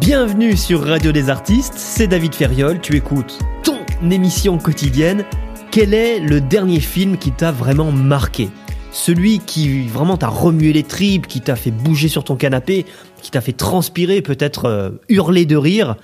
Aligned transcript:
Bienvenue 0.00 0.58
sur 0.58 0.84
Radio 0.84 1.10
des 1.10 1.30
Artistes, 1.30 1.72
c'est 1.76 2.06
David 2.06 2.34
Ferriol, 2.34 2.80
tu 2.82 2.96
écoutes 2.96 3.38
ton 3.64 3.78
émission 4.10 4.58
quotidienne. 4.58 5.24
Quel 5.70 5.94
est 5.94 6.20
le 6.20 6.42
dernier 6.42 6.80
film 6.80 7.16
qui 7.16 7.32
t'a 7.32 7.50
vraiment 7.50 7.90
marqué? 7.92 8.50
Celui 8.92 9.38
qui 9.38 9.88
vraiment 9.88 10.18
t'a 10.18 10.28
remué 10.28 10.74
les 10.74 10.82
tripes, 10.82 11.26
qui 11.26 11.40
t'a 11.40 11.56
fait 11.56 11.70
bouger 11.70 12.08
sur 12.08 12.24
ton 12.24 12.36
canapé, 12.36 12.84
qui 13.22 13.30
t'a 13.30 13.40
fait 13.40 13.54
transpirer, 13.54 14.20
peut-être 14.20 14.66
euh, 14.66 14.90
hurler 15.08 15.46
de 15.46 15.56
rire? 15.56 15.96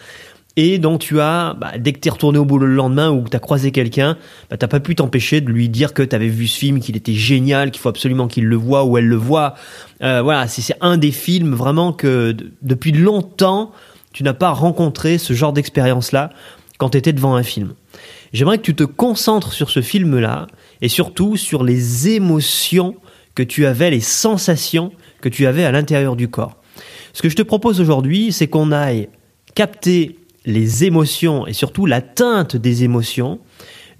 Et 0.56 0.78
dont 0.78 0.98
tu 0.98 1.20
as, 1.20 1.54
bah, 1.58 1.72
dès 1.78 1.92
que 1.92 2.00
tu 2.00 2.08
es 2.08 2.10
retourné 2.10 2.38
au 2.38 2.44
boulot 2.44 2.66
le 2.66 2.74
lendemain 2.74 3.10
ou 3.10 3.22
que 3.22 3.30
tu 3.30 3.36
as 3.36 3.40
croisé 3.40 3.72
quelqu'un, 3.72 4.18
bah, 4.50 4.56
t'as 4.56 4.68
pas 4.68 4.80
pu 4.80 4.94
t'empêcher 4.94 5.40
de 5.40 5.50
lui 5.50 5.68
dire 5.68 5.94
que 5.94 6.02
tu 6.02 6.14
avais 6.14 6.28
vu 6.28 6.46
ce 6.46 6.58
film, 6.58 6.80
qu'il 6.80 6.96
était 6.96 7.14
génial, 7.14 7.70
qu'il 7.70 7.80
faut 7.80 7.88
absolument 7.88 8.28
qu'il 8.28 8.44
le 8.44 8.56
voit 8.56 8.84
ou 8.84 8.98
elle 8.98 9.06
le 9.06 9.16
voit. 9.16 9.54
Euh, 10.02 10.20
voilà, 10.22 10.46
c'est 10.48 10.76
un 10.80 10.98
des 10.98 11.12
films 11.12 11.54
vraiment 11.54 11.92
que 11.92 12.36
depuis 12.60 12.92
longtemps, 12.92 13.72
tu 14.12 14.22
n'as 14.22 14.34
pas 14.34 14.50
rencontré 14.50 15.16
ce 15.18 15.32
genre 15.32 15.52
d'expérience-là 15.52 16.30
quand 16.78 16.90
tu 16.90 16.98
étais 16.98 17.12
devant 17.12 17.34
un 17.34 17.42
film. 17.42 17.74
J'aimerais 18.32 18.58
que 18.58 18.62
tu 18.62 18.74
te 18.74 18.84
concentres 18.84 19.52
sur 19.52 19.70
ce 19.70 19.80
film-là 19.80 20.46
et 20.80 20.88
surtout 20.88 21.36
sur 21.36 21.64
les 21.64 22.08
émotions 22.08 22.96
que 23.34 23.42
tu 23.42 23.64
avais, 23.66 23.90
les 23.90 24.00
sensations 24.00 24.92
que 25.20 25.28
tu 25.28 25.46
avais 25.46 25.64
à 25.64 25.72
l'intérieur 25.72 26.16
du 26.16 26.28
corps. 26.28 26.56
Ce 27.14 27.22
que 27.22 27.28
je 27.28 27.36
te 27.36 27.42
propose 27.42 27.80
aujourd'hui, 27.80 28.32
c'est 28.32 28.48
qu'on 28.48 28.72
aille 28.72 29.08
capter 29.54 30.16
les 30.44 30.84
émotions 30.84 31.46
et 31.46 31.52
surtout 31.52 31.86
la 31.86 32.00
teinte 32.00 32.56
des 32.56 32.84
émotions 32.84 33.38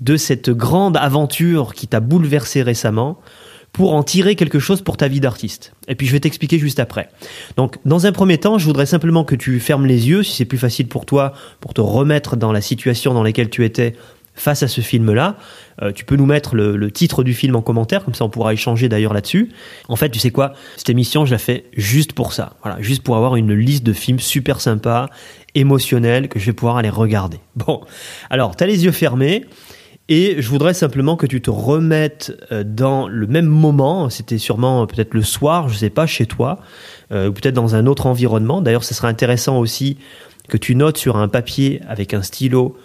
de 0.01 0.17
cette 0.17 0.51
grande 0.51 0.97
aventure 0.97 1.75
qui 1.75 1.87
t'a 1.87 2.01
bouleversé 2.01 2.63
récemment 2.63 3.19
pour 3.73 3.95
en 3.95 4.03
tirer 4.03 4.37
quelque 4.37 4.59
chose 4.59 4.83
pour 4.83 4.97
ta 4.97 5.09
vie 5.09 5.21
d'artiste. 5.21 5.73
Et 5.89 5.95
puis 5.95 6.07
je 6.07 6.13
vais 6.13 6.21
t'expliquer 6.21 6.59
juste 6.59 6.79
après. 6.79 7.09
Donc 7.57 7.79
dans 7.85 8.07
un 8.07 8.13
premier 8.13 8.39
temps, 8.39 8.59
je 8.59 8.67
voudrais 8.67 8.87
simplement 8.87 9.25
que 9.25 9.35
tu 9.35 9.61
fermes 9.61 9.87
les 9.87 10.09
yeux, 10.09 10.23
si 10.23 10.37
c'est 10.37 10.45
plus 10.45 10.59
facile 10.59 10.89
pour 10.89 11.07
toi, 11.07 11.33
pour 11.61 11.73
te 11.73 11.81
remettre 11.81 12.37
dans 12.37 12.53
la 12.53 12.61
situation 12.61 13.15
dans 13.15 13.23
laquelle 13.23 13.49
tu 13.49 13.65
étais 13.65 13.95
face 14.35 14.63
à 14.63 14.69
ce 14.69 14.81
film-là. 14.81 15.37
Euh, 15.83 15.93
tu 15.93 16.05
peux 16.05 16.17
nous 16.17 16.27
mettre 16.27 16.55
le, 16.55 16.91
titre 16.91 17.23
du 17.23 17.35
film 17.35 17.57
en 17.57 17.63
commentaire, 17.63 18.05
comme 18.05 18.15
ça 18.15 18.25
on 18.25 18.29
pourra 18.31 18.53
échanger 18.53 18.89
d'ailleurs 18.89 19.13
là-dessus. 19.13 19.51
En 19.89 19.97
fait, 19.97 20.11
tu 20.11 20.19
sais 20.19 20.31
quoi? 20.31 20.53
Cette 20.77 20.91
émission, 20.91 21.25
je 21.25 21.33
la 21.33 21.39
fais 21.39 21.65
juste 21.77 22.13
pour 22.13 22.33
ça. 22.33 22.55
Voilà, 22.63 22.81
juste 22.81 23.03
pour 23.03 23.17
avoir 23.17 23.37
une 23.37 23.55
liste 23.55 23.85
de 23.85 23.93
films 23.93 24.19
super 24.19 24.61
sympas, 24.61 25.09
émotionnels, 25.55 26.29
que 26.29 26.39
je 26.39 26.47
vais 26.47 26.53
pouvoir 26.53 26.77
aller 26.77 26.91
regarder. 26.91 27.39
Bon, 27.55 27.83
alors, 28.31 28.57
tu 28.57 28.65
as 28.65 28.67
les 28.67 28.85
yeux 28.85 28.93
fermés. 28.93 29.45
Et 30.09 30.43
je 30.43 30.49
voudrais 30.49 30.75
simplement 30.75 31.17
que 31.17 31.27
tu 31.27 31.41
te 31.41 31.49
remettes 31.49 32.33
euh, 32.51 32.65
dans 32.65 33.07
le 33.07 33.27
même 33.29 33.47
moment, 33.47 34.11
c'était 34.11 34.37
sûrement 34.37 34.85
peut-être 34.87 35.15
le 35.15 35.23
soir, 35.23 35.69
je 35.69 35.77
sais 35.77 35.91
pas, 35.91 36.07
chez 36.07 36.27
toi, 36.27 36.59
euh, 37.13 37.29
ou 37.29 37.33
peut-être 37.33 37.55
dans 37.55 37.77
un 37.77 37.87
autre 37.87 38.07
environnement. 38.07 38.61
D'ailleurs, 38.61 38.85
ce 38.85 38.95
serait 38.95 39.09
intéressant 39.09 39.59
aussi 39.61 39.99
que 40.49 40.57
tu 40.57 40.75
notes 40.75 40.99
sur 40.99 41.17
un 41.17 41.29
papier 41.29 41.81
avec 41.89 42.15
un 42.15 42.23
stylo 42.23 42.77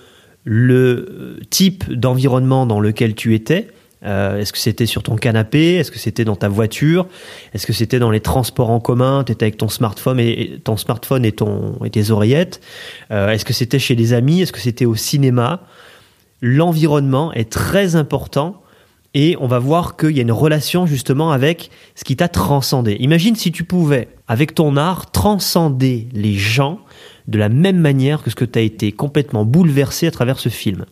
le 0.49 1.09
euh, 1.09 1.39
type 1.49 1.91
d'environnement 1.91 2.65
dans 2.65 2.79
lequel 2.79 3.15
tu 3.15 3.35
étais. 3.35 3.67
Euh, 4.05 4.39
est-ce 4.39 4.53
que 4.53 4.59
c'était 4.59 4.85
sur 4.85 5.03
ton 5.03 5.17
canapé? 5.17 5.75
Est-ce 5.75 5.91
que 5.91 5.99
c'était 5.99 6.23
dans 6.23 6.37
ta 6.37 6.47
voiture? 6.47 7.05
Est-ce 7.53 7.67
que 7.67 7.73
c'était 7.73 7.99
dans 7.99 8.11
les 8.11 8.21
transports 8.21 8.69
en 8.69 8.79
commun? 8.79 9.25
Tu 9.25 9.33
étais 9.33 9.43
avec 9.43 9.57
ton 9.57 9.67
smartphone 9.67 10.21
et, 10.21 10.61
ton 10.63 10.77
smartphone 10.77 11.25
et, 11.25 11.33
ton, 11.33 11.77
et 11.83 11.89
tes 11.89 12.11
oreillettes. 12.11 12.61
Euh, 13.11 13.31
Est-ce 13.31 13.43
que 13.43 13.51
c'était 13.51 13.77
chez 13.77 13.95
des 13.95 14.13
amis? 14.13 14.41
Est-ce 14.41 14.53
que 14.53 14.61
c'était 14.61 14.85
au 14.85 14.95
cinéma? 14.95 15.63
L'environnement 16.41 17.33
est 17.33 17.51
très 17.51 17.97
important 17.97 18.61
et 19.13 19.35
on 19.41 19.47
va 19.47 19.59
voir 19.59 19.97
qu'il 19.97 20.15
y 20.15 20.19
a 20.19 20.21
une 20.21 20.31
relation 20.31 20.85
justement 20.85 21.31
avec 21.31 21.71
ce 21.95 22.05
qui 22.05 22.15
t'a 22.15 22.29
transcendé. 22.29 22.95
Imagine 23.01 23.35
si 23.35 23.51
tu 23.51 23.65
pouvais, 23.65 24.07
avec 24.29 24.55
ton 24.55 24.77
art, 24.77 25.11
transcender 25.11 26.07
les 26.13 26.35
gens 26.35 26.79
de 27.27 27.37
la 27.37 27.49
même 27.49 27.79
manière 27.79 28.23
que 28.23 28.29
ce 28.29 28.35
que 28.35 28.45
tu 28.45 28.57
as 28.59 28.61
été 28.61 28.91
complètement 28.91 29.45
bouleversé 29.45 30.07
à 30.07 30.11
travers 30.11 30.39
ce 30.39 30.49
film. 30.49 30.85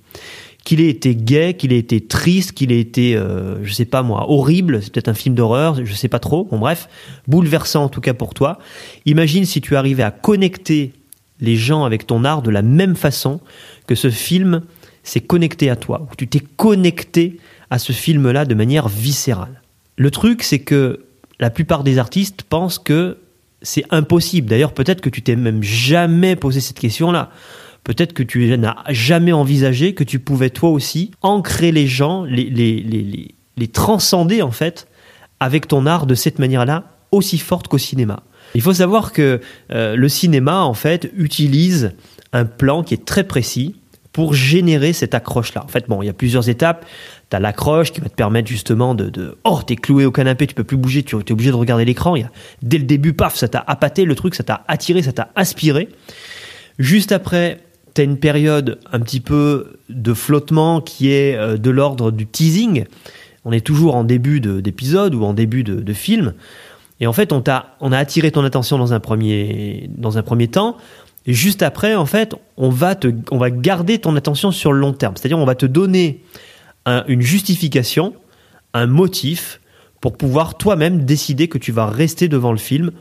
Qu'il 0.64 0.82
ait 0.82 0.90
été 0.90 1.16
gay, 1.16 1.54
qu'il 1.54 1.72
ait 1.72 1.78
été 1.78 2.02
triste, 2.02 2.54
qu'il 2.54 2.72
ait 2.72 2.80
été, 2.80 3.16
euh, 3.16 3.64
je 3.64 3.72
sais 3.72 3.86
pas 3.86 4.02
moi, 4.02 4.30
horrible, 4.30 4.82
c'est 4.82 4.92
peut-être 4.92 5.10
un 5.10 5.14
film 5.14 5.36
d'horreur, 5.36 5.86
je 5.86 5.94
sais 5.94 6.08
pas 6.08 6.20
trop, 6.20 6.46
bon 6.46 6.58
bref, 6.58 6.90
bouleversant 7.28 7.84
en 7.84 7.90
tout 7.90 8.02
cas 8.02 8.14
pour 8.14 8.34
toi. 8.34 8.58
Imagine 9.06 9.46
si 9.46 9.62
tu 9.62 9.76
arrivais 9.76 10.04
à 10.04 10.12
connecter 10.12 10.92
les 11.40 11.56
gens 11.56 11.84
avec 11.84 12.08
ton 12.08 12.24
art 12.24 12.42
de 12.42 12.50
la 12.50 12.62
même 12.62 12.96
façon 12.96 13.40
que 13.88 13.96
ce 13.96 14.10
film 14.10 14.64
s'est 15.04 15.22
connecté 15.22 15.70
à 15.70 15.76
toi, 15.76 16.08
ou 16.12 16.16
tu 16.16 16.28
t'es 16.28 16.42
connecté 16.58 17.38
à 17.70 17.78
ce 17.78 17.92
film-là 17.92 18.46
de 18.46 18.56
manière 18.56 18.88
viscérale. 18.88 19.62
Le 19.98 20.12
truc, 20.12 20.44
c'est 20.44 20.60
que 20.60 21.06
la 21.40 21.50
plupart 21.50 21.84
des 21.84 22.00
artistes 22.00 22.44
pensent 22.44 22.80
que 22.80 23.18
c'est 23.66 23.84
impossible. 23.90 24.48
D'ailleurs, 24.48 24.74
peut-être 24.74 25.02
que 25.02 25.10
tu 25.10 25.22
t'es 25.22 25.36
même 25.36 25.64
jamais 25.64 26.36
posé 26.36 26.62
cette 26.62 26.80
question-là. 26.80 27.32
Peut-être 27.84 28.14
que 28.14 28.24
tu 28.24 28.58
n'as 28.58 28.78
jamais 28.90 29.32
envisagé 29.32 29.94
que 29.94 30.04
tu 30.04 30.20
pouvais 30.20 30.50
toi 30.50 30.70
aussi 30.70 31.12
ancrer 31.22 31.72
les 31.72 31.88
gens, 31.88 32.24
les, 32.24 33.28
transcender 33.74 34.42
en 34.42 34.52
fait 34.52 34.88
avec 35.40 35.68
ton 35.68 35.86
art 35.86 36.06
de 36.06 36.16
cette 36.16 36.40
manière-là 36.40 36.86
aussi 37.12 37.38
forte 37.38 37.68
qu'au 37.68 37.78
cinéma. 37.78 38.24
Il 38.54 38.62
faut 38.62 38.74
savoir 38.74 39.12
que 39.12 39.42
euh, 39.72 39.96
le 39.96 40.10
cinéma 40.10 40.62
en 40.62 40.74
fait 40.74 41.12
utilise 41.16 41.94
un 42.34 42.46
plan 42.46 42.84
qui 42.84 42.94
est 42.94 43.06
très 43.06 43.24
précis 43.24 43.76
pour 44.12 44.34
générer 44.34 44.94
cette 44.94 45.14
accroche-là. 45.14 45.64
En 45.66 45.68
fait, 45.68 45.90
bon, 45.90 46.02
il 46.02 46.06
y 46.06 46.10
a 46.10 46.14
plusieurs 46.14 46.48
étapes. 46.48 46.86
Tu 47.30 47.36
as 47.36 47.40
l'accroche 47.40 47.92
qui 47.92 48.02
va 48.02 48.10
te 48.10 48.16
permettre 48.16 48.48
justement 48.48 48.94
de, 48.94 49.10
de 49.10 49.38
oh, 49.44 49.60
t'es 49.66 49.76
cloué 49.76 50.06
au 50.06 50.12
canapé, 50.12 50.46
tu 50.48 50.54
peux 50.54 50.64
plus 50.64 50.78
bouger, 50.78 51.04
tu 51.04 51.16
es 51.16 51.32
obligé 51.32 51.50
de 51.50 51.56
regarder 51.56 51.86
l'écran. 51.86 52.16
Dès 52.62 52.78
le 52.78 52.84
début, 52.84 53.14
paf, 53.14 53.36
ça 53.36 53.48
t'a 53.48 53.64
appâté 53.66 54.06
le 54.06 54.16
truc, 54.16 54.36
ça 54.36 54.44
t'a 54.44 54.64
attiré, 54.68 55.02
ça 55.02 55.12
t'a 55.12 55.30
aspiré. 55.36 55.90
Juste 56.78 57.12
après, 57.12 57.60
tu 57.96 58.02
as 58.02 58.04
une 58.04 58.18
période 58.18 58.80
un 58.92 59.00
petit 59.00 59.22
peu 59.22 59.78
de 59.90 60.14
flottement 60.14 60.82
qui 60.82 61.12
est 61.12 61.36
euh, 61.36 61.58
de 61.58 61.70
l'ordre 61.70 62.12
du 62.12 62.28
teasing. 62.28 62.86
On 63.46 63.52
est 63.52 63.66
toujours 63.66 63.96
en 63.96 64.04
début 64.04 64.40
d'épisode 64.42 65.16
ou 65.16 65.24
en 65.24 65.34
début 65.34 65.64
de, 65.64 65.94
film. 65.94 66.34
Et 67.00 67.06
en 67.06 67.14
fait, 67.14 67.32
on, 67.32 67.42
t'a, 67.42 67.76
on 67.80 67.92
a 67.92 67.98
attiré 67.98 68.32
ton 68.32 68.44
attention 68.44 68.80
dans 68.80 68.94
un 68.94 69.00
premier, 69.00 69.90
dans 69.96 70.18
un 70.18 70.24
premier 70.24 70.48
temps. 70.48 70.78
Et 71.28 71.34
juste 71.34 71.62
après, 71.62 71.96
en 71.96 72.08
fait, 72.08 72.34
on 72.58 72.70
va, 72.70 72.96
te, 72.96 73.08
on 73.30 73.38
va 73.38 73.52
garder 73.52 74.00
ton 74.00 74.16
attention 74.16 74.52
sur 74.52 74.74
le 74.74 74.80
long 74.80 74.94
terme. 74.94 75.14
C'est-à-dire, 75.16 75.38
on 75.38 75.46
va 75.46 75.56
te 75.56 75.68
donner 75.68 76.24
une 76.86 77.22
justification, 77.22 78.14
un 78.74 78.88
motif 78.88 79.62
pour 80.02 80.18
pouvoir 80.18 80.58
toi-même 80.58 81.04
décider 81.04 81.48
que 81.48 81.58
tu 81.58 81.72
vas 81.72 81.88
rester 81.88 82.28
devant 82.28 82.52
le 82.52 82.58
film 82.58 82.92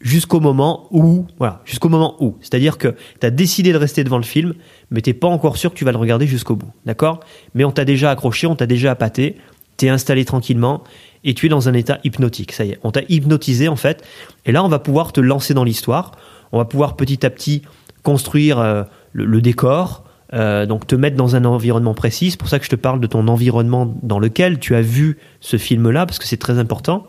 jusqu'au 0.00 0.40
moment 0.40 0.88
où, 0.90 1.26
voilà, 1.38 1.62
jusqu'au 1.64 1.88
moment 1.88 2.16
où. 2.18 2.36
C'est-à-dire 2.40 2.78
que 2.78 2.96
tu 3.20 3.26
as 3.26 3.30
décidé 3.30 3.72
de 3.72 3.78
rester 3.78 4.02
devant 4.02 4.16
le 4.16 4.24
film, 4.24 4.54
mais 4.90 5.00
t'es 5.00 5.14
pas 5.14 5.28
encore 5.28 5.56
sûr 5.56 5.70
que 5.70 5.76
tu 5.76 5.84
vas 5.84 5.92
le 5.92 5.98
regarder 5.98 6.26
jusqu'au 6.26 6.56
bout. 6.56 6.72
D'accord? 6.84 7.20
Mais 7.54 7.64
on 7.64 7.70
t'a 7.70 7.84
déjà 7.84 8.10
accroché, 8.10 8.48
on 8.48 8.56
t'a 8.56 8.66
déjà 8.66 8.90
appâté, 8.90 9.36
t'es 9.76 9.88
installé 9.88 10.24
tranquillement 10.24 10.82
et 11.22 11.34
tu 11.34 11.46
es 11.46 11.48
dans 11.48 11.68
un 11.68 11.74
état 11.74 12.00
hypnotique. 12.02 12.50
Ça 12.50 12.64
y 12.64 12.70
est, 12.70 12.78
on 12.82 12.90
t'a 12.90 13.02
hypnotisé 13.08 13.68
en 13.68 13.76
fait. 13.76 14.04
Et 14.44 14.50
là, 14.50 14.64
on 14.64 14.68
va 14.68 14.80
pouvoir 14.80 15.12
te 15.12 15.20
lancer 15.20 15.54
dans 15.54 15.64
l'histoire 15.64 16.12
on 16.52 16.58
va 16.58 16.64
pouvoir 16.64 16.96
petit 16.96 17.24
à 17.26 17.30
petit 17.30 17.62
construire 18.02 18.58
euh, 18.58 18.84
le, 19.12 19.40
décor, 19.40 20.01
euh, 20.34 20.64
donc 20.66 20.86
te 20.86 20.94
mettre 20.94 21.16
dans 21.16 21.36
un 21.36 21.44
environnement 21.44 21.94
précis. 21.94 22.30
C'est 22.30 22.38
pour 22.38 22.48
ça 22.48 22.58
que 22.58 22.64
je 22.64 22.70
te 22.70 22.76
parle 22.76 23.00
de 23.00 23.06
ton 23.06 23.28
environnement 23.28 23.94
dans 24.02 24.18
lequel 24.18 24.58
tu 24.58 24.74
as 24.74 24.80
vu 24.80 25.18
ce 25.40 25.56
film-là, 25.56 26.06
parce 26.06 26.18
que 26.18 26.26
c'est 26.26 26.38
très 26.38 26.58
important. 26.58 27.06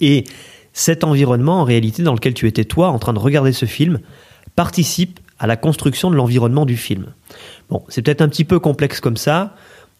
Et 0.00 0.24
cet 0.72 1.04
environnement, 1.04 1.60
en 1.60 1.64
réalité, 1.64 2.02
dans 2.02 2.14
lequel 2.14 2.34
tu 2.34 2.46
étais 2.46 2.64
toi, 2.64 2.88
en 2.88 2.98
train 2.98 3.12
de 3.12 3.18
regarder 3.18 3.52
ce 3.52 3.66
film, 3.66 3.98
participe 4.56 5.20
à 5.38 5.46
la 5.46 5.56
construction 5.56 6.10
de 6.10 6.16
l'environnement 6.16 6.66
du 6.66 6.76
film. 6.76 7.06
Bon, 7.70 7.82
c'est 7.88 8.02
peut-être 8.02 8.22
un 8.22 8.28
petit 8.28 8.44
peu 8.44 8.58
complexe 8.58 9.00
comme 9.00 9.16
ça, 9.16 9.54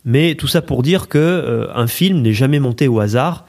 mais 0.05 0.35
tout 0.35 0.49
ça 0.49 0.63
pour 0.63 0.83
dire 0.83 1.09
que 1.09 1.19
euh, 1.19 1.67
un 1.75 1.87
film 1.87 2.23
n'est 2.23 2.33
jamais 2.33 2.61
monté 2.61 2.89
au 2.89 3.01
hasard. 3.01 3.45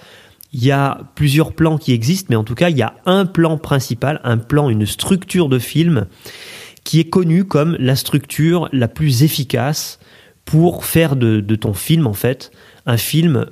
Il 0.51 0.63
y 0.63 0.71
a 0.71 0.99
plusieurs 1.15 1.53
plans 1.53 1.77
qui 1.77 1.93
existent, 1.93 2.27
mais 2.29 2.35
en 2.35 2.43
tout 2.43 2.55
cas, 2.55 2.69
il 2.69 2.77
y 2.77 2.81
a 2.81 2.95
un 3.05 3.25
plan 3.25 3.57
principal, 3.57 4.19
un 4.23 4.37
plan, 4.37 4.69
une 4.69 4.85
structure 4.85 5.47
de 5.47 5.59
film 5.59 6.07
qui 6.89 6.99
est 6.99 7.09
connue 7.11 7.43
comme 7.43 7.77
la 7.79 7.95
structure 7.95 8.67
la 8.71 8.87
plus 8.87 9.21
efficace 9.21 9.99
pour 10.43 10.85
faire 10.85 11.15
de, 11.15 11.39
ton 11.55 11.75
film, 11.75 12.07
en 12.07 12.15
fait, 12.15 12.49
un 12.87 12.97
film 12.97 13.45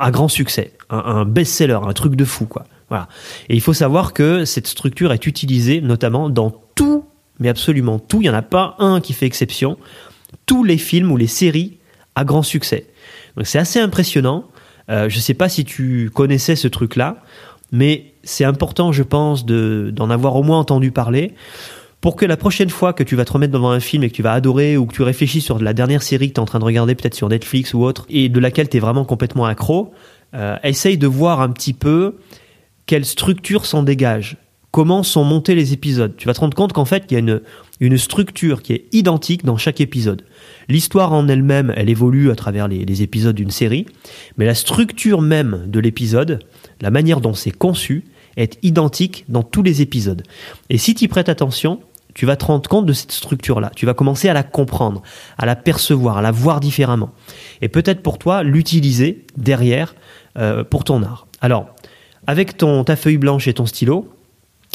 à 0.00 0.10
grand 0.10 0.26
succès, 0.26 0.72
un, 0.90 1.24
best-seller, 1.24 1.78
un 1.86 1.92
truc 1.92 2.16
de 2.16 2.24
fou, 2.24 2.46
quoi. 2.46 2.66
Voilà. 2.88 3.06
Et 3.48 3.54
il 3.54 3.60
faut 3.60 3.74
savoir 3.74 4.12
que 4.12 4.44
cette 4.44 4.66
structure 4.66 5.12
est 5.12 5.28
utilisée 5.28 5.80
notamment 5.80 6.28
dans 6.30 6.50
tout, 6.74 7.04
mais 7.38 7.48
absolument 7.48 8.00
tout. 8.00 8.16
Il 8.16 8.22
n'y 8.22 8.28
en 8.28 8.34
a 8.34 8.42
pas 8.42 8.74
un 8.80 9.00
qui 9.00 9.12
fait 9.12 9.26
exception. 9.26 9.78
Tous 10.44 10.64
les 10.64 10.76
films 10.76 11.12
ou 11.12 11.16
les 11.16 11.28
séries 11.28 11.78
à 12.16 12.24
grand 12.24 12.42
succès. 12.42 12.88
Donc 13.36 13.46
c'est 13.46 13.60
assez 13.60 13.78
impressionnant. 13.78 14.48
Euh, 14.88 15.08
je 15.08 15.14
ne 15.14 15.20
sais 15.20 15.34
pas 15.34 15.48
si 15.48 15.64
tu 15.64 16.10
connaissais 16.12 16.56
ce 16.56 16.66
truc-là, 16.66 17.22
mais 17.70 18.14
c'est 18.24 18.44
important, 18.44 18.90
je 18.90 19.04
pense, 19.04 19.46
d'en 19.46 20.10
avoir 20.10 20.34
au 20.34 20.42
moins 20.42 20.58
entendu 20.58 20.90
parler 20.90 21.36
pour 22.00 22.16
que 22.16 22.24
la 22.24 22.36
prochaine 22.36 22.70
fois 22.70 22.92
que 22.92 23.02
tu 23.02 23.16
vas 23.16 23.24
te 23.24 23.32
remettre 23.32 23.52
devant 23.52 23.70
un 23.70 23.80
film 23.80 24.02
et 24.04 24.10
que 24.10 24.14
tu 24.14 24.22
vas 24.22 24.32
adorer 24.32 24.76
ou 24.76 24.86
que 24.86 24.94
tu 24.94 25.02
réfléchis 25.02 25.40
sur 25.40 25.58
la 25.58 25.74
dernière 25.74 26.02
série 26.02 26.28
que 26.28 26.34
tu 26.34 26.40
es 26.40 26.42
en 26.42 26.46
train 26.46 26.58
de 26.58 26.64
regarder 26.64 26.94
peut-être 26.94 27.14
sur 27.14 27.28
Netflix 27.28 27.74
ou 27.74 27.82
autre 27.82 28.06
et 28.08 28.28
de 28.28 28.40
laquelle 28.40 28.68
tu 28.68 28.78
es 28.78 28.80
vraiment 28.80 29.04
complètement 29.04 29.44
accro, 29.44 29.92
euh, 30.34 30.56
essaye 30.62 30.96
de 30.96 31.06
voir 31.06 31.40
un 31.40 31.50
petit 31.50 31.74
peu 31.74 32.16
quelle 32.86 33.04
structure 33.04 33.66
s'en 33.66 33.82
dégage 33.82 34.38
comment 34.70 35.02
sont 35.02 35.24
montés 35.24 35.54
les 35.54 35.72
épisodes. 35.72 36.14
Tu 36.16 36.26
vas 36.26 36.34
te 36.34 36.40
rendre 36.40 36.54
compte 36.54 36.72
qu'en 36.72 36.84
fait, 36.84 37.04
il 37.10 37.14
y 37.14 37.16
a 37.16 37.20
une, 37.20 37.40
une 37.80 37.98
structure 37.98 38.62
qui 38.62 38.72
est 38.72 38.86
identique 38.92 39.44
dans 39.44 39.56
chaque 39.56 39.80
épisode. 39.80 40.24
L'histoire 40.68 41.12
en 41.12 41.28
elle-même, 41.28 41.72
elle 41.76 41.90
évolue 41.90 42.30
à 42.30 42.36
travers 42.36 42.68
les, 42.68 43.02
épisodes 43.02 43.34
d'une 43.34 43.50
série, 43.50 43.86
mais 44.36 44.46
la 44.46 44.54
structure 44.54 45.22
même 45.22 45.64
de 45.66 45.80
l'épisode, 45.80 46.40
la 46.80 46.90
manière 46.90 47.20
dont 47.20 47.34
c'est 47.34 47.50
conçu, 47.50 48.04
est 48.36 48.58
identique 48.62 49.24
dans 49.28 49.42
tous 49.42 49.62
les 49.62 49.82
épisodes. 49.82 50.22
Et 50.70 50.78
si 50.78 50.94
tu 50.94 51.08
prêtes 51.08 51.28
attention, 51.28 51.80
tu 52.14 52.26
vas 52.26 52.36
te 52.36 52.44
rendre 52.44 52.68
compte 52.68 52.86
de 52.86 52.92
cette 52.92 53.12
structure-là. 53.12 53.70
Tu 53.76 53.86
vas 53.86 53.94
commencer 53.94 54.28
à 54.28 54.32
la 54.32 54.42
comprendre, 54.42 55.02
à 55.38 55.46
la 55.46 55.56
percevoir, 55.56 56.18
à 56.18 56.22
la 56.22 56.30
voir 56.30 56.60
différemment. 56.60 57.10
Et 57.62 57.68
peut-être 57.68 58.02
pour 58.02 58.18
toi, 58.18 58.42
l'utiliser 58.42 59.24
derrière 59.36 59.94
euh, 60.38 60.64
pour 60.64 60.84
ton 60.84 61.02
art. 61.02 61.26
Alors, 61.40 61.74
avec 62.26 62.56
ton, 62.56 62.84
ta 62.84 62.96
feuille 62.96 63.18
blanche 63.18 63.48
et 63.48 63.54
ton 63.54 63.66
stylo, 63.66 64.08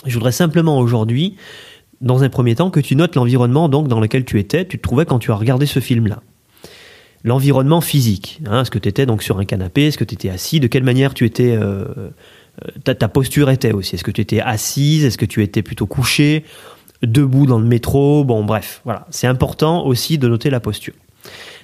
je 0.05 0.13
voudrais 0.13 0.31
simplement 0.31 0.79
aujourd'hui, 0.79 1.35
dans 2.01 2.23
un 2.23 2.29
premier 2.29 2.55
temps, 2.55 2.69
que 2.69 2.79
tu 2.79 2.95
notes 2.95 3.15
l'environnement 3.15 3.69
donc 3.69 3.87
dans 3.87 3.99
lequel 3.99 4.25
tu 4.25 4.39
étais, 4.39 4.65
tu 4.65 4.77
te 4.77 4.83
trouvais 4.83 5.05
quand 5.05 5.19
tu 5.19 5.31
as 5.31 5.35
regardé 5.35 5.65
ce 5.65 5.79
film-là. 5.79 6.21
L'environnement 7.23 7.81
physique, 7.81 8.39
hein, 8.45 8.61
est-ce 8.61 8.71
que 8.71 8.77
tu 8.77 8.87
étais 8.87 9.05
donc 9.07 9.23
sur 9.23 9.39
un 9.39 9.45
canapé, 9.45 9.87
est-ce 9.87 9.97
que 9.97 10.03
tu 10.03 10.13
étais 10.13 10.29
assis, 10.29 10.59
de 10.59 10.67
quelle 10.67 10.83
manière 10.83 11.15
tu 11.15 11.25
étais, 11.25 11.55
euh, 11.55 11.85
euh, 11.95 12.11
ta, 12.83 12.93
ta, 12.93 13.07
posture 13.07 13.49
était 13.49 13.71
aussi, 13.71 13.95
est-ce 13.95 14.03
que 14.03 14.11
tu 14.11 14.21
étais 14.21 14.41
assise, 14.41 15.05
est-ce 15.05 15.17
que 15.17 15.25
tu 15.25 15.41
étais 15.41 15.63
plutôt 15.63 15.87
couché, 15.87 16.43
debout 17.01 17.45
dans 17.45 17.59
le 17.59 17.65
métro, 17.65 18.23
bon 18.23 18.43
bref, 18.43 18.81
voilà, 18.85 19.05
c'est 19.09 19.27
important 19.27 19.85
aussi 19.85 20.17
de 20.17 20.27
noter 20.27 20.49
la 20.49 20.59
posture. 20.59 20.93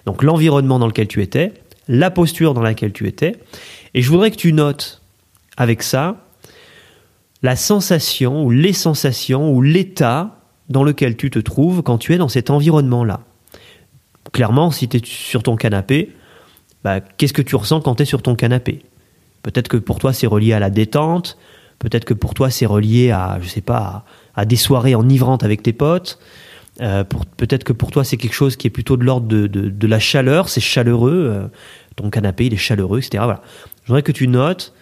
Donc 0.05 0.23
l'environnement 0.23 0.79
dans 0.79 0.87
lequel 0.87 1.07
tu 1.07 1.21
étais, 1.21 1.53
la 1.87 2.11
posture 2.11 2.53
dans 2.53 2.61
laquelle 2.61 2.93
tu 2.93 3.07
étais, 3.07 3.37
et 3.93 4.01
je 4.01 4.09
voudrais 4.09 4.31
que 4.31 4.35
tu 4.35 4.53
notes 4.53 5.01
avec 5.57 5.83
ça 5.83 6.17
la 7.43 7.55
sensation 7.55 8.43
ou 8.43 8.51
les 8.51 8.73
sensations 8.73 9.51
ou 9.51 9.61
l'état 9.61 10.37
dans 10.69 10.83
lequel 10.83 11.17
tu 11.17 11.29
te 11.29 11.39
trouves 11.39 11.81
quand 11.81 11.97
tu 11.97 12.13
es 12.13 12.17
dans 12.17 12.29
cet 12.29 12.49
environnement-là. 12.49 13.21
Clairement, 14.31 14.71
si 14.71 14.87
tu 14.87 14.97
es 14.97 15.01
sur 15.03 15.43
ton 15.43 15.55
canapé, 15.55 16.15
bah, 16.83 16.99
qu'est-ce 17.01 17.33
que 17.33 17.41
tu 17.41 17.55
ressens 17.55 17.81
quand 17.81 17.95
tu 17.95 18.03
es 18.03 18.05
sur 18.05 18.21
ton 18.21 18.35
canapé? 18.35 18.83
Peut-être 19.43 19.67
que 19.67 19.77
pour 19.77 19.99
toi 19.99 20.13
c'est 20.13 20.27
relié 20.27 20.53
à 20.53 20.59
la 20.59 20.69
détente, 20.69 21.37
peut-être 21.81 22.05
que 22.05 22.13
pour 22.13 22.33
toi 22.33 22.49
c'est 22.49 22.65
relié 22.65 23.11
à, 23.11 23.39
je 23.41 23.47
sais 23.47 23.61
pas, 23.61 24.05
à, 24.35 24.45
des 24.45 24.55
soirées 24.55 24.95
enivrantes 24.95 25.43
avec 25.43 25.63
tes 25.63 25.73
potes, 25.73 26.19
euh, 26.79 27.03
peut-être 27.37 27.63
que 27.63 27.73
pour 27.73 27.91
toi 27.91 28.03
c'est 28.03 28.17
quelque 28.17 28.33
chose 28.33 28.55
qui 28.55 28.67
est 28.67 28.71
plutôt 28.71 28.95
de 28.97 29.03
l'ordre 29.03 29.27
de, 29.27 29.47
de, 29.47 29.87
la 29.87 29.99
chaleur, 29.99 30.47
c'est 30.47 30.61
chaleureux, 30.61 31.27
euh, 31.29 31.47
ton 31.95 32.09
canapé 32.09 32.45
il 32.45 32.53
est 32.53 32.57
chaleureux, 32.57 32.99
etc. 32.99 33.23
Voilà. 33.25 33.41
Je 33.83 33.87
voudrais 33.87 34.03
que 34.03 34.11
tu 34.11 34.27
notes 34.27 34.73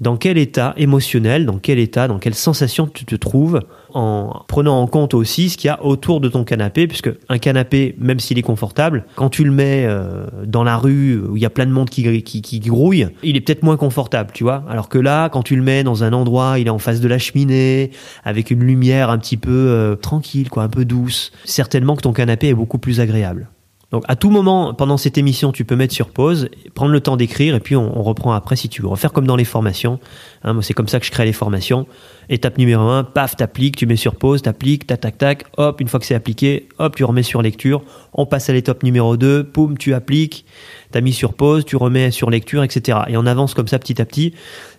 dans 0.00 0.16
quel 0.16 0.38
état 0.38 0.74
émotionnel, 0.76 1.44
dans 1.44 1.58
quel 1.58 1.78
état, 1.78 2.08
dans 2.08 2.18
quelle 2.18 2.34
sensation 2.34 2.86
tu 2.86 3.04
te 3.04 3.14
trouves 3.14 3.60
en 3.92 4.44
prenant 4.48 4.80
en 4.80 4.86
compte 4.86 5.14
aussi 5.14 5.50
ce 5.50 5.58
qu'il 5.58 5.68
y 5.68 5.70
a 5.70 5.84
autour 5.84 6.20
de 6.20 6.28
ton 6.28 6.44
canapé, 6.44 6.86
puisque 6.86 7.10
un 7.28 7.38
canapé, 7.38 7.94
même 7.98 8.20
s'il 8.20 8.38
est 8.38 8.42
confortable, 8.42 9.04
quand 9.16 9.28
tu 9.28 9.44
le 9.44 9.50
mets 9.50 9.84
euh, 9.86 10.26
dans 10.46 10.64
la 10.64 10.76
rue 10.76 11.20
où 11.20 11.36
il 11.36 11.42
y 11.42 11.46
a 11.46 11.50
plein 11.50 11.66
de 11.66 11.72
monde 11.72 11.90
qui, 11.90 12.22
qui, 12.22 12.40
qui 12.40 12.60
grouille, 12.60 13.08
il 13.22 13.36
est 13.36 13.40
peut-être 13.40 13.62
moins 13.62 13.76
confortable, 13.76 14.30
tu 14.32 14.44
vois. 14.44 14.64
Alors 14.68 14.88
que 14.88 14.98
là, 14.98 15.28
quand 15.28 15.42
tu 15.42 15.56
le 15.56 15.62
mets 15.62 15.84
dans 15.84 16.04
un 16.04 16.12
endroit, 16.12 16.58
il 16.58 16.66
est 16.66 16.70
en 16.70 16.78
face 16.78 17.00
de 17.00 17.08
la 17.08 17.18
cheminée, 17.18 17.90
avec 18.24 18.50
une 18.50 18.64
lumière 18.64 19.10
un 19.10 19.18
petit 19.18 19.36
peu 19.36 19.50
euh, 19.50 19.96
tranquille, 19.96 20.48
quoi, 20.48 20.62
un 20.62 20.68
peu 20.68 20.84
douce, 20.84 21.32
certainement 21.44 21.96
que 21.96 22.02
ton 22.02 22.12
canapé 22.12 22.48
est 22.48 22.54
beaucoup 22.54 22.78
plus 22.78 23.00
agréable. 23.00 23.48
Donc 23.90 24.04
à 24.06 24.14
tout 24.14 24.30
moment 24.30 24.72
pendant 24.72 24.96
cette 24.96 25.18
émission, 25.18 25.50
tu 25.50 25.64
peux 25.64 25.74
mettre 25.74 25.94
sur 25.94 26.10
pause, 26.10 26.48
prendre 26.74 26.92
le 26.92 27.00
temps 27.00 27.16
d'écrire 27.16 27.54
et 27.56 27.60
puis 27.60 27.74
on, 27.74 28.02
reprend 28.02 28.32
après 28.32 28.56
si 28.56 28.68
tu 28.68 28.82
veux. 28.82 28.88
Refaire 28.88 29.12
comme 29.12 29.26
dans 29.26 29.36
les 29.36 29.44
formations. 29.44 29.98
Hein, 30.44 30.52
moi 30.52 30.62
c'est 30.62 30.74
comme 30.74 30.88
ça 30.88 31.00
que 31.00 31.06
je 31.06 31.10
crée 31.10 31.24
les 31.24 31.32
formations. 31.32 31.86
Étape 32.28 32.58
numéro 32.58 32.82
1, 32.82 33.04
paf, 33.04 33.34
t'appliques, 33.36 33.76
tu 33.76 33.86
mets 33.86 33.96
sur 33.96 34.14
pause, 34.14 34.42
t'appliques, 34.42 34.86
tac 34.86 35.00
tac 35.00 35.18
tac, 35.18 35.44
hop, 35.56 35.80
une 35.80 35.88
fois 35.88 35.98
que 35.98 36.06
c'est 36.06 36.14
appliqué, 36.14 36.68
hop, 36.78 36.94
tu 36.94 37.02
remets 37.02 37.24
sur 37.24 37.42
lecture. 37.42 37.82
On 38.14 38.26
passe 38.26 38.48
à 38.48 38.52
l'étape 38.52 38.84
numéro 38.84 39.16
2, 39.16 39.44
poum, 39.44 39.76
tu 39.76 39.92
appliques, 39.92 40.44
t'as 40.92 41.00
mis 41.00 41.12
sur 41.12 41.34
pause, 41.34 41.64
tu 41.64 41.76
remets 41.76 42.12
sur 42.12 42.30
lecture, 42.30 42.62
etc. 42.62 42.98
Et 43.08 43.16
on 43.16 43.26
avance 43.26 43.54
comme 43.54 43.68
ça 43.68 43.80
petit 43.80 44.00
à 44.00 44.04
petit. 44.04 44.34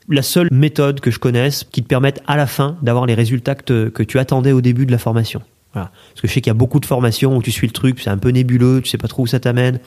La 0.07 0.21
seule 0.21 0.47
méthode 0.51 1.01
que 1.01 1.11
je 1.11 1.19
connaisse 1.19 1.65
qui 1.69 1.83
te 1.83 1.87
permette 1.87 2.21
à 2.27 2.37
la 2.37 2.47
fin 2.47 2.77
d'avoir 2.81 3.05
les 3.05 3.13
résultats 3.13 3.55
que 3.55 4.03
tu 4.03 4.19
attendais 4.19 4.53
au 4.53 4.61
début 4.61 4.85
de 4.85 4.91
la 4.91 4.97
formation. 4.97 5.41
Parce 5.73 6.21
que 6.21 6.27
je 6.27 6.33
sais 6.33 6.41
qu'il 6.41 6.49
y 6.49 6.51
a 6.51 6.55
beaucoup 6.55 6.79
de 6.79 6.85
formations 6.85 7.37
où 7.37 7.41
tu 7.41 7.51
suis 7.51 7.67
le 7.67 7.73
truc, 7.73 7.99
c'est 7.99 8.09
un 8.09 8.17
peu 8.17 8.29
nébuleux, 8.29 8.81
tu 8.81 8.89
sais 8.89 8.97
pas 8.97 9.07
trop 9.07 9.23
où 9.23 9.27
ça 9.27 9.39
t'amène. 9.39 9.79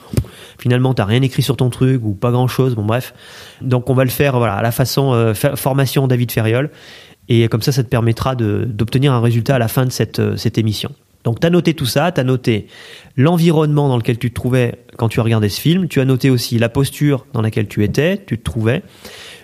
Finalement, 0.57 0.93
t'as 0.93 1.05
rien 1.05 1.21
écrit 1.21 1.43
sur 1.43 1.57
ton 1.57 1.69
truc 1.69 2.01
ou 2.03 2.13
pas 2.13 2.31
grand 2.31 2.47
chose. 2.47 2.75
Bon 2.75 2.83
bref, 2.83 3.13
donc 3.61 3.89
on 3.89 3.93
va 3.93 4.03
le 4.03 4.09
faire 4.09 4.37
voilà 4.37 4.55
à 4.55 4.61
la 4.61 4.71
façon 4.71 5.13
euh, 5.13 5.33
formation 5.33 6.07
David 6.07 6.31
Ferriol, 6.31 6.71
et 7.27 7.47
comme 7.47 7.61
ça, 7.61 7.71
ça 7.71 7.83
te 7.83 7.89
permettra 7.89 8.35
d'obtenir 8.35 9.13
un 9.13 9.21
résultat 9.21 9.55
à 9.55 9.59
la 9.59 9.67
fin 9.67 9.85
de 9.85 9.91
cette, 9.91 10.19
euh, 10.19 10.37
cette 10.37 10.57
émission. 10.57 10.91
Donc 11.23 11.39
tu 11.39 11.47
as 11.47 11.49
noté 11.49 11.73
tout 11.73 11.87
ça, 11.87 12.11
tu 12.11 12.21
as 12.21 12.23
noté 12.23 12.67
l'environnement 13.17 13.89
dans 13.89 13.97
lequel 13.97 14.19
tu 14.19 14.29
te 14.29 14.35
trouvais 14.35 14.75
quand 14.97 15.09
tu 15.09 15.19
as 15.19 15.23
regardé 15.23 15.49
ce 15.49 15.59
film, 15.59 15.87
tu 15.87 15.99
as 15.99 16.05
noté 16.05 16.29
aussi 16.29 16.59
la 16.59 16.69
posture 16.69 17.25
dans 17.33 17.41
laquelle 17.41 17.67
tu 17.67 17.83
étais, 17.83 18.23
tu 18.25 18.37
te 18.37 18.43
trouvais. 18.43 18.83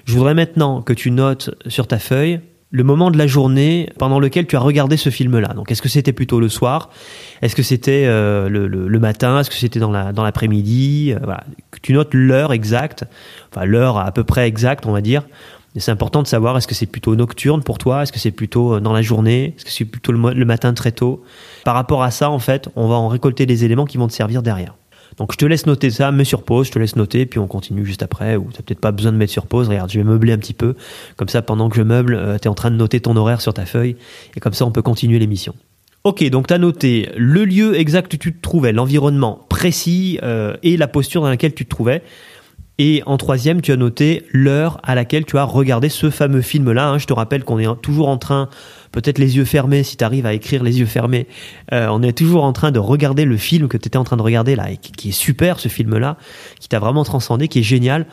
Je 0.06 0.14
voudrais 0.14 0.36
maintenant 0.36 0.82
que 0.82 0.94
tu 0.94 1.10
notes 1.10 1.50
sur 1.68 1.88
ta 1.88 1.98
feuille 1.98 2.40
le 2.72 2.84
moment 2.84 3.12
de 3.12 3.18
la 3.18 3.28
journée 3.28 3.90
pendant 4.00 4.20
lequel 4.20 4.48
tu 4.48 4.56
as 4.56 4.60
regardé 4.60 4.96
ce 4.96 5.10
film-là. 5.10 5.50
Donc, 5.50 5.72
est-ce 5.72 5.82
que 5.82 5.90
c'était 5.90 6.14
plutôt 6.14 6.40
le 6.40 6.48
soir? 6.48 6.90
Est-ce 7.42 7.56
que 7.56 7.64
c'était 7.64 8.06
euh, 8.06 8.48
le, 8.48 9.00
matin? 9.00 9.40
Est-ce 9.40 9.50
que 9.50 9.56
c'était 9.56 9.80
dans 9.80 9.92
la 9.92 10.14
dans 10.14 10.24
l'après-midi? 10.24 11.14
Euh, 11.14 11.20
voilà. 11.24 11.44
Tu 11.82 11.92
notes 11.94 12.14
l'heure 12.14 12.54
exacte, 12.54 13.04
enfin 13.52 13.66
l'heure 13.66 13.98
à 13.98 14.12
peu 14.12 14.24
près 14.24 14.48
exacte, 14.48 14.86
on 14.86 14.94
va 14.94 15.02
dire. 15.02 15.24
c'est 15.76 15.92
important 15.92 16.22
de 16.22 16.28
savoir 16.28 16.58
est-ce 16.58 16.68
que 16.68 16.76
c'est 16.76 16.86
plutôt 16.86 17.16
nocturne 17.16 17.62
pour 17.62 17.78
toi? 17.78 18.04
Est-ce 18.04 18.14
que 18.14 18.20
c'est 18.20 18.32
plutôt 18.32 18.76
euh, 18.76 18.80
dans 18.80 18.94
la 18.94 19.02
journée? 19.02 19.54
Est-ce 19.58 19.66
que 19.66 19.72
c'est 19.72 19.86
plutôt 19.86 20.14
le 20.14 20.46
matin 20.46 20.74
très 20.74 20.94
tôt? 20.94 21.24
Par 21.66 21.76
rapport 21.76 22.04
à 22.04 22.12
ça, 22.12 22.30
en 22.30 22.40
fait, 22.40 22.70
on 22.78 22.88
va 22.88 22.96
en 22.96 23.10
récolter 23.10 23.46
des 23.46 23.66
éléments 23.66 23.86
qui 23.86 23.98
vont 23.98 24.08
te 24.08 24.14
servir 24.14 24.42
derrière. 24.42 24.76
Donc 25.18 25.32
je 25.34 25.38
te 25.38 25.46
laisse 25.46 25.66
noter 25.66 25.90
ça, 25.90 26.12
mets 26.12 26.24
sur 26.24 26.44
pause, 26.44 26.68
je 26.68 26.72
te 26.72 26.80
laisse 26.80 26.96
noter, 26.96 27.26
puis 27.26 27.40
on 27.40 27.48
continue 27.48 27.86
juste 27.86 28.04
après, 28.04 28.36
ou 28.36 28.50
t'as 28.54 28.64
peut-être 28.64 28.80
pas 28.80 28.92
besoin 28.92 29.12
de 29.12 29.18
mettre 29.18 29.32
sur 29.32 29.46
pause, 29.46 29.68
regarde, 29.68 29.92
je 29.92 30.00
vais 30.00 30.04
meubler 30.04 30.34
un 30.34 30.38
petit 30.38 30.54
peu, 30.54 30.76
comme 31.18 31.30
ça 31.30 31.42
pendant 31.42 31.70
que 31.70 31.76
je 31.76 31.82
meuble, 31.82 32.16
euh, 32.16 32.38
tu 32.38 32.48
en 32.48 32.54
train 32.54 32.72
de 32.72 32.76
noter 32.76 33.00
ton 33.00 33.16
horaire 33.16 33.42
sur 33.42 33.54
ta 33.54 33.66
feuille, 33.66 33.96
et 34.36 34.40
comme 34.40 34.54
ça 34.54 34.66
on 34.66 34.72
peut 34.72 34.82
continuer 34.82 35.20
l'émission. 35.20 35.54
Ok, 36.04 36.28
donc 36.30 36.48
tu 36.48 36.54
as 36.54 36.58
noté 36.58 37.10
le 37.16 37.46
lieu 37.46 37.78
exact 37.78 38.12
où 38.14 38.18
tu 38.18 38.34
te 38.34 38.42
trouvais, 38.42 38.74
l'environnement 38.74 39.46
précis 39.50 40.18
euh, 40.24 40.56
et 40.64 40.76
la 40.76 40.88
posture 40.88 41.22
dans 41.22 41.30
laquelle 41.30 41.54
tu 41.54 41.66
te 41.66 41.70
trouvais. 41.70 42.02
Et 42.78 43.04
en 43.06 43.18
troisième, 43.18 43.62
tu 43.62 43.72
as 43.72 43.76
noté 43.76 44.26
l'heure 44.32 44.80
à 44.84 44.96
laquelle 44.96 45.26
tu 45.26 45.38
as 45.38 45.44
regardé 45.44 45.90
ce 45.90 46.10
fameux 46.10 46.42
film-là. 46.42 46.90
Hein. 46.90 46.98
Je 46.98 47.06
te 47.06 47.14
rappelle 47.14 47.44
qu'on 47.44 47.60
est 47.60 47.82
toujours 47.82 48.08
en 48.08 48.18
train 48.18 48.50
peut-être 48.92 49.18
les 49.18 49.38
yeux 49.38 49.46
fermés, 49.46 49.84
si 49.84 49.98
tu 49.98 50.04
arrives 50.04 50.26
à 50.26 50.34
écrire 50.34 50.64
les 50.64 50.80
yeux 50.80 50.86
fermés, 50.86 51.28
euh, 51.72 51.88
on 51.90 52.04
est 52.04 52.18
toujours 52.18 52.44
en 52.44 52.54
train 52.54 52.72
de 52.72 52.80
regarder 52.80 53.26
le 53.26 53.38
film 53.38 53.68
que 53.68 53.78
tu 53.78 53.88
étais 53.88 53.98
en 53.98 54.04
train 54.04 54.18
de 54.18 54.22
regarder 54.22 54.56
là, 54.56 54.68
qui, 54.76 55.10
est 55.10 55.14
super 55.14 55.60
ce 55.60 55.70
film-là, 55.70 56.18
qui 56.60 56.68
t'a 56.70 56.80
vraiment 56.80 57.04
transcendé, 57.04 57.48
qui 57.48 57.60
est 57.60 57.64
génial. 57.64 58.06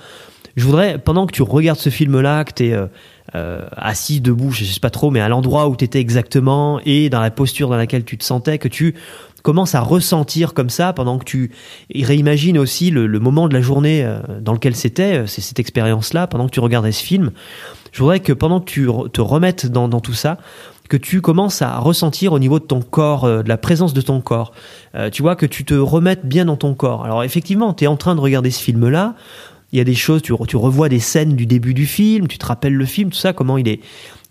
Je 0.57 0.65
voudrais, 0.65 0.99
pendant 0.99 1.27
que 1.27 1.33
tu 1.33 1.43
regardes 1.43 1.79
ce 1.79 1.91
film-là, 1.91 2.45
que 2.45 2.53
tu 2.55 2.67
es 2.67 2.73
euh, 2.73 2.87
euh, 3.35 3.67
assis, 3.77 4.21
debout, 4.21 4.51
je 4.51 4.65
sais 4.65 4.81
pas 4.81 4.91
trop, 4.91 5.11
mais 5.11 5.21
à 5.21 5.29
l'endroit 5.29 5.69
où 5.69 5.77
tu 5.77 5.85
étais 5.85 6.01
exactement, 6.01 6.81
et 6.85 7.11
dans 7.11 7.21
la 7.21 7.31
posture 7.31 7.69
dans 7.69 7.77
laquelle 7.77 8.05
tu 8.05 8.17
te 8.17 8.25
sentais, 8.25 8.59
que 8.59 8.69
tu 8.69 8.95
commences 9.43 9.75
à 9.75 9.81
ressentir 9.81 10.55
comme 10.55 10.71
ça, 10.71 10.93
pendant 10.93 11.19
que 11.19 11.25
tu 11.25 11.51
réimagines 11.95 12.59
aussi 12.59 12.91
le, 12.91 13.09
moment 13.19 13.49
de 13.49 13.55
la 13.55 13.61
journée 13.61 14.07
dans 14.41 14.53
lequel 14.53 14.75
c'était, 14.75 15.27
c'est 15.27 15.41
cette 15.41 15.59
expérience-là, 15.59 16.27
pendant 16.27 16.47
que 16.47 16.53
tu 16.53 16.61
regardais 16.61 16.93
ce 16.93 17.03
film, 17.03 17.33
je 17.93 18.01
voudrais 18.01 18.21
que 18.21 18.33
pendant 18.33 18.61
que 18.61 18.71
tu 18.71 18.89
te 19.13 19.21
remettes 19.21 19.67
dans, 19.67 19.89
tout 20.01 20.13
ça, 20.13 20.39
que 20.89 20.97
tu 20.97 21.21
commences 21.21 21.63
à 21.63 21.79
ressentir 21.79 22.33
au 22.33 22.39
niveau 22.39 22.59
de 22.59 22.65
ton 22.65 22.81
corps, 22.81 23.25
euh, 23.25 23.43
de 23.43 23.49
la 23.49 23.59
présence 23.59 23.93
de 23.93 24.01
ton 24.01 24.21
corps. 24.21 24.53
Euh, 24.95 25.11
tu 25.11 25.23
vois, 25.23 25.37
que 25.37 25.47
tu 25.47 25.65
te 25.65 25.75
remettes 25.75 26.25
bien 26.27 26.45
dans 26.45 26.57
ton 26.57 26.75
corps. 26.75 27.05
Alors 27.05 27.25
effectivement, 27.25 27.75
tu 27.75 27.85
es 27.85 27.87
en 27.87 27.97
train 27.97 28.15
de 28.15 28.21
regarder 28.21 28.51
ce 28.51 28.63
film-là. 28.63 29.15
Il 29.73 29.79
y 29.79 29.81
a 29.83 29.85
des 29.85 29.95
choses, 29.95 30.23
tu, 30.23 30.33
revois 30.33 30.89
des 30.89 30.99
scènes 30.99 31.37
du 31.37 31.45
début 31.45 31.75
du 31.75 31.87
film, 31.87 32.27
tu 32.27 32.39
te 32.39 32.47
rappelles 32.47 32.75
le 32.75 32.87
film, 32.87 33.11
tout 33.11 33.19
ça, 33.19 33.35
comment 33.35 33.59
il 33.59 33.69
est, 33.69 33.81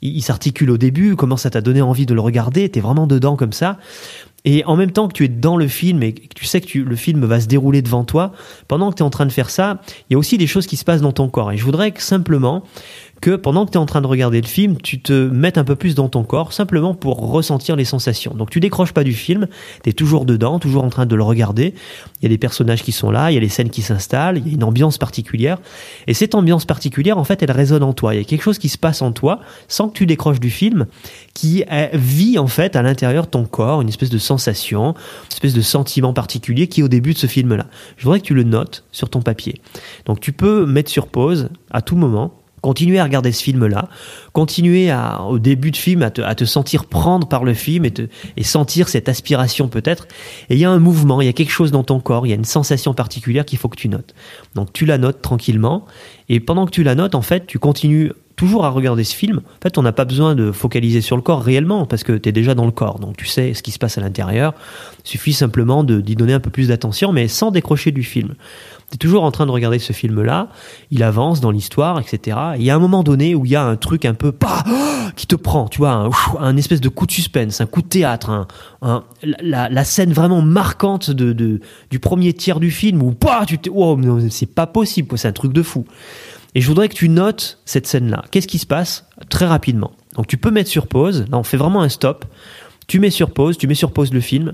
il, 0.02 0.24
s'articule 0.24 0.72
au 0.72 0.78
début, 0.78 1.16
comment 1.16 1.38
ça 1.38 1.52
t'a 1.52 1.62
donné 1.62 1.80
envie 1.82 2.08
de 2.08 2.16
le 2.16 2.22
regarder, 2.22 2.70
tu 2.70 2.80
es 2.80 2.82
vraiment 2.82 3.06
dedans 3.06 3.36
comme 3.36 3.54
ça. 3.54 3.78
Et 4.50 4.64
en 4.64 4.78
même 4.78 4.92
temps 4.92 5.10
que 5.10 5.14
tu 5.14 5.26
es 5.26 5.28
dans 5.28 5.58
le 5.58 5.68
film 5.68 6.02
et 6.04 6.14
que 6.14 6.34
tu 6.34 6.46
sais 6.46 6.62
que 6.62 6.80
le 6.80 6.96
film 6.96 7.26
va 7.26 7.42
se 7.42 7.48
dérouler 7.48 7.82
devant 7.82 8.06
toi, 8.06 8.32
pendant 8.70 8.92
que 8.92 8.96
tu 8.96 9.04
es 9.04 9.06
en 9.06 9.10
train 9.10 9.26
de 9.26 9.32
faire 9.34 9.50
ça, 9.50 9.82
il 10.10 10.14
y 10.14 10.16
a 10.16 10.18
aussi 10.18 10.38
des 10.38 10.48
choses 10.48 10.68
qui 10.68 10.78
se 10.78 10.86
passent 10.86 11.02
dans 11.02 11.12
ton 11.12 11.28
corps. 11.28 11.52
Et 11.52 11.58
je 11.58 11.66
voudrais 11.66 11.92
que 11.92 12.02
simplement 12.02 12.64
que 13.22 13.36
pendant 13.36 13.66
que 13.66 13.72
tu 13.72 13.78
es 13.78 13.82
en 13.82 13.86
train 13.86 14.02
de 14.02 14.08
regarder 14.08 14.42
le 14.42 14.48
film, 14.48 14.78
tu 14.78 15.02
te 15.02 15.28
mettes 15.28 15.58
un 15.58 15.64
peu 15.64 15.76
plus 15.76 15.96
dans 15.96 16.10
ton 16.10 16.24
corps, 16.24 16.54
simplement 16.54 16.94
pour 16.94 17.32
ressentir 17.32 17.76
les 17.76 17.86
sensations. 17.86 18.34
Donc 18.34 18.50
tu 18.50 18.60
décroches 18.60 18.94
pas 18.94 19.04
du 19.04 19.14
film, 19.14 19.48
tu 19.84 19.90
es 19.90 19.94
toujours 19.94 20.26
dedans, 20.26 20.60
toujours 20.60 20.84
en 20.84 20.90
train 20.90 21.06
de 21.06 21.16
le 21.16 21.24
regarder. 21.24 21.74
Il 22.22 22.24
y 22.24 22.26
a 22.26 22.30
des 22.30 22.38
personnages 22.38 22.84
qui 22.84 22.92
sont 22.92 23.12
là, 23.12 23.32
il 23.32 23.36
y 23.36 23.38
a 23.38 23.40
les 23.40 23.50
scènes 23.50 23.70
qui 23.70 23.82
s'installent, 23.82 24.38
il 24.38 24.48
y 24.48 24.52
a 24.52 24.54
une 24.54 24.64
ambiance 24.64 24.98
particulière. 24.98 25.58
Et 26.08 26.14
cette 26.14 26.36
ambiance 26.36 26.66
particulière, 26.66 27.18
en 27.18 27.24
fait, 27.24 27.42
elle 27.42 27.52
résonne 27.52 27.84
en 27.84 27.94
toi. 27.94 28.14
Il 28.14 28.18
y 28.18 28.22
a 28.22 28.24
quelque 28.24 28.44
chose 28.44 28.60
qui 28.60 28.70
se 28.70 28.78
passe 28.78 29.02
en 29.02 29.12
toi, 29.12 29.40
sans 29.68 29.90
que 29.90 29.98
tu 29.98 30.06
décroches 30.06 30.40
du 30.40 30.50
film, 30.50 30.86
qui 31.34 31.64
vit 31.94 32.38
en 32.38 32.48
fait 32.48 32.76
à 32.76 32.82
l'intérieur 32.82 33.26
de 33.26 33.32
ton 33.32 33.46
corps, 33.46 33.82
une 33.82 33.90
espèce 33.90 34.10
de 34.10 34.18
sensation, 34.18 34.90
une 34.90 35.32
espèce 35.32 35.54
de 35.54 35.62
sentiment 35.62 36.14
particulier 36.14 36.68
qui 36.68 36.82
est 36.82 36.84
au 36.84 36.88
début 36.88 37.14
de 37.14 37.18
ce 37.20 37.28
film-là. 37.28 37.68
Je 37.98 38.04
voudrais 38.04 38.20
que 38.20 38.26
tu 38.26 38.34
le 38.34 38.44
notes 38.44 38.84
sur 38.92 39.10
ton 39.10 39.22
papier. 39.22 39.62
Donc 40.06 40.20
tu 40.20 40.32
peux 40.32 40.66
mettre 40.66 40.90
sur 40.90 41.08
pause 41.08 41.50
à 41.72 41.82
tout 41.82 41.96
moment 41.96 42.34
Continuez 42.62 43.00
à 43.00 43.04
regarder 43.04 43.32
ce 43.32 43.44
film-là, 43.44 43.88
continuez 44.34 44.90
à, 44.90 45.22
au 45.24 45.38
début 45.38 45.70
de 45.70 45.78
film 45.78 46.02
à 46.02 46.10
te, 46.10 46.46
sentir 46.46 46.86
prendre 46.86 47.28
par 47.28 47.44
le 47.44 47.54
film 47.54 47.86
et, 47.86 47.92
te, 47.92 48.08
et 48.36 48.44
sentir 48.44 48.90
cette 48.90 49.10
aspiration 49.10 49.68
peut-être. 49.68 50.08
Et 50.50 50.56
il 50.56 50.60
y 50.60 50.66
a 50.66 50.72
un 50.72 50.80
mouvement, 50.80 51.22
il 51.22 51.26
y 51.26 51.30
a 51.30 51.34
quelque 51.34 51.52
chose 51.52 51.72
dans 51.72 51.84
ton 51.84 52.00
corps, 52.00 52.26
il 52.26 52.32
y 52.32 52.34
a 52.34 52.36
une 52.36 52.46
sensation 52.46 52.96
particulière 52.96 53.46
qu'il 53.46 53.60
faut 53.60 53.70
que 53.70 53.78
tu 53.78 53.90
notes. 53.90 54.16
Donc 54.56 54.74
tu 54.74 54.86
la 54.86 54.98
notes 54.98 55.22
tranquillement 55.22 55.86
et 56.30 56.40
pendant 56.40 56.66
que 56.66 56.72
tu 56.72 56.82
la 56.84 56.96
notes, 56.96 57.14
en 57.14 57.22
fait, 57.22 57.46
tu 57.46 57.60
continues 57.60 58.12
toujours 58.38 58.66
à 58.66 58.70
regarder 58.70 59.04
ce 59.04 59.16
film. 59.16 59.40
En 59.40 59.62
fait, 59.62 59.78
on 59.78 59.82
n'a 59.82 59.92
pas 59.92 60.06
besoin 60.06 60.36
de 60.36 60.52
focaliser 60.52 61.02
sur 61.02 61.18
le 61.18 61.22
corps 61.22 61.44
réellement 61.44 61.86
parce 61.86 62.04
que 62.04 62.14
tu 62.14 62.30
es 62.30 62.32
déjà 62.32 62.56
dans 62.56 62.66
le 62.66 62.72
corps, 62.72 63.00
donc 63.00 63.18
tu 63.18 63.26
sais 63.26 63.54
ce 63.54 63.62
qui 63.62 63.72
se 63.72 63.80
passe 63.80 63.98
à 63.98 64.02
l'intérieur. 64.02 64.54
Il 65.04 65.10
suffit 65.10 65.34
simplement 65.34 65.84
d'y 65.84 66.16
donner 66.16 66.34
un 66.34 66.40
peu 66.40 66.52
plus 66.52 66.70
d'attention, 66.70 67.12
mais 67.12 67.28
sans 67.28 67.52
décrocher 67.52 67.92
du 67.92 68.04
film. 68.04 68.36
Tu 68.90 68.96
es 68.96 68.98
toujours 68.98 69.24
en 69.24 69.32
train 69.32 69.46
de 69.46 69.52
regarder 69.52 69.80
ce 69.80 69.92
film-là, 69.92 70.48
il 70.92 71.04
avance 71.04 71.42
dans 71.42 71.52
l'histoire, 71.52 72.00
etc. 72.00 72.38
Il 72.58 72.64
y 72.64 72.70
a 72.70 72.76
un 72.76 72.80
moment 72.80 73.04
donné 73.04 73.36
où 73.36 73.46
il 73.46 73.52
y 73.52 73.56
a 73.58 73.64
un 73.64 73.76
truc 73.76 74.06
un 74.06 74.14
peu 74.14 74.32
pas 74.32 74.64
qui 75.18 75.28
te 75.28 75.36
prend, 75.36 75.68
tu 75.68 75.80
vois, 75.80 76.10
un, 76.40 76.56
espèce 76.56 76.80
de 76.80 76.88
coup 76.88 77.06
de 77.06 77.12
suspense, 77.12 77.60
un 77.60 77.66
coup 77.66 77.82
de 77.82 77.88
théâtre, 77.88 78.48
un, 78.82 79.04
la, 79.22 79.84
scène 79.84 80.14
vraiment 80.14 80.42
marquante 80.42 81.12
de, 81.12 81.34
de, 81.34 81.60
du 81.90 82.00
premier 82.00 82.32
tiers 82.32 82.62
du 82.62 82.72
film 82.72 83.04
où 83.04 83.12
pas 83.12 83.46
tu 83.46 83.58
t'es, 83.58 83.70
oh, 83.74 84.00
c'est 84.30 84.54
pas 84.54 84.68
possible, 84.68 85.18
c'est 85.18 85.28
un 85.28 85.34
truc 85.34 85.52
de 85.52 85.64
fou. 85.64 85.86
Et 86.56 86.62
je 86.62 86.68
voudrais 86.68 86.90
que 86.90 86.96
tu 86.96 87.10
notes 87.10 87.60
cette 87.66 87.88
scène-là. 87.88 88.24
Qu'est-ce 88.32 88.48
qui 88.48 88.58
se 88.58 88.66
passe 88.66 89.06
Très 89.30 89.46
rapidement? 89.46 89.92
Donc 90.16 90.28
tu 90.28 90.38
peux 90.38 90.50
mettre 90.50 90.70
sur 90.70 90.88
pause. 90.88 91.26
Là, 91.30 91.38
on 91.38 91.44
fait 91.44 91.58
vraiment 91.58 91.82
un 91.82 91.90
stop. 91.90 92.26
Tu 92.88 93.00
mets 93.00 93.12
sur 93.12 93.32
pause, 93.32 93.58
tu 93.58 93.68
mets 93.68 93.76
sur 93.76 93.92
pause 93.92 94.14
le 94.14 94.22
film. 94.22 94.54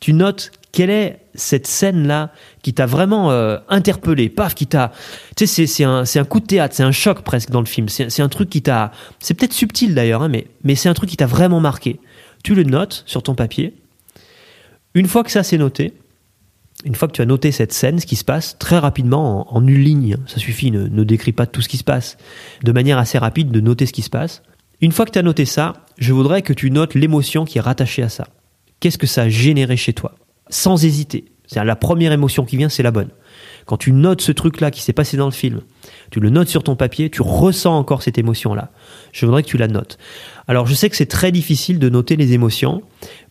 Tu 0.00 0.12
notes 0.12 0.50
quelle 0.72 0.90
est 0.90 1.20
cette 1.34 1.66
scène-là 1.66 2.32
qui 2.62 2.74
t'a 2.74 2.86
vraiment 2.86 3.30
euh, 3.30 3.58
interpellé, 3.68 4.28
paf, 4.28 4.54
qui 4.54 4.66
t'a... 4.66 4.92
Tu 5.36 5.46
sais, 5.46 5.66
c'est 5.66 5.84
un, 5.84 6.02
un, 6.02 6.24
coup 6.24 6.40
de 6.40 6.46
théâtre, 6.46 6.74
c'est 6.74 6.82
un 6.82 6.92
choc 6.92 7.22
presque 7.22 7.50
dans 7.50 7.60
le 7.60 7.66
film. 7.66 7.88
C'est 7.88 8.20
un 8.20 8.28
truc 8.28 8.50
qui 8.50 8.62
t'a... 8.62 8.92
C'est 9.20 9.34
peut-être 9.34 9.52
subtil 9.52 9.94
d'ailleurs, 9.94 10.22
hein, 10.22 10.28
mais, 10.28 10.46
mais 10.64 10.74
c'est 10.74 10.88
un 10.88 10.94
truc 10.94 11.10
qui 11.10 11.16
t'a 11.16 11.26
vraiment 11.26 11.60
marqué. 11.60 12.00
Tu 12.42 12.54
le 12.54 12.64
notes 12.64 13.04
sur 13.06 13.22
ton 13.22 13.34
papier. 13.34 13.74
Une 14.94 15.06
fois 15.06 15.24
que 15.24 15.30
ça 15.30 15.42
c'est 15.42 15.58
noté, 15.58 15.94
une 16.84 16.94
fois 16.94 17.08
que 17.08 17.12
tu 17.12 17.22
as 17.22 17.26
noté 17.26 17.52
cette 17.52 17.72
scène, 17.72 17.98
ce 17.98 18.06
qui 18.06 18.16
se 18.16 18.24
passe, 18.24 18.56
très 18.58 18.78
rapidement, 18.78 19.54
en, 19.54 19.66
une 19.66 19.82
ligne, 19.82 20.16
ça 20.26 20.38
suffit, 20.38 20.70
ne, 20.70 20.86
ne 20.86 21.04
décris 21.04 21.32
pas 21.32 21.46
tout 21.46 21.62
ce 21.62 21.68
qui 21.68 21.76
se 21.76 21.84
passe, 21.84 22.16
de 22.62 22.72
manière 22.72 22.98
assez 22.98 23.18
rapide, 23.18 23.50
de 23.50 23.60
noter 23.60 23.86
ce 23.86 23.92
qui 23.92 24.02
se 24.02 24.10
passe. 24.10 24.42
Une 24.80 24.92
fois 24.92 25.06
que 25.06 25.10
tu 25.10 25.18
as 25.18 25.22
noté 25.22 25.46
ça, 25.46 25.72
je 25.98 26.12
voudrais 26.12 26.42
que 26.42 26.52
tu 26.52 26.70
notes 26.70 26.94
l'émotion 26.94 27.44
qui 27.44 27.58
est 27.58 27.62
rattachée 27.62 28.02
à 28.02 28.08
ça. 28.08 28.28
Qu'est-ce 28.80 28.98
que 28.98 29.06
ça 29.06 29.22
a 29.22 29.28
généré 29.28 29.76
chez 29.76 29.94
toi? 29.94 30.14
Sans 30.48 30.84
hésiter. 30.84 31.26
C'est 31.46 31.64
la 31.64 31.76
première 31.76 32.12
émotion 32.12 32.44
qui 32.44 32.56
vient, 32.56 32.68
c'est 32.68 32.82
la 32.82 32.90
bonne. 32.90 33.10
Quand 33.66 33.76
tu 33.76 33.92
notes 33.92 34.20
ce 34.20 34.30
truc-là 34.30 34.70
qui 34.70 34.80
s'est 34.80 34.92
passé 34.92 35.16
dans 35.16 35.26
le 35.26 35.32
film, 35.32 35.60
tu 36.10 36.20
le 36.20 36.30
notes 36.30 36.48
sur 36.48 36.62
ton 36.62 36.76
papier, 36.76 37.10
tu 37.10 37.20
ressens 37.20 37.76
encore 37.76 38.02
cette 38.02 38.16
émotion-là. 38.16 38.70
Je 39.12 39.26
voudrais 39.26 39.42
que 39.42 39.48
tu 39.48 39.58
la 39.58 39.66
notes. 39.66 39.98
Alors 40.46 40.68
je 40.68 40.74
sais 40.74 40.88
que 40.88 40.94
c'est 40.94 41.06
très 41.06 41.32
difficile 41.32 41.80
de 41.80 41.88
noter 41.88 42.14
les 42.14 42.32
émotions 42.32 42.82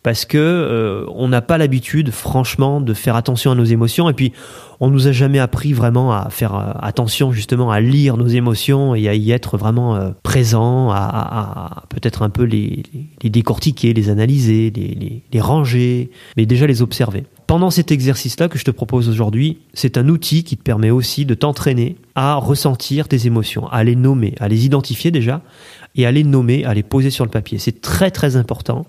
parce 0.02 0.26
que 0.26 0.36
euh, 0.36 1.06
on 1.14 1.28
n'a 1.28 1.40
pas 1.40 1.56
l'habitude, 1.56 2.10
franchement, 2.10 2.82
de 2.82 2.92
faire 2.92 3.16
attention 3.16 3.50
à 3.50 3.54
nos 3.54 3.64
émotions. 3.64 4.10
Et 4.10 4.12
puis, 4.12 4.32
on 4.78 4.90
nous 4.90 5.08
a 5.08 5.12
jamais 5.12 5.38
appris 5.38 5.72
vraiment 5.72 6.12
à 6.12 6.28
faire 6.28 6.54
euh, 6.54 6.72
attention 6.80 7.32
justement 7.32 7.70
à 7.70 7.80
lire 7.80 8.18
nos 8.18 8.28
émotions 8.28 8.94
et 8.94 9.08
à 9.08 9.14
y 9.14 9.30
être 9.30 9.56
vraiment 9.56 9.96
euh, 9.96 10.10
présent, 10.22 10.90
à, 10.90 11.84
peut-être 11.88 12.20
un 12.20 12.30
peu 12.30 12.44
les, 12.44 12.82
décortiquer, 13.24 13.94
les 13.94 14.10
analyser, 14.10 14.70
les, 14.70 15.22
les 15.32 15.40
ranger, 15.40 16.10
mais 16.36 16.44
déjà 16.44 16.66
les 16.66 16.82
observer. 16.82 17.24
Pendant 17.46 17.70
cet 17.70 17.92
exercice-là 17.92 18.48
que 18.48 18.58
je 18.58 18.64
te 18.64 18.70
propose 18.72 19.08
aujourd'hui, 19.08 19.58
c'est 19.72 19.98
un 19.98 20.08
outil 20.08 20.42
qui 20.42 20.56
te 20.56 20.62
permet 20.62 20.90
aussi 20.90 21.24
de 21.24 21.34
t'entraîner 21.34 21.96
à 22.14 22.34
ressentir 22.34 23.06
tes 23.06 23.26
émotions, 23.26 23.68
à 23.68 23.84
les 23.84 23.94
nommer, 23.94 24.34
à 24.40 24.48
les 24.48 24.66
identifier 24.66 25.10
déjà, 25.12 25.42
et 25.94 26.06
à 26.06 26.12
les 26.12 26.24
nommer, 26.24 26.64
à 26.64 26.74
les 26.74 26.82
poser 26.82 27.10
sur 27.10 27.24
le 27.24 27.30
papier. 27.30 27.58
C'est 27.58 27.80
très 27.80 28.10
très 28.10 28.36
important 28.36 28.84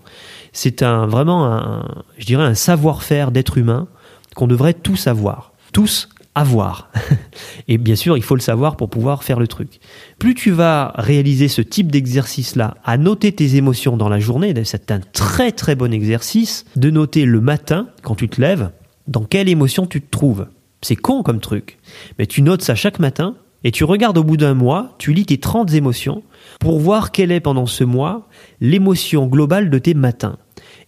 c'est 0.57 0.81
un 0.81 1.05
vraiment 1.05 1.45
un, 1.45 1.85
je 2.17 2.25
dirais 2.25 2.43
un 2.43 2.55
savoir-faire 2.55 3.31
d'être 3.31 3.59
humain 3.59 3.87
qu'on 4.35 4.47
devrait 4.47 4.73
tous 4.73 5.05
avoir, 5.05 5.53
tous 5.71 6.09
avoir. 6.37 6.89
Et 7.67 7.77
bien 7.77 7.95
sûr, 7.95 8.17
il 8.17 8.23
faut 8.23 8.35
le 8.35 8.41
savoir 8.41 8.77
pour 8.77 8.89
pouvoir 8.89 9.23
faire 9.23 9.39
le 9.39 9.47
truc. 9.47 9.79
Plus 10.19 10.35
tu 10.35 10.51
vas 10.51 10.93
réaliser 10.95 11.47
ce 11.47 11.61
type 11.61 11.91
d'exercice-là, 11.91 12.75
à 12.83 12.97
noter 12.97 13.31
tes 13.31 13.55
émotions 13.55 13.97
dans 13.97 14.09
la 14.09 14.19
journée, 14.19 14.53
c'est 14.63 14.91
un 14.91 14.99
très 14.99 15.51
très 15.51 15.75
bon 15.75 15.93
exercice 15.93 16.65
de 16.75 16.89
noter 16.89 17.25
le 17.25 17.41
matin, 17.41 17.87
quand 18.03 18.15
tu 18.15 18.29
te 18.29 18.39
lèves, 18.39 18.71
dans 19.07 19.23
quelle 19.23 19.49
émotion 19.49 19.85
tu 19.85 20.01
te 20.01 20.09
trouves. 20.09 20.47
C'est 20.81 20.95
con 20.95 21.23
comme 21.23 21.39
truc. 21.39 21.79
Mais 22.19 22.27
tu 22.27 22.41
notes 22.41 22.61
ça 22.61 22.75
chaque 22.75 22.99
matin 22.99 23.35
et 23.63 23.71
tu 23.71 23.83
regardes 23.83 24.17
au 24.17 24.23
bout 24.23 24.37
d'un 24.37 24.53
mois, 24.53 24.95
tu 24.99 25.13
lis 25.13 25.25
tes 25.25 25.39
30 25.39 25.73
émotions 25.73 26.23
pour 26.59 26.79
voir 26.79 27.11
quelle 27.11 27.31
est 27.31 27.39
pendant 27.39 27.65
ce 27.65 27.83
mois 27.83 28.27
l'émotion 28.61 29.27
globale 29.27 29.69
de 29.69 29.79
tes 29.79 29.93
matins 29.93 30.37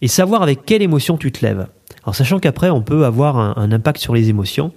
et 0.00 0.08
savoir 0.08 0.42
avec 0.42 0.64
quelle 0.64 0.82
émotion 0.82 1.16
tu 1.16 1.32
te 1.32 1.44
lèves. 1.44 1.66
Alors 2.04 2.14
sachant 2.14 2.38
qu'après 2.38 2.70
on 2.70 2.82
peut 2.82 3.04
avoir 3.04 3.36
un, 3.36 3.72
impact 3.72 4.00
sur 4.00 4.14
les 4.14 4.28
émotions 4.28 4.72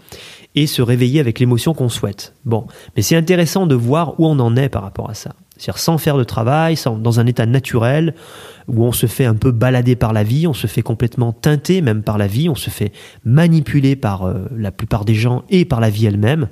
et 0.56 0.68
se 0.68 0.82
réveiller 0.82 1.20
avec 1.20 1.40
l'émotion 1.40 1.74
qu'on 1.74 1.90
souhaite. 1.90 2.36
Bon, 2.46 2.68
mais 2.96 3.02
c'est 3.02 3.16
intéressant 3.16 3.66
de 3.66 3.76
voir 3.76 4.20
où 4.20 4.28
on 4.28 4.40
en 4.40 4.56
est 4.56 4.70
par 4.70 4.84
rapport 4.84 5.10
à 5.10 5.14
ça. 5.16 5.32
C'est-à-dire 5.58 5.80
sans 5.80 5.98
faire 5.98 6.18
de 6.18 6.24
travail, 6.24 6.76
sans, 6.76 6.98
dans 6.98 7.20
un 7.20 7.26
état 7.26 7.46
naturel, 7.46 8.14
où 8.68 8.84
on 8.84 8.92
se 8.92 9.06
fait 9.08 9.26
un 9.26 9.36
peu 9.36 9.52
balader 9.52 9.96
par 9.96 10.14
la 10.14 10.24
vie, 10.24 10.48
on 10.48 10.54
se 10.54 10.68
fait 10.68 10.82
complètement 10.82 11.32
teinter 11.32 11.82
même 11.82 12.04
par 12.04 12.18
la 12.18 12.28
vie, 12.28 12.50
on 12.50 12.56
se 12.56 12.70
fait 12.70 12.92
manipuler 13.24 13.96
par 13.96 14.24
euh, 14.24 14.48
la 14.56 14.72
plupart 14.72 15.06
des 15.06 15.16
gens 15.16 15.44
et 15.50 15.66
par 15.66 15.80
la 15.80 15.90
vie 15.90 16.06
elle-même 16.06 16.50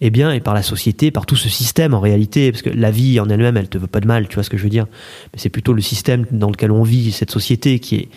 eh 0.00 0.10
bien, 0.10 0.32
et 0.32 0.40
par 0.40 0.54
la 0.54 0.62
société, 0.62 1.10
par 1.10 1.26
tout 1.26 1.36
ce 1.36 1.48
système 1.48 1.92
en 1.92 2.00
réalité, 2.00 2.50
parce 2.52 2.62
que 2.62 2.70
la 2.70 2.90
vie 2.90 3.20
en 3.20 3.28
elle-même, 3.28 3.56
elle 3.56 3.68
te 3.68 3.76
veut 3.76 3.86
pas 3.86 4.00
de 4.00 4.06
mal, 4.06 4.28
tu 4.28 4.34
vois 4.34 4.42
ce 4.42 4.50
que 4.50 4.56
je 4.56 4.62
veux 4.62 4.70
dire. 4.70 4.86
Mais 5.32 5.38
c'est 5.38 5.50
plutôt 5.50 5.74
le 5.74 5.82
système 5.82 6.26
dans 6.30 6.48
lequel 6.48 6.70
on 6.70 6.82
vit, 6.82 7.12
cette 7.12 7.30
société 7.30 7.78
qui 7.80 7.96
est, 7.96 8.08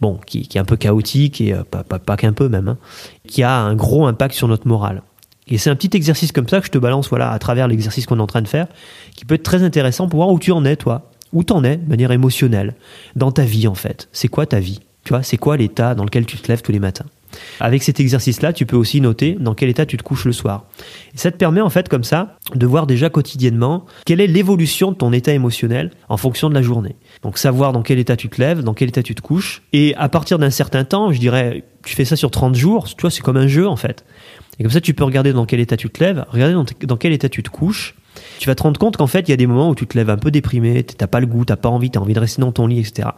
bon, 0.00 0.18
qui, 0.26 0.48
est 0.52 0.58
un 0.58 0.64
peu 0.64 0.76
chaotique 0.76 1.40
et 1.40 1.52
euh, 1.52 1.62
pas, 1.62 1.84
pas, 1.84 1.98
pas 1.98 2.16
qu'un 2.16 2.32
peu 2.32 2.48
même, 2.48 2.68
hein, 2.68 2.78
qui 3.28 3.42
a 3.42 3.56
un 3.56 3.74
gros 3.74 4.06
impact 4.06 4.34
sur 4.34 4.48
notre 4.48 4.66
morale. 4.66 5.02
Et 5.46 5.58
c'est 5.58 5.70
un 5.70 5.76
petit 5.76 5.96
exercice 5.96 6.32
comme 6.32 6.48
ça 6.48 6.60
que 6.60 6.66
je 6.66 6.70
te 6.70 6.78
balance, 6.78 7.08
voilà, 7.08 7.30
à 7.30 7.38
travers 7.38 7.68
l'exercice 7.68 8.06
qu'on 8.06 8.18
est 8.18 8.22
en 8.22 8.26
train 8.26 8.42
de 8.42 8.48
faire, 8.48 8.66
qui 9.16 9.24
peut 9.24 9.34
être 9.34 9.42
très 9.42 9.62
intéressant 9.62 10.08
pour 10.08 10.18
voir 10.18 10.30
où 10.30 10.38
tu 10.38 10.52
en 10.52 10.64
es, 10.64 10.76
toi, 10.76 11.10
où 11.32 11.44
t'en 11.44 11.62
es 11.64 11.76
de 11.76 11.88
manière 11.88 12.12
émotionnelle, 12.12 12.74
dans 13.16 13.32
ta 13.32 13.42
vie 13.42 13.68
en 13.68 13.74
fait. 13.74 14.08
C'est 14.12 14.28
quoi 14.28 14.46
ta 14.46 14.60
vie? 14.60 14.80
Tu 15.04 15.10
vois, 15.10 15.22
c'est 15.22 15.38
quoi 15.38 15.56
l'état 15.56 15.94
dans 15.94 16.04
lequel 16.04 16.26
tu 16.26 16.36
te 16.36 16.48
lèves 16.48 16.62
tous 16.62 16.72
les 16.72 16.78
matins? 16.78 17.06
Avec 17.60 17.82
cet 17.82 18.00
exercice-là, 18.00 18.52
tu 18.52 18.66
peux 18.66 18.76
aussi 18.76 19.00
noter 19.00 19.36
dans 19.38 19.54
quel 19.54 19.68
état 19.68 19.86
tu 19.86 19.96
te 19.96 20.02
couches 20.02 20.24
le 20.24 20.32
soir. 20.32 20.64
Et 21.14 21.18
ça 21.18 21.30
te 21.30 21.36
permet 21.36 21.60
en 21.60 21.70
fait 21.70 21.88
comme 21.88 22.04
ça 22.04 22.36
de 22.54 22.66
voir 22.66 22.86
déjà 22.86 23.10
quotidiennement 23.10 23.86
quelle 24.06 24.20
est 24.20 24.26
l'évolution 24.26 24.92
de 24.92 24.96
ton 24.96 25.12
état 25.12 25.32
émotionnel 25.32 25.90
en 26.08 26.16
fonction 26.16 26.48
de 26.48 26.54
la 26.54 26.62
journée. 26.62 26.96
Donc 27.22 27.38
savoir 27.38 27.72
dans 27.72 27.82
quel 27.82 27.98
état 27.98 28.16
tu 28.16 28.28
te 28.28 28.40
lèves, 28.40 28.62
dans 28.62 28.74
quel 28.74 28.88
état 28.88 29.02
tu 29.02 29.14
te 29.14 29.20
couches. 29.20 29.62
Et 29.72 29.94
à 29.96 30.08
partir 30.08 30.38
d'un 30.38 30.50
certain 30.50 30.84
temps, 30.84 31.12
je 31.12 31.18
dirais, 31.18 31.64
tu 31.84 31.94
fais 31.94 32.04
ça 32.04 32.16
sur 32.16 32.30
30 32.30 32.54
jours, 32.54 32.88
tu 32.88 33.00
vois, 33.00 33.10
c'est 33.10 33.22
comme 33.22 33.36
un 33.36 33.48
jeu 33.48 33.66
en 33.66 33.76
fait. 33.76 34.04
Et 34.60 34.62
comme 34.62 34.72
ça, 34.72 34.82
tu 34.82 34.92
peux 34.92 35.04
regarder 35.04 35.32
dans 35.32 35.46
quel 35.46 35.58
état 35.58 35.78
tu 35.78 35.88
te 35.88 36.04
lèves, 36.04 36.26
regarder 36.28 36.54
dans, 36.82 36.96
quel 36.98 37.12
état 37.12 37.30
tu 37.30 37.42
te 37.42 37.48
couches. 37.48 37.94
Tu 38.38 38.46
vas 38.46 38.54
te 38.54 38.62
rendre 38.62 38.78
compte 38.78 38.98
qu'en 38.98 39.06
fait, 39.06 39.20
il 39.20 39.30
y 39.30 39.32
a 39.32 39.36
des 39.36 39.46
moments 39.46 39.70
où 39.70 39.74
tu 39.74 39.86
te 39.86 39.96
lèves 39.96 40.10
un 40.10 40.18
peu 40.18 40.30
déprimé, 40.30 40.82
t'as 40.84 41.06
pas 41.06 41.20
le 41.20 41.26
goût, 41.26 41.46
t'as 41.46 41.56
pas 41.56 41.70
envie, 41.70 41.90
t'as 41.90 42.00
envie 42.00 42.12
de 42.12 42.20
rester 42.20 42.42
dans 42.42 42.52
ton 42.52 42.66
lit, 42.66 42.80
etc. 42.80 43.08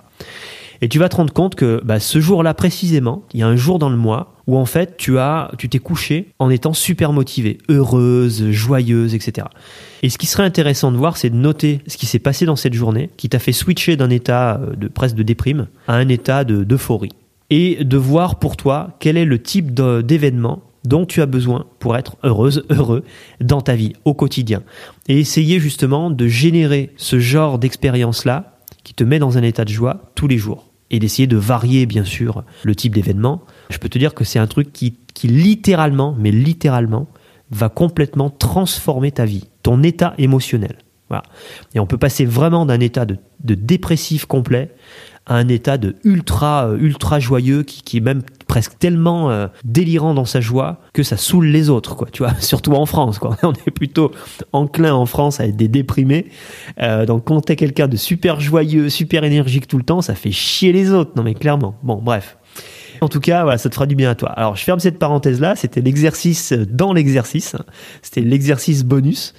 Et 0.85 0.89
tu 0.89 0.99
vas 0.99 1.09
te 1.09 1.15
rendre 1.15 1.33
compte 1.33 1.55
que 1.55 1.81
bah, 1.85 2.01
ce 2.01 2.21
jour-là 2.21 2.55
précisément, 2.55 3.23
il 3.33 3.39
y 3.39 3.45
a 3.45 3.47
un 3.47 3.55
jour 3.55 3.79
dans 3.79 3.89
le 3.89 3.97
mois 3.97 4.35
où 4.49 4.57
en 4.57 4.67
fait 4.67 4.97
tu 4.97 5.17
as, 5.17 5.53
tu 5.57 5.69
t'es 5.69 5.79
couché 5.79 6.33
en 6.41 6.51
étant 6.51 6.75
super 6.75 7.13
motivé, 7.13 7.59
heureuse, 7.69 8.51
joyeuse, 8.51 9.15
etc. 9.15 9.47
Et 10.03 10.11
ce 10.11 10.19
qui 10.19 10.27
serait 10.27 10.43
intéressant 10.43 10.91
de 10.91 10.97
voir, 10.97 11.17
c'est 11.17 11.31
de 11.31 11.37
noter 11.37 11.83
ce 11.87 11.97
qui 11.97 12.07
s'est 12.07 12.19
passé 12.19 12.47
dans 12.47 12.57
cette 12.57 12.75
journée, 12.75 13.11
qui 13.17 13.29
t'a 13.29 13.39
fait 13.39 13.53
switcher 13.53 13.97
d'un 13.97 14.11
état 14.11 14.61
euh, 14.61 14.75
de 14.75 14.89
presque 14.89 15.15
de 15.15 15.23
déprime 15.23 15.69
à 15.87 15.95
un 15.95 16.09
état 16.09 16.43
d'euphorie, 16.43 17.13
et 17.49 17.85
de 17.85 17.97
voir 17.97 18.41
pour 18.41 18.57
toi 18.57 18.97
quel 18.99 19.17
est 19.17 19.25
le 19.25 19.41
type 19.41 19.73
d'événement 19.73 20.65
dont 20.85 21.07
tu 21.07 21.23
as 21.23 21.27
besoin 21.27 21.67
pour 21.79 21.97
être 21.97 22.17
heureuse, 22.25 22.65
heureux 22.71 23.05
dans 23.41 23.61
ta 23.61 23.77
vie 23.77 23.93
au 24.05 24.15
quotidien. 24.15 24.65
Et 25.09 25.21
essayer 25.21 25.61
justement 25.61 26.11
de 26.11 26.27
générer 26.27 26.91
ce 26.97 27.21
genre 27.21 27.61
d'expérience-là 27.61 28.57
qui 28.83 28.95
te 28.95 29.05
met 29.05 29.21
dans 29.21 29.39
un 29.39 29.45
état 29.45 29.65
de 29.65 29.71
joie 29.71 30.11
tous 30.17 30.27
les 30.27 30.39
jours 30.39 30.72
et 30.93 30.99
d'essayer 30.99 31.27
de 31.27 31.37
varier, 31.37 31.87
bien 31.87 32.05
sûr, 32.05 32.45
le 32.63 32.77
type 32.77 32.95
d'événement. 32.95 33.43
Je 33.71 33.79
peux 33.79 33.89
te 33.89 33.99
dire 33.99 34.15
que 34.15 34.25
c'est 34.25 34.39
un 34.39 34.47
truc 34.47 34.73
qui, 34.73 34.99
qui 35.15 35.27
littéralement, 35.27 36.15
mais 36.19 36.31
littéralement, 36.31 37.09
va 37.51 37.69
complètement 37.69 38.31
transformer 38.31 39.11
ta 39.11 39.25
vie, 39.25 39.49
ton 39.63 39.83
état 39.83 40.15
émotionnel. 40.19 40.79
Voilà. 41.09 41.25
Et 41.75 41.81
on 41.81 41.87
peut 41.87 41.99
passer 41.99 42.25
vraiment 42.25 42.65
d'un 42.65 42.81
état 42.81 43.05
de, 43.05 43.17
de 43.45 43.55
dépressif 43.55 44.27
complet 44.27 44.71
à 45.27 45.37
un 45.37 45.49
état 45.49 45.79
de 45.79 45.95
ultra 46.05 46.69
euh, 46.69 46.79
ultra 46.79 47.21
joyeux 47.21 47.63
qui, 47.63 47.83
qui 47.83 47.99
est 47.99 48.01
même 48.01 48.23
presque 48.49 48.79
tellement 48.79 49.31
euh, 49.31 49.47
délirant 49.65 50.15
dans 50.15 50.25
sa 50.25 50.41
joie 50.41 50.81
que 50.93 51.03
ça 51.03 51.17
saoule 51.17 51.47
les 51.47 51.71
autres 51.71 51.95
quoi 51.95 52.09
tu 52.11 52.23
vois 52.23 52.35
surtout 52.41 52.73
en 52.73 52.87
France 52.87 53.19
quoi 53.19 53.37
on 53.43 53.53
est 53.53 53.71
plutôt 53.71 54.13
enclin 54.53 54.95
en 54.95 55.07
France 55.07 55.41
à 55.41 55.47
être 55.47 55.57
des 55.57 55.69
déprimés 55.69 56.27
euh, 56.81 57.07
donc 57.07 57.25
quand 57.25 57.41
t'es 57.43 57.57
quelqu'un 57.57 57.89
de 57.89 57.97
super 57.97 58.41
joyeux 58.41 58.89
super 58.89 59.25
énergique 59.25 59.69
tout 59.69 59.79
le 59.79 59.85
temps 59.85 60.03
ça 60.03 60.15
fait 60.15 60.33
chier 60.33 60.73
les 60.73 60.91
autres 60.91 61.13
non 61.17 61.23
mais 61.23 61.35
clairement 61.35 61.77
bon 61.83 62.01
bref 62.03 62.37
en 63.01 63.09
tout 63.09 63.19
cas, 63.19 63.43
voilà, 63.43 63.59
ça 63.59 63.69
te 63.69 63.75
fera 63.75 63.87
du 63.87 63.97
bien 63.97 64.11
à 64.11 64.15
toi. 64.15 64.29
Alors, 64.29 64.55
je 64.55 64.63
ferme 64.63 64.79
cette 64.79 65.01
parenthèse-là. 65.01 65.57
C'était 65.57 65.81
l'exercice 65.81 66.53
dans 66.53 66.93
l'exercice. 66.93 67.57
C'était 68.01 68.21
l'exercice 68.21 68.85
bonus. 68.85 69.35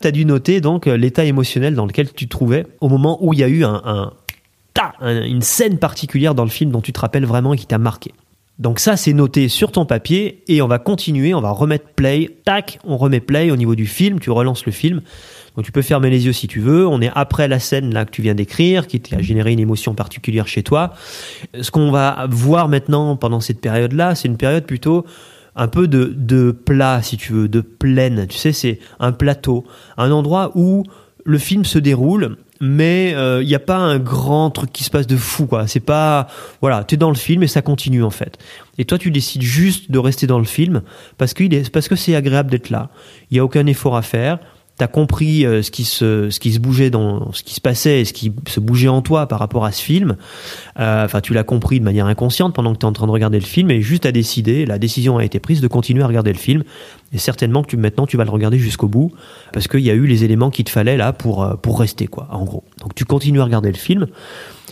Tu 0.00 0.08
as 0.08 0.10
dû 0.10 0.24
noter 0.24 0.60
donc 0.60 0.86
l'état 0.86 1.24
émotionnel 1.24 1.76
dans 1.76 1.86
lequel 1.86 2.12
tu 2.12 2.24
te 2.24 2.30
trouvais 2.30 2.66
au 2.80 2.88
moment 2.88 3.24
où 3.24 3.32
il 3.32 3.38
y 3.38 3.44
a 3.44 3.48
eu 3.48 3.62
un, 3.62 3.80
un, 3.84 4.12
une 5.00 5.42
scène 5.42 5.78
particulière 5.78 6.34
dans 6.34 6.44
le 6.44 6.50
film 6.50 6.70
dont 6.70 6.80
tu 6.80 6.92
te 6.92 7.00
rappelles 7.00 7.26
vraiment 7.26 7.54
et 7.54 7.56
qui 7.56 7.66
t'a 7.66 7.78
marqué. 7.78 8.12
Donc 8.58 8.78
ça, 8.78 8.96
c'est 8.96 9.12
noté 9.12 9.48
sur 9.48 9.70
ton 9.70 9.84
papier 9.84 10.42
et 10.48 10.62
on 10.62 10.68
va 10.68 10.78
continuer, 10.78 11.34
on 11.34 11.42
va 11.42 11.50
remettre 11.50 11.88
play, 11.94 12.38
tac, 12.44 12.78
on 12.84 12.96
remet 12.96 13.20
play 13.20 13.50
au 13.50 13.56
niveau 13.56 13.74
du 13.74 13.86
film, 13.86 14.18
tu 14.18 14.30
relances 14.30 14.64
le 14.64 14.72
film. 14.72 15.02
Donc 15.56 15.66
tu 15.66 15.72
peux 15.72 15.82
fermer 15.82 16.08
les 16.08 16.24
yeux 16.24 16.32
si 16.32 16.48
tu 16.48 16.60
veux, 16.60 16.86
on 16.86 17.02
est 17.02 17.10
après 17.14 17.48
la 17.48 17.58
scène 17.58 17.92
là 17.92 18.06
que 18.06 18.10
tu 18.10 18.22
viens 18.22 18.34
d'écrire, 18.34 18.86
qui 18.86 19.02
a 19.14 19.20
généré 19.20 19.52
une 19.52 19.60
émotion 19.60 19.94
particulière 19.94 20.48
chez 20.48 20.62
toi. 20.62 20.94
Ce 21.60 21.70
qu'on 21.70 21.90
va 21.90 22.26
voir 22.30 22.68
maintenant 22.68 23.16
pendant 23.16 23.40
cette 23.40 23.60
période-là, 23.60 24.14
c'est 24.14 24.28
une 24.28 24.38
période 24.38 24.64
plutôt 24.64 25.04
un 25.54 25.68
peu 25.68 25.86
de, 25.86 26.14
de 26.16 26.50
plat, 26.50 27.02
si 27.02 27.18
tu 27.18 27.34
veux, 27.34 27.48
de 27.48 27.60
plaine. 27.60 28.26
Tu 28.26 28.38
sais, 28.38 28.52
c'est 28.52 28.78
un 29.00 29.12
plateau, 29.12 29.64
un 29.98 30.10
endroit 30.10 30.52
où 30.54 30.84
le 31.24 31.38
film 31.38 31.64
se 31.64 31.78
déroule 31.78 32.36
mais 32.60 33.10
il 33.10 33.16
euh, 33.16 33.44
n'y 33.44 33.54
a 33.54 33.60
pas 33.60 33.76
un 33.76 33.98
grand 33.98 34.50
truc 34.50 34.72
qui 34.72 34.84
se 34.84 34.90
passe 34.90 35.06
de 35.06 35.16
fou 35.16 35.46
quoi. 35.46 35.66
C'est 35.66 35.80
pas 35.80 36.28
voilà 36.60 36.84
tu 36.84 36.94
es 36.94 36.98
dans 36.98 37.10
le 37.10 37.16
film 37.16 37.42
et 37.42 37.46
ça 37.48 37.62
continue 37.62 38.02
en 38.02 38.10
fait. 38.10 38.38
Et 38.78 38.84
toi 38.84 38.98
tu 38.98 39.10
décides 39.10 39.42
juste 39.42 39.90
de 39.90 39.98
rester 39.98 40.26
dans 40.26 40.38
le 40.38 40.44
film 40.44 40.82
parce 41.18 41.34
que 41.34 41.68
parce 41.70 41.88
que 41.88 41.96
c'est 41.96 42.14
agréable 42.14 42.50
d'être 42.50 42.70
là. 42.70 42.90
Il 43.30 43.36
y 43.36 43.40
a 43.40 43.44
aucun 43.44 43.66
effort 43.66 43.96
à 43.96 44.02
faire. 44.02 44.38
T'as 44.78 44.88
compris 44.88 45.46
euh, 45.46 45.62
ce 45.62 45.70
qui 45.70 45.84
se 45.84 46.28
ce 46.28 46.38
qui 46.38 46.52
se 46.52 46.58
bougeait 46.58 46.90
dans 46.90 47.32
ce 47.32 47.42
qui 47.42 47.54
se 47.54 47.62
passait 47.62 48.02
et 48.02 48.04
ce 48.04 48.12
qui 48.12 48.30
se 48.46 48.60
bougeait 48.60 48.88
en 48.88 49.00
toi 49.00 49.26
par 49.26 49.38
rapport 49.38 49.64
à 49.64 49.72
ce 49.72 49.82
film. 49.82 50.16
Euh, 50.78 51.06
enfin 51.06 51.22
tu 51.22 51.32
l'as 51.32 51.44
compris 51.44 51.80
de 51.80 51.84
manière 51.84 52.06
inconsciente 52.06 52.54
pendant 52.54 52.74
que 52.74 52.78
tu 52.78 52.84
es 52.84 52.88
en 52.88 52.92
train 52.92 53.06
de 53.06 53.12
regarder 53.12 53.40
le 53.40 53.46
film 53.46 53.70
et 53.70 53.80
juste 53.80 54.04
à 54.04 54.12
décider 54.12 54.66
la 54.66 54.78
décision 54.78 55.16
a 55.16 55.24
été 55.24 55.40
prise 55.40 55.62
de 55.62 55.68
continuer 55.68 56.02
à 56.02 56.06
regarder 56.06 56.32
le 56.32 56.38
film 56.38 56.62
et 57.12 57.18
certainement 57.18 57.62
que 57.62 57.68
tu, 57.68 57.76
maintenant 57.76 58.06
tu 58.06 58.16
vas 58.16 58.24
le 58.24 58.30
regarder 58.30 58.58
jusqu'au 58.58 58.88
bout 58.88 59.12
parce 59.52 59.68
qu'il 59.68 59.80
y 59.80 59.90
a 59.90 59.94
eu 59.94 60.06
les 60.06 60.24
éléments 60.24 60.50
qu'il 60.50 60.64
te 60.64 60.70
fallait 60.70 60.96
là 60.96 61.12
pour 61.12 61.42
euh, 61.42 61.54
pour 61.54 61.78
rester 61.78 62.06
quoi 62.06 62.28
en 62.30 62.44
gros 62.44 62.64
donc 62.80 62.94
tu 62.94 63.04
continues 63.04 63.40
à 63.40 63.44
regarder 63.44 63.70
le 63.70 63.78
film 63.78 64.06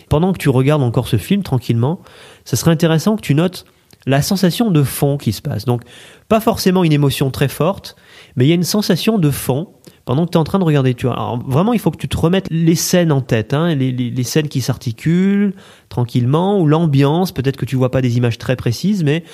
pendant 0.09 0.33
que 0.33 0.39
tu 0.39 0.49
regardes 0.49 0.83
encore 0.83 1.09
ce 1.09 1.17
film 1.17 1.43
tranquillement 1.43 2.01
ça 2.45 2.57
serait 2.57 2.71
intéressant 2.71 3.17
que 3.17 3.23
tu 3.23 3.35
notes 3.35 3.65
la 4.07 4.21
sensation 4.21 4.71
de 4.71 4.83
fond 4.83 5.17
qui 5.17 5.33
se 5.33 5.43
passe 5.43 5.65
donc 5.65 5.83
pas 6.29 6.41
forcément 6.41 6.85
une 6.85 6.93
émotion 6.93 7.31
très 7.31 7.49
forte 7.49 7.97
mais 8.37 8.47
il 8.47 8.49
y 8.49 8.53
a 8.53 8.57
une 8.57 8.65
sensation 8.65 9.19
de 9.19 9.31
fond 9.31 9.69
pendant 10.05 10.27
que 10.27 10.33
tu 10.33 10.37
es 10.37 10.41
en 10.41 10.45
train 10.45 10.59
de 10.59 10.65
regarder. 10.65 10.95
Tu. 10.95 11.07
Alors, 11.07 11.39
vraiment, 11.47 11.73
il 11.73 11.79
faut 11.79 11.91
que 11.91 11.97
tu 11.97 12.09
te 12.09 12.17
remettes 12.17 12.49
les 12.51 12.75
scènes 12.75 13.13
en 13.13 13.21
tête, 13.21 13.55
hein, 13.55 13.75
les, 13.75 13.91
les, 13.91 14.11
les, 14.11 14.23
scènes 14.23 14.49
qui 14.49 14.61
s'articulent 14.61 15.55
tranquillement, 15.89 16.61
ou 16.61 16.67
l'ambiance, 16.67 17.33
peut-être 17.33 17.57
que 17.57 17.65
tu 17.65 17.77
vois 17.77 17.91
pas 17.91 18.03
des 18.03 18.17
images 18.17 18.39
très 18.39 18.57
précises, 18.57 19.03
mais 19.03 19.25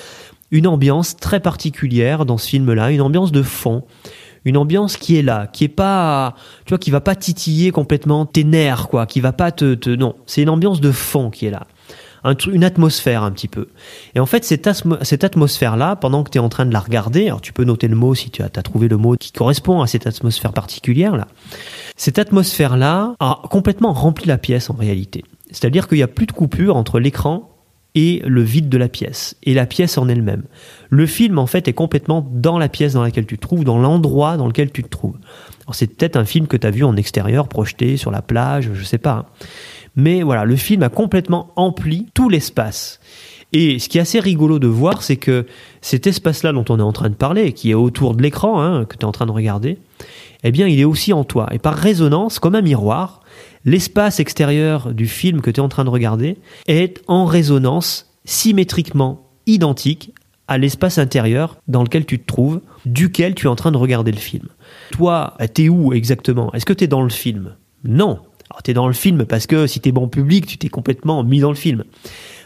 une 0.51 0.67
ambiance 0.67 1.17
très 1.17 1.41
particulière 1.41 2.27
dans 2.27 2.39
ce 2.39 2.49
film-là, 2.49 2.91
une 2.91 3.01
ambiance 3.01 3.33
de 3.33 3.43
fond. 3.43 3.85
Une 4.47 4.57
ambiance 4.57 4.97
qui 4.97 5.19
est 5.19 5.23
là, 5.23 5.49
qui 5.49 5.65
est 5.65 5.69
pas, 5.69 6.35
tu 6.65 6.71
vois, 6.71 6.79
qui 6.79 6.91
va 6.91 7.03
pas 7.03 7.15
titiller 7.15 7.73
complètement 7.73 8.25
tes 8.25 8.43
nerfs, 8.43 8.89
quoi, 8.89 9.05
qui 9.05 9.21
va 9.21 9.33
pas 9.33 9.53
te, 9.53 9.75
te 9.75 9.91
non, 9.91 10.17
c'est 10.25 10.41
une 10.41 10.49
ambiance 10.49 10.81
de 10.81 10.93
fond 10.93 11.29
qui 11.29 11.45
est 11.45 11.51
là 11.51 11.67
une 12.53 12.65
atmosphère 12.65 13.23
un 13.23 13.31
petit 13.31 13.49
peu. 13.49 13.69
Et 14.15 14.21
en 14.21 14.27
fait, 14.27 14.45
cette, 14.45 14.69
cette 15.03 15.25
atmosphère-là, 15.25 15.97
pendant 15.97 16.23
que 16.23 16.31
tu 16.31 16.39
es 16.39 16.41
en 16.41 16.49
train 16.49 16.67
de 16.67 16.73
la 16.73 16.81
regarder, 16.81 17.27
alors 17.27 17.41
tu 17.41 17.53
peux 17.53 17.65
noter 17.65 17.89
le 17.89 17.97
mot 17.97 18.15
si 18.15 18.31
tu 18.31 18.43
as, 18.43 18.47
as 18.55 18.63
trouvé 18.63 18.89
le 18.89 18.97
mot 18.97 19.17
qui 19.17 19.33
correspond 19.33 19.81
à 19.81 19.87
cette 19.87 20.07
atmosphère 20.07 20.53
particulière-là, 20.53 21.29
cette 21.97 22.19
atmosphère-là 22.19 23.15
a 23.21 23.43
complètement 23.51 23.93
rempli 23.93 24.27
la 24.27 24.39
pièce 24.39 24.71
en 24.71 24.75
réalité. 24.75 25.25
C'est-à-dire 25.51 25.89
qu'il 25.89 25.99
n'y 25.99 26.05
a 26.05 26.09
plus 26.09 26.27
de 26.27 26.33
coupure 26.33 26.77
entre 26.77 27.01
l'écran 27.01 27.50
et 27.95 28.23
le 28.25 28.43
vide 28.43 28.69
de 28.69 28.79
la 28.79 28.89
pièce, 28.89 29.37
et 29.43 29.55
la 29.55 29.67
pièce 29.67 29.99
en 29.99 30.09
elle-même. 30.09 30.45
Le 30.91 31.07
film, 31.07 31.39
en 31.39 31.47
fait, 31.47 31.67
est 31.67 31.73
complètement 31.73 32.27
dans 32.33 32.59
la 32.59 32.69
pièce 32.69 32.93
dans 32.93 33.03
laquelle 33.03 33.27
tu 33.27 33.37
te 33.37 33.43
trouves, 33.43 33.65
dans 33.65 33.79
l'endroit 33.79 34.37
dans 34.37 34.47
lequel 34.47 34.71
tu 34.71 34.83
te 34.83 34.89
trouves. 34.89 35.19
C'est 35.73 35.87
peut-être 35.87 36.17
un 36.17 36.25
film 36.25 36.47
que 36.47 36.57
tu 36.57 36.67
as 36.67 36.71
vu 36.71 36.85
en 36.85 36.97
extérieur, 36.97 37.49
projeté 37.49 37.97
sur 37.97 38.11
la 38.11 38.23
plage, 38.23 38.71
je 38.75 38.85
sais 38.85 38.99
pas. 38.99 39.13
Hein. 39.13 39.47
Mais 39.97 40.23
voilà, 40.23 40.45
le 40.45 40.57
film 40.57 40.83
a 40.83 40.89
complètement 40.89 41.51
empli 41.57 42.07
tout 42.15 42.29
l'espace. 42.29 43.01
Et 43.53 43.79
ce 43.81 43.89
qui 43.89 43.99
est 43.99 44.01
assez 44.01 44.21
rigolo 44.21 44.59
de 44.59 44.69
voir, 44.69 45.03
c'est 45.03 45.17
que 45.17 45.47
cet 45.81 46.07
espace-là 46.07 46.53
dont 46.53 46.65
on 46.69 46.79
est 46.79 46.83
en 46.83 46.93
train 46.93 47.09
de 47.09 47.15
parler, 47.15 47.53
qui 47.53 47.71
est 47.71 47.75
autour 47.75 48.15
de 48.15 48.23
l'écran, 48.23 48.63
hein, 48.63 48.85
que 48.85 48.97
tu 48.97 49.01
es 49.01 49.05
en 49.05 49.13
train 49.13 49.27
de 49.27 49.33
regarder, 49.33 49.79
eh 50.45 50.53
bien, 50.53 50.69
il 50.69 50.79
est 50.81 50.85
aussi 50.85 51.13
en 51.13 51.25
toi. 51.25 51.49
Et 51.53 51.59
par 51.59 51.75
résonance, 51.75 52.39
comme 52.39 52.55
un 52.55 52.63
miroir, 52.63 53.20
l'espace 53.65 54.21
extérieur 54.21 54.93
du 54.93 55.07
film 55.07 55.41
que 55.41 55.51
tu 55.51 55.61
es 55.61 55.63
en 55.63 55.69
train 55.69 55.85
de 55.85 55.91
regarder 55.91 56.37
est 56.67 57.03
en 57.07 57.25
résonance 57.25 58.11
symétriquement 58.25 59.29
identique 59.47 60.15
à 60.49 60.59
l'espace 60.59 60.99
intérieur 60.99 61.57
dans 61.69 61.83
lequel 61.83 62.05
tu 62.05 62.19
te 62.19 62.27
trouves, 62.27 62.61
duquel 62.85 63.35
tu 63.35 63.47
es 63.47 63.49
en 63.49 63.57
train 63.57 63.71
de 63.71 63.77
regarder 63.77 64.11
le 64.11 64.19
film. 64.19 64.49
Toi, 64.91 65.37
t'es 65.55 65.69
où 65.69 65.93
exactement? 65.93 66.53
Est-ce 66.53 66.67
que 66.67 66.73
tu 66.73 66.85
es 66.85 66.89
dans 66.89 67.03
le 67.03 67.11
film? 67.11 67.55
Non, 67.85 68.19
alors 68.51 68.63
t'es 68.63 68.75
dans 68.75 68.89
le 68.89 68.93
film 68.93 69.25
parce 69.27 69.47
que 69.47 69.67
si 69.67 69.81
t'es 69.81 69.93
bon 69.93 70.09
public, 70.09 70.47
tu 70.47 70.59
t'es 70.59 70.69
complètement 70.69 71.23
mis 71.23 71.41
dans 71.41 71.51
le 71.51 71.57
film. 71.57 71.85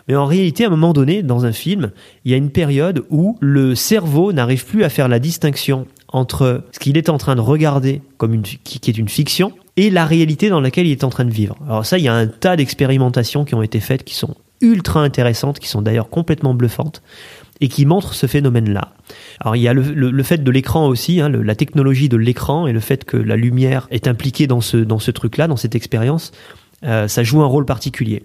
Mais 0.07 0.16
en 0.16 0.27
réalité, 0.27 0.64
à 0.64 0.66
un 0.66 0.70
moment 0.70 0.92
donné, 0.92 1.22
dans 1.22 1.46
un 1.46 1.53
film, 1.53 1.92
il 2.24 2.31
y 2.31 2.35
a 2.35 2.37
une 2.37 2.50
période 2.50 3.05
où 3.09 3.38
le 3.40 3.74
cerveau 3.74 4.33
n'arrive 4.33 4.66
plus 4.66 4.85
à 4.85 4.90
faire 4.90 5.09
la 5.09 5.18
distinction 5.18 5.87
entre 6.09 6.64
ce 6.72 6.79
qu'il 6.79 6.98
est 6.98 7.09
en 7.09 7.16
train 7.16 7.37
de 7.37 7.40
regarder 7.40 8.03
comme 8.18 8.42
qui, 8.42 8.90
est 8.90 8.98
une 8.98 9.09
fiction 9.09 9.53
et 9.77 9.91
la 9.91 10.07
réalité 10.07 10.49
dans 10.49 10.61
laquelle 10.61 10.87
il 10.87 10.93
est 10.93 11.05
en 11.05 11.11
train 11.11 11.25
de 11.25 11.33
vivre. 11.33 11.57
Alors 11.67 11.85
ça, 11.85 11.99
il 11.99 12.05
y 12.05 12.09
a 12.09 12.15
un 12.15 12.27
tas 12.27 12.57
d'expérimentations 12.57 13.45
qui 13.45 13.55
ont 13.55 13.63
été 13.63 13.81
faites 13.81 14.05
qui 14.05 14.15
sont 14.15 14.37
ultra 14.61 15.01
intéressantes, 15.01 15.59
qui 15.59 15.69
sont 15.69 15.83
d'ailleurs 15.83 16.09
complètement 16.09 16.55
bluffantes 16.55 17.03
et 17.61 17.69
qui 17.69 17.87
montre 17.87 18.15
ce 18.15 18.27
phénomène-là. 18.27 18.93
Alors 19.41 19.57
il 19.57 19.63
y 19.63 19.69
a 19.69 19.73
le, 19.73 20.23
fait 20.23 20.43
de 20.43 20.51
l'écran 20.51 20.87
aussi, 20.87 21.21
hein, 21.21 21.29
la 21.29 21.55
technologie 21.55 22.09
de 22.09 22.17
l'écran 22.17 22.67
et 22.67 22.73
le 22.73 22.81
fait 22.81 23.05
que 23.05 23.17
la 23.17 23.37
lumière 23.37 23.87
est 23.91 24.09
impliquée 24.09 24.47
dans 24.47 24.61
ce, 24.61 24.77
dans 24.77 24.99
ce 24.99 25.11
truc-là, 25.11 25.47
dans 25.47 25.57
cette 25.57 25.75
expérience, 25.75 26.33
euh, 26.85 27.09
ça 27.09 27.23
joue 27.23 27.43
un 27.43 27.47
rôle 27.47 27.65
particulier. 27.65 28.25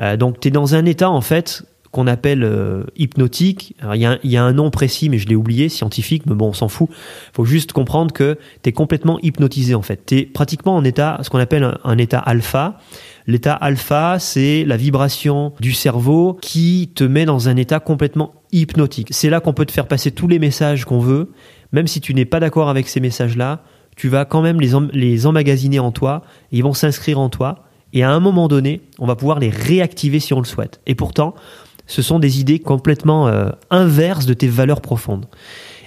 Euh, 0.00 0.16
donc 0.16 0.40
tu 0.40 0.48
es 0.48 0.50
dans 0.50 0.74
un 0.74 0.84
état 0.84 1.10
en 1.10 1.20
fait 1.20 1.64
qu'on 1.96 2.06
appelle 2.06 2.44
euh, 2.44 2.84
hypnotique. 2.94 3.74
Il 3.94 4.18
y, 4.22 4.36
a, 4.36 4.44
un 4.44 4.52
nom 4.52 4.70
précis, 4.70 5.08
mais 5.08 5.16
je 5.16 5.26
l'ai 5.28 5.34
oublié, 5.34 5.70
scientifique, 5.70 6.24
mais 6.26 6.34
bon, 6.34 6.48
on 6.48 6.52
s'en 6.52 6.68
fout. 6.68 6.90
faut 7.32 7.46
juste 7.46 7.72
comprendre 7.72 8.12
que 8.12 8.38
tu 8.62 8.68
es 8.68 8.72
complètement 8.72 9.18
hypnotisé 9.22 9.74
en 9.74 9.80
fait. 9.80 10.04
Tu 10.04 10.18
es 10.18 10.22
pratiquement 10.26 10.76
en 10.76 10.84
état, 10.84 11.18
ce 11.22 11.30
qu'on 11.30 11.38
appelle 11.38 11.78
un 11.82 11.96
état 11.96 12.18
alpha. 12.18 12.78
L'état 13.26 13.54
alpha, 13.54 14.18
c'est 14.18 14.64
la 14.66 14.76
vibration 14.76 15.54
du 15.58 15.72
cerveau 15.72 16.38
qui 16.42 16.90
te 16.94 17.02
met 17.02 17.24
dans 17.24 17.48
un 17.48 17.56
état 17.56 17.80
complètement 17.80 18.34
hypnotique. 18.52 19.08
C'est 19.12 19.30
là 19.30 19.40
qu'on 19.40 19.54
peut 19.54 19.64
te 19.64 19.72
faire 19.72 19.88
passer 19.88 20.10
tous 20.10 20.28
les 20.28 20.38
messages 20.38 20.84
qu'on 20.84 21.00
veut, 21.00 21.32
même 21.72 21.86
si 21.86 22.02
tu 22.02 22.12
n'es 22.12 22.26
pas 22.26 22.40
d'accord 22.40 22.68
avec 22.68 22.88
ces 22.88 23.00
messages-là, 23.00 23.62
tu 23.96 24.08
vas 24.08 24.26
quand 24.26 24.42
même 24.42 24.60
les 24.60 25.26
emmagasiner 25.26 25.78
en 25.78 25.92
toi, 25.92 26.24
ils 26.52 26.62
vont 26.62 26.74
s'inscrire 26.74 27.18
en 27.18 27.30
toi, 27.30 27.64
et 27.92 28.02
à 28.02 28.10
un 28.10 28.20
moment 28.20 28.46
donné, 28.46 28.82
on 28.98 29.06
va 29.06 29.16
pouvoir 29.16 29.38
les 29.38 29.48
réactiver 29.48 30.20
si 30.20 30.34
on 30.34 30.38
le 30.38 30.44
souhaite. 30.44 30.80
Et 30.86 30.94
pourtant, 30.94 31.34
ce 31.86 32.02
sont 32.02 32.18
des 32.18 32.40
idées 32.40 32.58
complètement 32.58 33.28
euh, 33.28 33.50
inverses 33.70 34.26
de 34.26 34.34
tes 34.34 34.48
valeurs 34.48 34.80
profondes. 34.80 35.26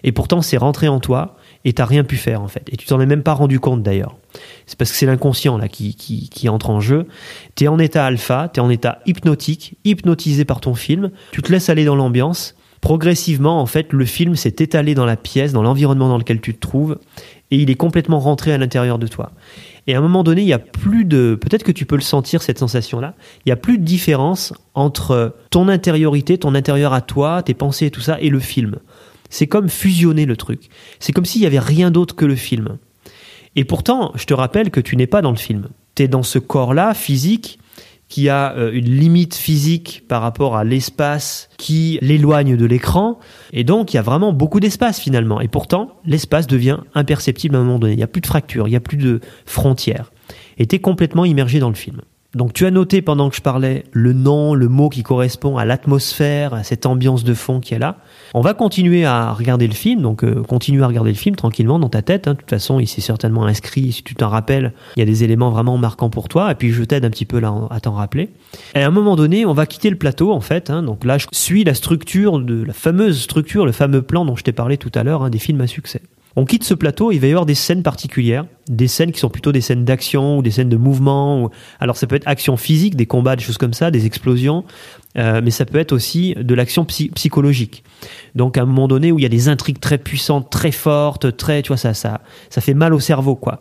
Et 0.04 0.12
pourtant, 0.12 0.42
c'est 0.42 0.58
rentré 0.58 0.88
en 0.88 1.00
toi, 1.00 1.36
et 1.66 1.74
t'as 1.74 1.86
rien 1.86 2.04
pu 2.04 2.16
faire 2.16 2.42
en 2.42 2.48
fait. 2.48 2.64
Et 2.72 2.78
tu 2.78 2.86
t'en 2.86 3.02
es 3.02 3.06
même 3.06 3.24
pas 3.24 3.34
rendu 3.34 3.60
compte 3.60 3.84
d'ailleurs. 3.84 4.16
C'est 4.66 4.78
parce 4.78 4.92
que 4.92 4.98
c'est 4.98 5.06
l'inconscient 5.06 5.58
là 5.58 5.68
qui, 5.68 5.96
qui, 5.96 6.30
qui, 6.30 6.48
entre 6.48 6.70
en 6.70 6.80
jeu. 6.80 7.08
Tu 7.56 7.66
es 7.66 7.68
en 7.68 7.80
état 7.80 8.06
alpha, 8.06 8.50
tu 8.54 8.60
es 8.60 8.64
en 8.64 8.70
état 8.70 9.00
hypnotique, 9.06 9.78
hypnotisé 9.84 10.46
par 10.46 10.62
ton 10.62 10.76
film, 10.76 11.12
tu 11.32 11.42
te 11.42 11.52
laisses 11.52 11.70
aller 11.70 11.86
dans 11.86 11.96
l'ambiance. 11.96 12.56
Progressivement, 12.82 13.60
en 13.60 13.66
fait, 13.66 13.92
le 13.92 14.06
film 14.06 14.36
s'est 14.36 14.56
étalé 14.60 14.96
dans 14.96 15.06
la 15.06 15.18
pièce, 15.18 15.52
dans 15.52 15.64
l'environnement 15.64 16.08
dans 16.08 16.18
lequel 16.18 16.40
tu 16.40 16.54
te 16.54 16.60
trouves, 16.60 16.98
et 17.52 17.58
il 17.58 17.70
est 17.70 17.76
complètement 17.76 18.20
rentré 18.20 18.54
à 18.54 18.58
l'intérieur 18.58 19.00
de 19.00 19.08
toi. 19.08 19.32
Et 19.90 19.96
à 19.96 19.98
un 19.98 20.02
moment 20.02 20.22
donné, 20.22 20.44
il 20.44 20.48
y 20.48 20.54
a 20.54 20.60
plus 20.60 21.04
de, 21.04 21.36
peut-être 21.42 21.64
que 21.64 21.72
tu 21.72 21.88
peux 21.88 21.96
le 21.96 22.04
sentir 22.04 22.44
cette 22.44 22.60
sensation-là, 22.60 23.16
il 23.44 23.50
y 23.50 23.52
a 23.52 23.56
plus 23.56 23.80
de 23.80 23.84
différence 23.84 24.54
entre 24.76 25.36
ton 25.50 25.68
intériorité, 25.68 26.38
ton 26.38 26.54
intérieur 26.54 26.94
à 26.94 27.02
toi, 27.02 27.42
tes 27.42 27.56
pensées 27.56 27.88
et 27.88 27.90
tout 27.90 28.00
ça, 28.00 28.22
et 28.22 28.30
le 28.30 28.40
film. 28.40 28.76
C'est 29.32 29.48
comme 29.48 29.68
fusionner 29.68 30.28
le 30.28 30.38
truc. 30.38 30.70
C'est 31.00 31.12
comme 31.12 31.26
s'il 31.26 31.42
y 31.42 31.48
avait 31.48 31.58
rien 31.58 31.90
d'autre 31.90 32.16
que 32.16 32.26
le 32.26 32.36
film. 32.36 32.78
Et 33.56 33.64
pourtant, 33.64 34.12
je 34.14 34.26
te 34.26 34.34
rappelle 34.36 34.70
que 34.70 34.80
tu 34.80 34.96
n'es 34.96 35.08
pas 35.08 35.24
dans 35.24 35.32
le 35.32 35.38
film. 35.38 35.70
Tu 35.96 36.04
es 36.04 36.08
dans 36.08 36.22
ce 36.22 36.38
corps-là, 36.38 36.94
physique, 36.94 37.58
qui 38.10 38.28
a 38.28 38.56
euh, 38.56 38.72
une 38.74 38.90
limite 38.90 39.36
physique 39.36 40.04
par 40.08 40.22
rapport 40.22 40.58
à 40.58 40.64
l'espace 40.64 41.50
qui 41.58 42.00
l'éloigne 42.02 42.58
de 42.58 42.66
l'écran. 42.66 43.20
Et 43.54 43.64
donc, 43.64 43.94
il 43.94 43.98
y 43.98 44.00
a 44.00 44.02
vraiment 44.02 44.34
beaucoup 44.34 44.60
d'espace 44.60 45.00
finalement. 45.00 45.40
Et 45.40 45.48
pourtant, 45.48 45.92
l'espace 46.06 46.48
devient 46.48 46.80
imperceptible 46.96 47.56
à 47.56 47.60
un 47.60 47.64
moment 47.64 47.80
donné. 47.80 47.94
Il 47.94 47.98
n'y 47.98 48.04
a 48.04 48.08
plus 48.08 48.22
de 48.22 48.28
fracture, 48.28 48.68
il 48.68 48.72
n'y 48.72 48.78
a 48.78 48.82
plus 48.82 48.98
de 48.98 49.22
frontières. 49.46 50.12
Et 50.58 50.66
tu 50.66 50.76
es 50.76 50.80
complètement 50.80 51.24
immergé 51.24 51.60
dans 51.60 51.70
le 51.70 51.76
film. 51.76 52.02
Donc 52.36 52.54
tu 52.54 52.68
as 52.68 52.72
noté 52.72 53.02
pendant 53.02 53.32
que 53.32 53.36
je 53.36 53.42
parlais 53.42 53.86
le 53.92 54.14
nom, 54.14 54.54
le 54.54 54.68
mot 54.68 54.90
qui 54.90 55.02
correspond 55.02 55.58
à 55.58 55.66
l'atmosphère, 55.66 56.54
à 56.54 56.64
cette 56.64 56.86
ambiance 56.86 57.24
de 57.24 57.34
fond 57.34 57.60
qui 57.60 57.74
est 57.74 57.80
là. 57.80 57.98
On 58.36 58.42
va 58.42 58.54
continuer 58.54 59.04
à 59.04 59.34
regarder 59.34 59.68
le 59.68 59.74
film, 59.74 60.04
donc 60.04 60.24
euh, 60.24 60.44
continue 60.44 60.84
à 60.84 60.88
regarder 60.88 61.10
le 61.10 61.18
film 61.18 61.36
tranquillement 61.36 61.80
dans 61.80 61.90
ta 61.90 62.04
tête. 62.04 62.28
Hein. 62.28 62.34
De 62.34 62.38
toute 62.38 62.50
façon, 62.52 62.80
il 62.80 62.86
s'est 62.86 63.02
certainement 63.02 63.46
inscrit, 63.46 63.92
si 63.92 64.04
tu 64.04 64.14
t'en 64.14 64.30
rappelles, 64.30 64.74
il 64.96 65.00
y 65.00 65.04
a 65.04 65.08
des 65.08 65.24
éléments 65.24 65.50
vraiment 65.50 65.78
marquants 65.78 66.12
pour 66.12 66.28
toi, 66.28 66.52
et 66.52 66.56
puis 66.56 66.72
je 66.72 66.84
t'aide 66.84 67.04
un 67.04 67.10
petit 67.10 67.26
peu 67.26 67.40
là 67.40 67.52
à 67.72 67.80
t'en 67.80 67.94
rappeler. 67.94 68.30
Et 68.76 68.84
à 68.84 68.88
un 68.88 68.92
moment 68.92 69.16
donné, 69.16 69.48
on 69.48 69.54
va 69.54 69.66
quitter 69.66 69.90
le 69.90 69.98
plateau 69.98 70.32
en 70.32 70.42
fait. 70.42 70.70
Hein. 70.70 70.84
Donc 70.84 71.06
là, 71.06 71.18
je 71.18 71.26
suis 71.32 71.64
la 71.64 71.74
structure 71.74 72.38
de 72.38 72.64
la 72.64 72.74
fameuse 72.74 73.20
structure, 73.20 73.66
le 73.66 73.72
fameux 73.72 74.04
plan 74.04 74.24
dont 74.24 74.36
je 74.36 74.44
t'ai 74.44 74.52
parlé 74.52 74.78
tout 74.78 74.92
à 74.94 75.02
l'heure, 75.02 75.24
hein, 75.24 75.32
des 75.32 75.40
films 75.40 75.62
à 75.62 75.68
succès. 75.68 76.04
On 76.40 76.46
quitte 76.46 76.64
ce 76.64 76.74
plateau, 76.74 77.12
il 77.12 77.20
va 77.20 77.28
y 77.28 77.32
avoir 77.32 77.46
des 77.46 77.54
scènes 77.54 77.84
particulières, 77.84 78.46
des 78.70 78.88
scènes 78.88 79.12
qui 79.12 79.20
sont 79.20 79.28
plutôt 79.28 79.52
des 79.52 79.60
scènes 79.60 79.84
d'action 79.84 80.38
ou 80.38 80.42
des 80.42 80.52
scènes 80.52 80.70
de 80.70 80.78
mouvement. 80.78 81.52
Alors 81.82 81.98
ça 81.98 82.08
peut 82.08 82.16
être 82.16 82.30
action 82.30 82.56
physique, 82.56 82.96
des 82.96 83.08
combats, 83.08 83.36
des 83.36 83.44
choses 83.44 83.58
comme 83.58 83.74
ça, 83.74 83.92
des 83.92 84.06
explosions, 84.06 84.64
euh, 85.18 85.42
mais 85.44 85.52
ça 85.52 85.66
peut 85.66 85.80
être 85.80 85.92
aussi 85.92 86.36
de 86.36 86.56
l'action 86.56 86.86
psychologique. 86.86 87.84
Donc 88.36 88.58
à 88.58 88.62
un 88.62 88.66
moment 88.66 88.88
donné 88.88 89.12
où 89.12 89.20
il 89.20 89.24
y 89.24 89.26
a 89.26 89.30
des 89.30 89.50
intrigues 89.50 89.82
très 89.82 89.98
puissantes, 89.98 90.50
très 90.50 90.72
fortes, 90.72 91.36
très, 91.36 91.62
tu 91.62 91.68
vois, 91.68 91.78
ça, 91.78 91.94
ça, 91.94 92.22
ça 92.50 92.62
fait 92.62 92.74
mal 92.74 92.94
au 92.94 93.02
cerveau, 93.02 93.36
quoi. 93.36 93.60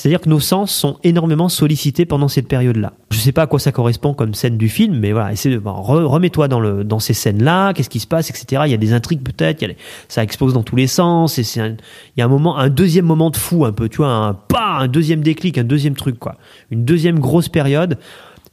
C'est-à-dire 0.00 0.22
que 0.22 0.30
nos 0.30 0.40
sens 0.40 0.74
sont 0.74 0.96
énormément 1.04 1.50
sollicités 1.50 2.06
pendant 2.06 2.28
cette 2.28 2.48
période-là. 2.48 2.94
Je 3.10 3.18
ne 3.18 3.20
sais 3.20 3.32
pas 3.32 3.42
à 3.42 3.46
quoi 3.46 3.58
ça 3.58 3.70
correspond 3.70 4.14
comme 4.14 4.32
scène 4.32 4.56
du 4.56 4.70
film, 4.70 4.98
mais 4.98 5.12
voilà, 5.12 5.30
essaie 5.30 5.50
de 5.50 5.60
remets-toi 5.62 6.48
dans 6.48 6.58
le 6.58 6.84
dans 6.84 7.00
ces 7.00 7.12
scènes-là, 7.12 7.74
qu'est-ce 7.74 7.90
qui 7.90 8.00
se 8.00 8.06
passe, 8.06 8.30
etc. 8.30 8.62
Il 8.64 8.70
y 8.70 8.74
a 8.74 8.78
des 8.78 8.94
intrigues 8.94 9.22
peut-être, 9.22 9.62
ça 10.08 10.22
explose 10.22 10.54
dans 10.54 10.62
tous 10.62 10.74
les 10.74 10.86
sens, 10.86 11.38
et 11.38 11.42
c'est 11.42 11.60
il 11.60 11.76
y 12.16 12.22
a 12.22 12.24
un 12.24 12.28
moment, 12.28 12.56
un 12.56 12.70
deuxième 12.70 13.04
moment 13.04 13.28
de 13.28 13.36
fou 13.36 13.66
un 13.66 13.72
peu, 13.72 13.90
tu 13.90 13.98
vois, 13.98 14.08
un 14.08 14.32
pas, 14.32 14.78
un 14.78 14.88
deuxième 14.88 15.20
déclic, 15.20 15.58
un 15.58 15.64
deuxième 15.64 15.96
truc 15.96 16.18
quoi, 16.18 16.36
une 16.70 16.86
deuxième 16.86 17.18
grosse 17.18 17.50
période. 17.50 17.98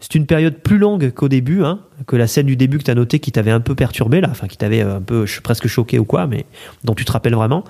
C'est 0.01 0.15
une 0.15 0.25
période 0.25 0.57
plus 0.57 0.77
longue 0.77 1.12
qu'au 1.12 1.29
début, 1.29 1.63
hein, 1.63 1.79
que 2.07 2.17
la 2.17 2.27
scène 2.27 2.45
du 2.45 2.57
début 2.57 2.77
que 2.77 2.83
tu 2.83 2.91
as 2.91 2.95
noté 2.95 3.19
qui 3.19 3.31
t'avait 3.31 3.51
un 3.51 3.62
peu 3.62 3.73
perturbé 3.73 4.19
là, 4.19 4.27
enfin 4.29 4.47
qui 4.47 4.57
t'avait 4.57 4.81
un 4.81 5.01
peu 5.01 5.25
presque 5.41 5.67
choqué 5.67 5.97
ou 5.97 6.03
quoi, 6.03 6.27
mais 6.27 6.45
dont 6.83 6.93
tu 6.93 7.05
te 7.05 7.12
rappelles 7.13 7.36
vraiment. 7.36 7.63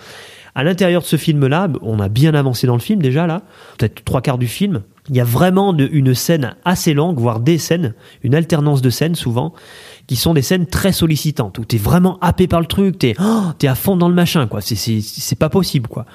À 0.58 0.64
l'intérieur 0.64 1.04
de 1.04 1.06
ce 1.06 1.18
film-là, 1.18 1.68
on 1.84 2.00
a 2.00 2.10
bien 2.10 2.34
avancé 2.34 2.66
dans 2.66 2.74
le 2.74 2.80
film 2.80 3.00
déjà 3.00 3.28
là, 3.28 3.44
peut-être 3.78 4.04
trois 4.04 4.22
quarts 4.22 4.40
du 4.40 4.48
film. 4.48 4.82
Il 5.08 5.16
y 5.16 5.20
a 5.20 5.24
vraiment 5.24 5.72
une 5.78 6.16
scène 6.16 6.56
assez 6.66 6.96
longue, 6.96 7.20
voire 7.20 7.42
des 7.42 7.60
scènes, 7.60 7.94
une 8.24 8.34
alternance 8.34 8.82
de 8.82 8.90
scènes 8.90 9.14
souvent, 9.14 9.54
qui 10.08 10.16
sont 10.16 10.34
des 10.34 10.42
scènes 10.42 10.66
très 10.66 10.94
sollicitantes, 10.94 11.60
où 11.60 11.64
t'es 11.64 11.78
vraiment 11.78 12.18
happé 12.22 12.48
par 12.48 12.60
le 12.60 12.66
truc, 12.66 12.98
t'es 12.98 13.14
oh, 13.20 13.52
es 13.62 13.68
à 13.68 13.76
fond 13.76 13.98
dans 13.98 14.10
le 14.10 14.16
machin, 14.16 14.48
quoi. 14.48 14.62
C'est 14.62 15.38
pas 15.38 15.50
possible, 15.50 15.88
quoi. 15.88 16.08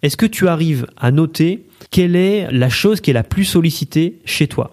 Est-ce 0.00 0.16
que 0.16 0.24
tu 0.24 0.48
arrives 0.48 0.86
à 0.96 1.10
noter 1.10 1.66
quelle 1.90 2.16
est 2.16 2.50
la 2.50 2.70
chose 2.70 3.02
qui 3.02 3.10
est 3.10 3.14
la 3.14 3.22
plus 3.22 3.44
sollicitée 3.44 4.20
chez 4.24 4.48
toi, 4.48 4.72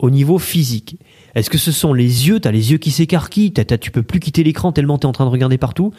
au 0.00 0.10
niveau 0.10 0.40
physique? 0.40 0.98
Est-ce 1.38 1.50
que 1.50 1.58
ce 1.58 1.72
sont 1.72 1.92
les 1.92 2.28
yeux? 2.28 2.40
T'as 2.40 2.50
les 2.50 2.72
yeux 2.72 2.78
qui 2.78 2.90
s'écarquillent, 2.90 3.52
tu 3.52 3.90
peux 3.90 4.02
plus 4.02 4.20
quitter 4.20 4.42
l'écran 4.42 4.72
tellement 4.72 4.98
t'es 4.98 5.06
en 5.06 5.12
train 5.12 5.24
de 5.24 5.30
regarder 5.30 5.58
partout. 5.58 5.92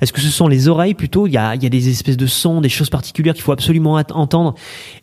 Est-ce 0.00 0.12
que 0.12 0.20
ce 0.20 0.28
sont 0.28 0.48
les 0.48 0.68
oreilles 0.68 0.94
plutôt? 0.94 1.26
Il 1.26 1.32
y 1.32 1.36
a, 1.38 1.56
des 1.56 1.88
espèces 1.88 2.16
de 2.16 2.26
sons, 2.26 2.60
des 2.60 2.68
choses 2.68 2.90
particulières 2.90 3.34
qu'il 3.34 3.42
faut 3.42 3.52
absolument 3.52 3.94
entendre 4.12 4.54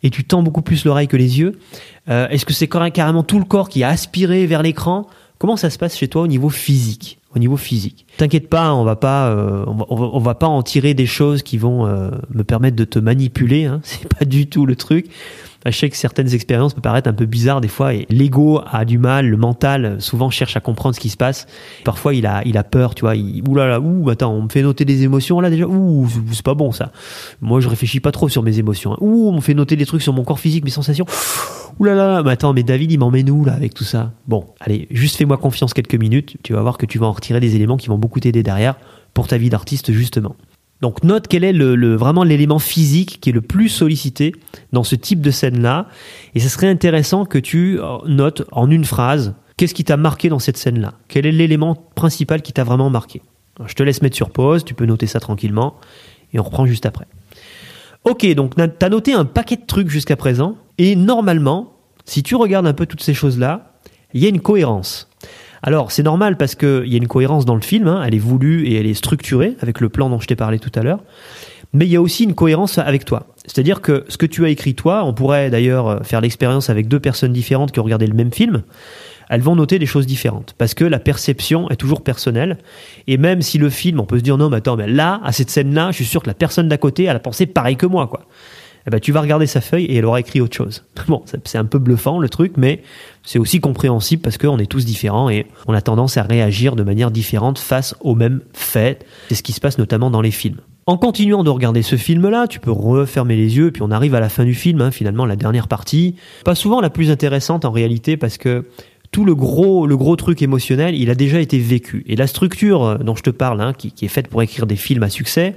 et 0.02 0.10
tu 0.10 0.24
tends 0.24 0.42
beaucoup 0.42 0.62
plus 0.62 0.84
l'oreille 0.84 1.08
que 1.08 1.16
les 1.16 1.38
yeux. 1.38 1.58
Euh, 2.08 2.28
est-ce 2.28 2.44
que 2.44 2.52
c'est 2.52 2.68
carrément 2.68 3.22
tout 3.22 3.38
le 3.38 3.44
corps 3.44 3.68
qui 3.68 3.82
est 3.82 3.84
aspiré 3.84 4.46
vers 4.46 4.62
l'écran? 4.62 5.06
Comment 5.38 5.56
ça 5.56 5.70
se 5.70 5.78
passe 5.78 5.96
chez 5.96 6.08
toi 6.08 6.22
au 6.22 6.26
niveau 6.26 6.48
physique? 6.48 7.18
Au 7.34 7.38
niveau 7.38 7.56
physique. 7.56 8.06
T'inquiète 8.16 8.48
pas, 8.48 8.72
on 8.74 8.84
va 8.84 8.94
pas, 8.94 9.28
euh, 9.28 9.64
on, 9.66 10.20
va, 10.20 10.34
pas 10.36 10.46
en 10.46 10.62
tirer 10.62 10.94
des 10.94 11.06
choses 11.06 11.42
qui 11.42 11.58
vont 11.58 11.84
euh, 11.84 12.10
me 12.30 12.44
permettre 12.44 12.76
de 12.76 12.84
te 12.84 13.00
manipuler. 13.00 13.64
Hein. 13.64 13.80
C'est 13.84 14.06
pas 14.06 14.24
du 14.24 14.46
tout 14.46 14.66
le 14.66 14.76
truc. 14.76 15.06
Je 15.66 15.78
sais 15.78 15.88
que 15.88 15.96
certaines 15.96 16.32
expériences 16.34 16.74
peuvent 16.74 16.82
paraître 16.82 17.08
un 17.08 17.14
peu 17.14 17.24
bizarres 17.24 17.60
des 17.60 17.68
fois 17.68 17.94
et 17.94 18.06
l'ego 18.10 18.60
a 18.70 18.84
du 18.84 18.98
mal, 18.98 19.28
le 19.28 19.36
mental 19.36 19.96
souvent 19.98 20.28
cherche 20.28 20.56
à 20.56 20.60
comprendre 20.60 20.94
ce 20.94 21.00
qui 21.00 21.08
se 21.08 21.16
passe. 21.16 21.46
Parfois 21.84 22.14
il 22.14 22.26
a, 22.26 22.42
il 22.44 22.58
a 22.58 22.64
peur, 22.64 22.94
tu 22.94 23.02
vois. 23.02 23.14
Ouh 23.14 23.54
là 23.54 23.66
là, 23.66 23.80
ouh, 23.80 24.10
attends, 24.10 24.32
on 24.32 24.42
me 24.42 24.48
fait 24.48 24.62
noter 24.62 24.84
des 24.84 25.04
émotions 25.04 25.40
là 25.40 25.50
déjà. 25.50 25.66
Ouh, 25.66 26.06
c'est 26.32 26.44
pas 26.44 26.54
bon 26.54 26.70
ça. 26.72 26.92
Moi 27.40 27.60
je 27.60 27.68
réfléchis 27.68 28.00
pas 28.00 28.12
trop 28.12 28.28
sur 28.28 28.42
mes 28.42 28.58
émotions. 28.58 28.92
Hein. 28.92 28.98
Ouh, 29.00 29.28
on 29.28 29.36
me 29.36 29.40
fait 29.40 29.54
noter 29.54 29.76
des 29.76 29.86
trucs 29.86 30.02
sur 30.02 30.12
mon 30.12 30.24
corps 30.24 30.40
physique, 30.40 30.64
mes 30.64 30.70
sensations. 30.70 31.06
Ouh 31.78 31.84
là 31.84 31.94
là, 31.94 32.22
mais 32.22 32.32
attends, 32.32 32.52
mais 32.52 32.62
David 32.62 32.92
il 32.92 32.98
m'emmène 32.98 33.30
où 33.30 33.44
là 33.44 33.54
avec 33.54 33.74
tout 33.74 33.84
ça? 33.84 34.12
Bon, 34.28 34.46
allez, 34.60 34.86
juste 34.90 35.16
fais-moi 35.16 35.38
confiance 35.38 35.72
quelques 35.72 35.94
minutes. 35.94 36.36
Tu 36.42 36.52
vas 36.52 36.60
voir 36.60 36.76
que 36.76 36.86
tu 36.86 36.98
vas 36.98 37.06
en 37.06 37.12
retirer 37.12 37.40
des 37.40 37.56
éléments 37.56 37.76
qui 37.76 37.88
vont 37.88 37.98
beaucoup 37.98 38.20
t'aider 38.20 38.42
derrière 38.42 38.76
pour 39.14 39.28
ta 39.28 39.38
vie 39.38 39.48
d'artiste 39.48 39.92
justement. 39.92 40.36
Donc 40.84 41.02
note 41.02 41.28
quel 41.28 41.44
est 41.44 41.54
le, 41.54 41.96
vraiment 41.96 42.24
l'élément 42.24 42.58
physique 42.58 43.16
qui 43.22 43.30
est 43.30 43.32
le 43.32 43.40
plus 43.40 43.70
sollicité 43.70 44.34
dans 44.74 44.84
ce 44.84 44.94
type 44.94 45.22
de 45.22 45.30
scène-là. 45.30 45.88
Et 46.34 46.40
ce 46.40 46.50
serait 46.50 46.68
intéressant 46.68 47.24
que 47.24 47.38
tu 47.38 47.80
euh, 47.80 47.96
notes 48.06 48.42
en 48.52 48.70
une 48.70 48.84
phrase 48.84 49.34
qu'est-ce 49.56 49.72
qui 49.72 49.84
t'a 49.84 49.96
marqué 49.96 50.28
dans 50.28 50.38
cette 50.38 50.58
scène-là? 50.58 50.92
Quel 51.08 51.24
est 51.24 51.32
l'élément 51.32 51.74
principal 51.74 52.42
qui 52.42 52.52
t'a 52.52 52.64
vraiment 52.64 52.90
marqué? 52.90 53.22
je 53.66 53.72
te 53.72 53.82
laisse 53.82 54.02
mettre 54.02 54.14
sur 54.14 54.28
pause, 54.28 54.62
tu 54.62 54.74
peux 54.74 54.84
noter 54.84 55.06
ça 55.06 55.20
tranquillement 55.20 55.76
et 56.34 56.38
on 56.38 56.42
reprend 56.42 56.66
juste 56.66 56.84
après. 56.84 57.06
Ok, 58.04 58.26
donc 58.34 58.54
tu 58.54 58.84
as 58.84 58.88
noté 58.90 59.14
un 59.14 59.24
paquet 59.24 59.56
de 59.56 59.64
trucs 59.66 59.88
jusqu'à 59.88 60.16
présent 60.16 60.58
et 60.76 60.96
normalement, 60.96 61.78
si 62.04 62.22
tu 62.22 62.34
regardes 62.34 62.66
un 62.66 62.74
peu 62.74 62.84
toutes 62.84 63.02
ces 63.02 63.14
choses-là, 63.14 63.72
il 64.12 64.22
y 64.22 64.26
a 64.26 64.28
une 64.28 64.42
cohérence. 64.42 65.08
Alors, 65.66 65.92
c'est 65.92 66.02
normal 66.02 66.36
parce 66.36 66.54
qu'il 66.54 66.86
y 66.88 66.94
a 66.94 66.98
une 66.98 67.08
cohérence 67.08 67.46
dans 67.46 67.54
le 67.54 67.62
film, 67.62 67.88
hein. 67.88 68.02
elle 68.06 68.14
est 68.14 68.18
voulue 68.18 68.66
et 68.66 68.74
elle 68.74 68.86
est 68.86 68.92
structurée 68.92 69.56
avec 69.60 69.80
le 69.80 69.88
plan 69.88 70.10
dont 70.10 70.20
je 70.20 70.26
t'ai 70.26 70.36
parlé 70.36 70.58
tout 70.58 70.70
à 70.74 70.82
l'heure. 70.82 71.00
Mais 71.72 71.86
il 71.86 71.90
y 71.90 71.96
a 71.96 72.02
aussi 72.02 72.24
une 72.24 72.34
cohérence 72.34 72.76
avec 72.76 73.06
toi. 73.06 73.28
C'est-à-dire 73.46 73.80
que 73.80 74.04
ce 74.08 74.18
que 74.18 74.26
tu 74.26 74.44
as 74.44 74.50
écrit 74.50 74.74
toi, 74.74 75.04
on 75.06 75.14
pourrait 75.14 75.48
d'ailleurs 75.48 76.04
faire 76.04 76.20
l'expérience 76.20 76.68
avec 76.68 76.86
deux 76.86 77.00
personnes 77.00 77.32
différentes 77.32 77.72
qui 77.72 77.80
ont 77.80 77.82
regardé 77.82 78.06
le 78.06 78.12
même 78.12 78.30
film, 78.30 78.62
elles 79.30 79.40
vont 79.40 79.56
noter 79.56 79.78
des 79.78 79.86
choses 79.86 80.06
différentes. 80.06 80.54
Parce 80.58 80.74
que 80.74 80.84
la 80.84 80.98
perception 80.98 81.70
est 81.70 81.76
toujours 81.76 82.02
personnelle. 82.02 82.58
Et 83.06 83.16
même 83.16 83.40
si 83.40 83.56
le 83.56 83.70
film, 83.70 84.00
on 84.00 84.04
peut 84.04 84.18
se 84.18 84.22
dire 84.22 84.36
non, 84.36 84.50
mais 84.50 84.58
attends, 84.58 84.76
mais 84.76 84.86
là, 84.86 85.18
à 85.24 85.32
cette 85.32 85.48
scène-là, 85.48 85.92
je 85.92 85.96
suis 85.96 86.04
sûr 86.04 86.22
que 86.22 86.28
la 86.28 86.34
personne 86.34 86.68
d'à 86.68 86.76
côté, 86.76 87.04
elle 87.04 87.16
a 87.16 87.20
pensé 87.20 87.46
pareil 87.46 87.76
que 87.76 87.86
moi, 87.86 88.06
quoi 88.06 88.26
eh 88.86 88.90
ben, 88.90 89.00
tu 89.00 89.12
vas 89.12 89.20
regarder 89.20 89.46
sa 89.46 89.60
feuille 89.60 89.84
et 89.86 89.96
elle 89.96 90.04
aura 90.04 90.20
écrit 90.20 90.40
autre 90.40 90.56
chose. 90.56 90.84
Bon, 91.08 91.22
c'est 91.44 91.58
un 91.58 91.64
peu 91.64 91.78
bluffant 91.78 92.18
le 92.18 92.28
truc, 92.28 92.54
mais 92.56 92.82
c'est 93.22 93.38
aussi 93.38 93.60
compréhensible 93.60 94.22
parce 94.22 94.38
qu'on 94.38 94.58
est 94.58 94.66
tous 94.66 94.84
différents 94.84 95.28
et 95.28 95.46
on 95.66 95.74
a 95.74 95.82
tendance 95.82 96.16
à 96.16 96.22
réagir 96.22 96.76
de 96.76 96.82
manière 96.82 97.10
différente 97.10 97.58
face 97.58 97.94
aux 98.00 98.14
mêmes 98.14 98.40
faits. 98.52 99.04
C'est 99.28 99.34
ce 99.34 99.42
qui 99.42 99.52
se 99.52 99.60
passe 99.60 99.78
notamment 99.78 100.10
dans 100.10 100.22
les 100.22 100.30
films. 100.30 100.60
En 100.86 100.98
continuant 100.98 101.44
de 101.44 101.50
regarder 101.50 101.82
ce 101.82 101.96
film-là, 101.96 102.46
tu 102.46 102.60
peux 102.60 102.70
refermer 102.70 103.36
les 103.36 103.56
yeux, 103.56 103.70
puis 103.70 103.82
on 103.82 103.90
arrive 103.90 104.14
à 104.14 104.20
la 104.20 104.28
fin 104.28 104.44
du 104.44 104.54
film, 104.54 104.82
hein, 104.82 104.90
finalement 104.90 105.24
la 105.24 105.36
dernière 105.36 105.66
partie. 105.66 106.16
Pas 106.44 106.54
souvent 106.54 106.80
la 106.82 106.90
plus 106.90 107.10
intéressante 107.10 107.64
en 107.64 107.70
réalité 107.70 108.18
parce 108.18 108.36
que 108.36 108.66
tout 109.10 109.24
le 109.24 109.34
gros, 109.34 109.86
le 109.86 109.96
gros 109.96 110.16
truc 110.16 110.42
émotionnel, 110.42 110.94
il 110.94 111.08
a 111.08 111.14
déjà 111.14 111.40
été 111.40 111.58
vécu. 111.58 112.04
Et 112.06 112.16
la 112.16 112.26
structure 112.26 112.84
euh, 112.84 112.98
dont 112.98 113.14
je 113.14 113.22
te 113.22 113.30
parle, 113.30 113.60
hein, 113.60 113.72
qui 113.72 113.92
est 114.04 114.08
faite 114.08 114.28
pour 114.28 114.42
écrire 114.42 114.66
des 114.66 114.76
films 114.76 115.04
à 115.04 115.08
succès, 115.08 115.56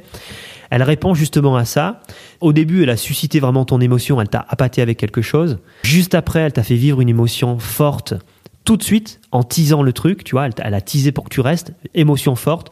elle 0.70 0.84
répond 0.84 1.14
justement 1.14 1.56
à 1.56 1.66
ça. 1.66 2.02
Au 2.42 2.54
début, 2.54 2.84
elle 2.84 2.90
a 2.90 2.98
suscité 2.98 3.40
vraiment 3.40 3.66
ton 3.66 3.82
émotion, 3.82 4.20
elle 4.22 4.30
t'a 4.30 4.46
appâté 4.50 4.82
avec 4.82 4.98
quelque 4.98 5.22
chose. 5.22 5.60
Juste 5.84 6.16
après, 6.16 6.40
elle 6.40 6.54
t'a 6.54 6.64
fait 6.64 6.76
vivre 6.76 7.02
une 7.02 7.10
émotion 7.10 7.60
forte 7.60 8.14
tout 8.66 8.76
de 8.76 8.84
suite 8.84 9.22
en 9.32 9.44
teasant 9.44 9.82
le 9.82 9.94
truc, 9.94 10.26
tu 10.26 10.34
vois, 10.34 10.50
elle 10.62 10.74
a 10.74 10.82
teasé 10.82 11.14
pour 11.14 11.24
que 11.24 11.30
tu 11.30 11.40
restes, 11.40 11.74
émotion 11.94 12.36
forte. 12.36 12.70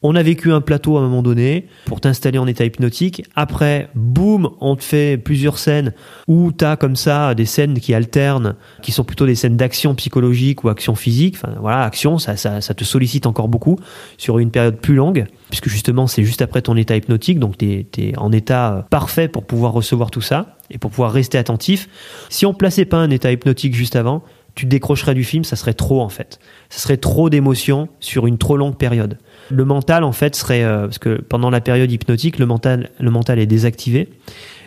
On 0.00 0.14
a 0.14 0.22
vécu 0.22 0.52
un 0.52 0.60
plateau 0.60 0.96
à 0.96 1.00
un 1.00 1.04
moment 1.04 1.22
donné 1.22 1.66
pour 1.86 2.00
t'installer 2.00 2.38
en 2.38 2.46
état 2.46 2.64
hypnotique. 2.64 3.24
Après, 3.34 3.88
boum, 3.96 4.50
on 4.60 4.76
te 4.76 4.84
fait 4.84 5.16
plusieurs 5.18 5.58
scènes 5.58 5.92
où 6.28 6.52
tu 6.52 6.64
as 6.64 6.76
comme 6.76 6.94
ça 6.94 7.34
des 7.34 7.46
scènes 7.46 7.80
qui 7.80 7.94
alternent, 7.94 8.54
qui 8.80 8.92
sont 8.92 9.02
plutôt 9.02 9.26
des 9.26 9.34
scènes 9.34 9.56
d'action 9.56 9.96
psychologique 9.96 10.62
ou 10.62 10.68
action 10.68 10.94
physique. 10.94 11.36
Enfin 11.36 11.54
voilà, 11.60 11.82
action, 11.82 12.18
ça 12.18 12.36
te 12.36 12.84
sollicite 12.84 13.26
encore 13.26 13.48
beaucoup 13.48 13.76
sur 14.18 14.38
une 14.38 14.52
période 14.52 14.76
plus 14.76 14.94
longue, 14.94 15.26
puisque 15.48 15.68
justement 15.68 16.06
c'est 16.06 16.24
juste 16.24 16.42
après 16.42 16.62
ton 16.62 16.76
état 16.76 16.96
hypnotique, 16.96 17.38
donc 17.38 17.58
tu 17.58 17.86
es, 17.96 18.18
en 18.18 18.32
état 18.32 18.86
parfait 18.90 19.28
pour 19.28 19.44
pouvoir 19.46 19.72
recevoir 19.72 20.10
tout 20.10 20.20
ça 20.20 20.56
et 20.70 20.78
pour 20.78 20.90
pouvoir 20.90 21.12
rester 21.12 21.38
attentif. 21.38 21.88
Si 22.28 22.46
on 22.46 22.54
plaçait 22.54 22.84
pas 22.84 22.98
un 22.98 23.10
état 23.10 23.32
hypnotique 23.32 23.74
juste 23.74 23.96
avant, 23.96 24.22
tu 24.54 24.66
décrocherais 24.66 25.14
du 25.14 25.22
film, 25.22 25.44
ça 25.44 25.54
serait 25.54 25.74
trop 25.74 26.00
en 26.00 26.08
fait. 26.08 26.40
Ça 26.68 26.80
serait 26.80 26.96
trop 26.96 27.30
d'émotions 27.30 27.88
sur 28.00 28.26
une 28.26 28.38
trop 28.38 28.56
longue 28.56 28.76
période. 28.76 29.18
Le 29.50 29.64
mental, 29.64 30.02
en 30.02 30.10
fait, 30.10 30.34
serait 30.34 30.64
euh, 30.64 30.82
parce 30.82 30.98
que 30.98 31.20
pendant 31.20 31.48
la 31.48 31.60
période 31.60 31.90
hypnotique, 31.90 32.40
le 32.40 32.46
mental, 32.46 32.90
le 32.98 33.10
mental 33.10 33.38
est 33.38 33.46
désactivé. 33.46 34.08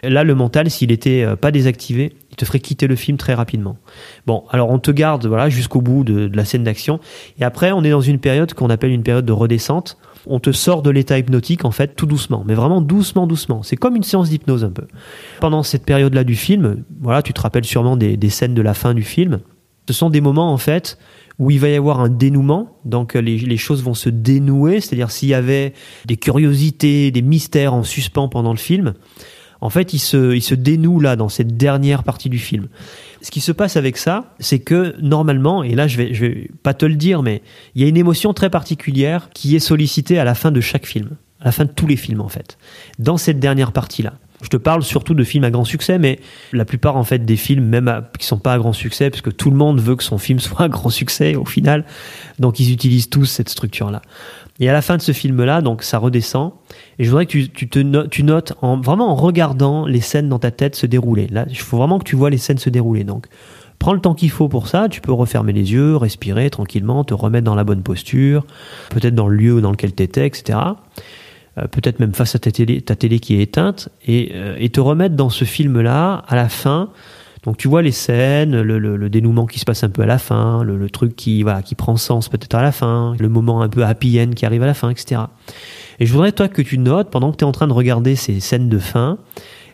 Là, 0.02 0.24
le 0.24 0.34
mental, 0.34 0.72
s'il 0.72 0.92
était 0.92 1.24
euh, 1.24 1.36
pas 1.36 1.52
désactivé, 1.52 2.14
il 2.32 2.38
te 2.38 2.46
ferait 2.46 2.62
quitter 2.62 2.88
le 2.88 2.96
film 2.96 3.18
très 3.18 3.34
rapidement. 3.34 3.78
Bon, 4.26 4.46
alors 4.50 4.70
on 4.70 4.80
te 4.80 4.92
garde 4.92 5.28
voilà 5.28 5.50
jusqu'au 5.50 5.82
bout 5.82 6.06
de, 6.06 6.30
de, 6.30 6.38
la 6.38 6.46
scène 6.46 6.64
d'action, 6.64 7.02
et 7.38 7.44
après 7.44 7.74
on 7.74 7.84
est 7.84 7.92
dans 7.92 8.02
une 8.02 8.20
période 8.20 8.54
qu'on 8.54 8.70
appelle 8.70 8.92
une 8.92 9.04
période 9.04 9.26
de 9.26 9.34
redescente. 9.34 9.98
On 10.28 10.40
te 10.40 10.52
sort 10.52 10.82
de 10.82 10.90
l'état 10.90 11.18
hypnotique 11.18 11.66
en 11.66 11.72
fait 11.72 11.96
tout 11.96 12.06
doucement, 12.06 12.44
mais 12.46 12.54
vraiment 12.54 12.82
doucement, 12.82 13.28
doucement. 13.28 13.64
C'est 13.64 13.78
comme 13.78 13.96
une 13.96 14.04
séance 14.04 14.30
d'hypnose 14.30 14.64
un 14.64 14.72
peu. 14.72 14.88
Pendant 15.40 15.64
cette 15.64 15.86
période-là 15.86 16.24
du 16.24 16.36
film, 16.36 16.84
voilà, 17.02 17.22
tu 17.22 17.34
te 17.34 17.42
rappelles 17.42 17.66
sûrement 17.66 17.98
des, 17.98 18.18
des 18.18 18.30
scènes 18.30 18.54
de 18.54 18.62
la 18.62 18.74
fin 18.74 18.94
du 18.94 19.04
film. 19.04 19.40
Ce 19.88 19.94
sont 19.94 20.10
des 20.10 20.22
moments 20.22 20.54
en 20.54 20.58
fait 20.58 20.98
où 21.40 21.50
il 21.50 21.60
va 21.60 21.70
y 21.70 21.76
avoir 21.76 22.00
un 22.02 22.10
dénouement, 22.10 22.78
donc 22.86 23.16
les, 23.16 23.38
les 23.40 23.58
choses 23.58 23.82
vont 23.84 23.96
se 23.96 24.10
dénouer, 24.10 24.80
c'est-à-dire 24.80 25.10
s'il 25.10 25.30
y 25.30 25.34
avait 25.34 25.74
des 26.06 26.18
curiosités, 26.18 27.10
des 27.10 27.24
mystères 27.24 27.74
en 27.74 27.84
suspens 27.84 28.28
pendant 28.28 28.52
le 28.52 28.60
film, 28.60 28.94
en 29.62 29.70
fait, 29.70 29.94
il 29.94 30.00
se, 30.00 30.36
il 30.36 30.42
se 30.42 30.56
dénoue 30.56 31.00
là 31.00 31.16
dans 31.16 31.30
cette 31.30 31.56
dernière 31.56 32.04
partie 32.04 32.30
du 32.30 32.40
film. 32.40 32.68
Ce 33.22 33.30
qui 33.30 33.42
se 33.42 33.52
passe 33.52 33.78
avec 33.78 33.98
ça, 33.98 34.34
c'est 34.40 34.60
que 34.60 34.96
normalement, 35.00 35.64
et 35.64 35.76
là 35.76 35.88
je 35.88 35.98
vais, 35.98 36.14
je 36.14 36.26
vais 36.26 36.50
pas 36.64 36.74
te 36.74 36.86
le 36.86 36.96
dire, 36.96 37.22
mais 37.22 37.42
il 37.76 37.82
y 37.82 37.86
a 37.86 37.88
une 37.88 37.98
émotion 37.98 38.34
très 38.34 38.50
particulière 38.50 39.30
qui 39.34 39.56
est 39.56 39.60
sollicitée 39.60 40.18
à 40.18 40.24
la 40.24 40.34
fin 40.34 40.52
de 40.52 40.60
chaque 40.60 40.88
film, 40.88 41.12
à 41.40 41.46
la 41.46 41.52
fin 41.52 41.66
de 41.66 41.72
tous 41.72 41.86
les 41.86 41.98
films 41.98 42.22
en 42.22 42.30
fait, 42.30 42.58
dans 42.98 43.18
cette 43.18 43.40
dernière 43.40 43.72
partie-là. 43.72 44.14
Je 44.42 44.50
te 44.50 44.58
parle 44.58 44.82
surtout 44.84 45.14
de 45.14 45.24
films 45.24 45.44
à 45.44 45.52
grand 45.52 45.66
succès, 45.66 46.00
mais 46.00 46.20
la 46.52 46.66
plupart 46.66 46.98
en 46.98 47.04
fait 47.04 47.20
des 47.20 47.36
films, 47.38 47.66
même 47.66 48.04
qui 48.18 48.26
sont 48.26 48.40
pas 48.40 48.54
à 48.54 48.58
grand 48.58 48.74
succès, 48.74 49.12
parce 49.12 49.22
que 49.22 49.30
tout 49.30 49.52
le 49.52 49.58
monde 49.58 49.80
veut 49.80 49.96
que 49.96 50.04
son 50.04 50.18
film 50.18 50.40
soit 50.42 50.62
à 50.62 50.70
grand 50.70 50.90
succès 50.90 51.36
au 51.36 51.46
final, 51.46 51.86
donc 52.40 52.60
ils 52.60 52.72
utilisent 52.72 53.10
tous 53.10 53.26
cette 53.26 53.50
structure-là. 53.50 54.02
Et 54.62 54.70
à 54.70 54.74
la 54.74 54.84
fin 54.84 54.96
de 54.96 55.02
ce 55.02 55.12
film-là, 55.12 55.62
donc 55.62 55.82
ça 55.82 55.98
redescend, 55.98 56.54
et 57.00 57.04
je 57.04 57.10
voudrais 57.10 57.26
que 57.26 57.32
tu, 57.32 57.68
te 57.68 58.08
tu 58.08 58.24
notes 58.24 58.54
en, 58.62 58.80
vraiment 58.80 59.10
en 59.10 59.16
regardant 59.16 59.88
les 59.88 60.02
scènes 60.02 60.30
dans 60.30 60.38
ta 60.38 60.52
tête 60.52 60.76
se 60.76 60.86
dérouler. 60.86 61.28
Là, 61.28 61.46
il 61.50 61.58
faut 61.58 61.78
vraiment 61.78 61.98
que 61.98 62.04
tu 62.04 62.16
vois 62.16 62.30
les 62.30 62.38
scènes 62.38 62.60
se 62.60 62.70
dérouler. 62.70 63.04
Donc, 63.04 63.26
prends 63.80 63.94
le 63.94 64.00
temps 64.00 64.14
qu'il 64.14 64.30
faut 64.30 64.50
pour 64.50 64.68
ça. 64.68 64.88
Tu 64.88 65.02
peux 65.02 65.12
refermer 65.12 65.52
les 65.52 65.74
yeux, 65.74 65.96
respirer 65.98 66.52
tranquillement, 66.52 67.04
te 67.04 67.16
remettre 67.16 67.44
dans 67.44 67.56
la 67.56 67.64
bonne 67.64 67.82
posture, 67.82 68.46
peut-être 68.92 69.16
dans 69.16 69.28
le 69.28 69.36
lieu 69.36 69.62
dans 69.62 69.72
lequel 69.72 69.96
tu 69.96 70.04
étais, 70.04 70.28
etc. 70.28 70.60
Euh, 71.58 71.68
peut-être 71.68 72.00
même 72.00 72.14
face 72.14 72.36
à 72.36 72.40
ta 72.40 72.52
télé, 72.52 73.20
qui 73.20 73.36
est 73.36 73.42
éteinte, 73.42 73.90
euh, 74.08 74.56
et 74.60 74.70
te 74.70 74.80
remettre 74.80 75.16
dans 75.16 75.30
ce 75.30 75.44
film-là 75.44 76.24
à 76.28 76.36
la 76.36 76.50
fin. 76.50 76.90
Donc 77.44 77.58
tu 77.58 77.68
vois 77.68 77.82
les 77.82 77.92
scènes, 77.92 78.62
le, 78.62 78.78
le, 78.78 78.98
le, 78.98 79.10
dénouement 79.10 79.48
qui 79.48 79.58
se 79.58 79.66
passe 79.66 79.84
un 79.84 79.90
peu 79.90 80.04
à 80.04 80.06
la 80.06 80.20
fin, 80.20 80.64
le, 80.64 80.78
le 80.78 80.90
truc 80.90 81.16
qui 81.16 81.42
voilà 81.42 81.64
qui 81.64 81.74
prend 81.74 81.98
sens 81.98 82.30
peut-être 82.30 82.54
à 82.54 82.62
la 82.62 82.72
fin, 82.72 83.16
le 83.20 83.30
moment 83.30 83.62
un 83.62 83.70
peu 83.70 83.84
happy 83.84 84.22
end 84.22 84.32
qui 84.36 84.46
arrive 84.46 84.62
à 84.62 84.68
la 84.68 84.76
fin, 84.76 84.90
etc. 84.90 85.22
Et 86.00 86.06
je 86.06 86.14
voudrais 86.14 86.32
toi 86.32 86.48
que 86.48 86.62
tu 86.62 86.78
notes 86.78 87.10
pendant 87.10 87.32
que 87.32 87.38
tu 87.38 87.44
es 87.44 87.48
en 87.48 87.52
train 87.52 87.68
de 87.68 87.74
regarder 87.74 88.16
ces 88.16 88.40
scènes 88.40 88.70
de 88.70 88.78
fin, 88.78 89.18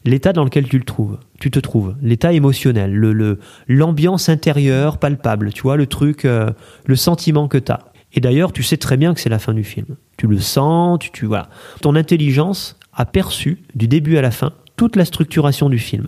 l'état 0.06 0.32
dans 0.32 0.46
lequel 0.46 0.70
tu 0.70 0.78
le 0.78 0.86
trouves, 0.86 1.18
tu 1.40 1.52
te 1.52 1.60
trouves, 1.60 1.96
l'état 2.02 2.32
émotionnel, 2.32 2.94
le 2.94 3.40
l'ambiance 3.68 4.30
intérieure 4.30 4.98
palpable, 4.98 5.52
tu 5.52 5.64
vois 5.64 5.76
le 5.76 5.88
truc, 5.88 6.24
euh, 6.24 6.50
le 6.86 6.96
sentiment 6.96 7.50
que 7.50 7.58
tu 7.58 7.72
as. 7.72 7.92
Et 8.14 8.22
d'ailleurs, 8.22 8.54
tu 8.54 8.64
sais 8.64 8.78
très 8.78 8.96
bien 8.96 9.14
que 9.14 9.20
c'est 9.20 9.30
la 9.30 9.40
fin 9.40 9.54
du 9.54 9.66
film. 9.66 9.98
Tu 10.16 10.28
le 10.28 10.40
sens, 10.40 11.00
tu, 11.00 11.12
tu 11.12 11.26
voilà. 11.26 11.50
Ton 11.82 11.96
intelligence 11.96 12.78
a 12.94 13.06
perçu 13.06 13.62
du 13.76 13.90
début 13.90 14.18
à 14.18 14.22
la 14.22 14.32
fin 14.32 14.54
toute 14.78 14.96
la 14.96 15.06
structuration 15.06 15.70
du 15.70 15.80
film. 15.80 16.08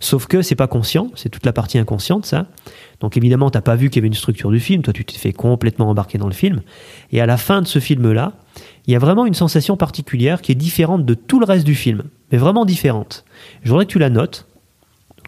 Sauf 0.00 0.26
que 0.26 0.42
c'est 0.42 0.54
pas 0.54 0.66
conscient, 0.66 1.10
c'est 1.14 1.28
toute 1.28 1.46
la 1.46 1.52
partie 1.52 1.78
inconsciente, 1.78 2.26
ça. 2.26 2.46
Donc 3.00 3.16
évidemment, 3.16 3.50
t'as 3.50 3.60
pas 3.60 3.76
vu 3.76 3.90
qu'il 3.90 3.96
y 3.96 4.00
avait 4.00 4.08
une 4.08 4.14
structure 4.14 4.50
du 4.50 4.60
film, 4.60 4.82
toi 4.82 4.92
tu 4.92 5.04
t'es 5.04 5.18
fait 5.18 5.32
complètement 5.32 5.88
embarquer 5.88 6.18
dans 6.18 6.26
le 6.26 6.34
film. 6.34 6.62
Et 7.12 7.20
à 7.20 7.26
la 7.26 7.36
fin 7.36 7.62
de 7.62 7.66
ce 7.66 7.78
film-là, 7.78 8.32
il 8.86 8.92
y 8.92 8.96
a 8.96 8.98
vraiment 8.98 9.26
une 9.26 9.34
sensation 9.34 9.76
particulière 9.76 10.42
qui 10.42 10.52
est 10.52 10.56
différente 10.56 11.04
de 11.04 11.14
tout 11.14 11.40
le 11.40 11.46
reste 11.46 11.64
du 11.64 11.74
film, 11.74 12.02
mais 12.32 12.38
vraiment 12.38 12.64
différente. 12.64 13.24
Je 13.62 13.70
voudrais 13.70 13.86
que 13.86 13.92
tu 13.92 13.98
la 13.98 14.10
notes. 14.10 14.46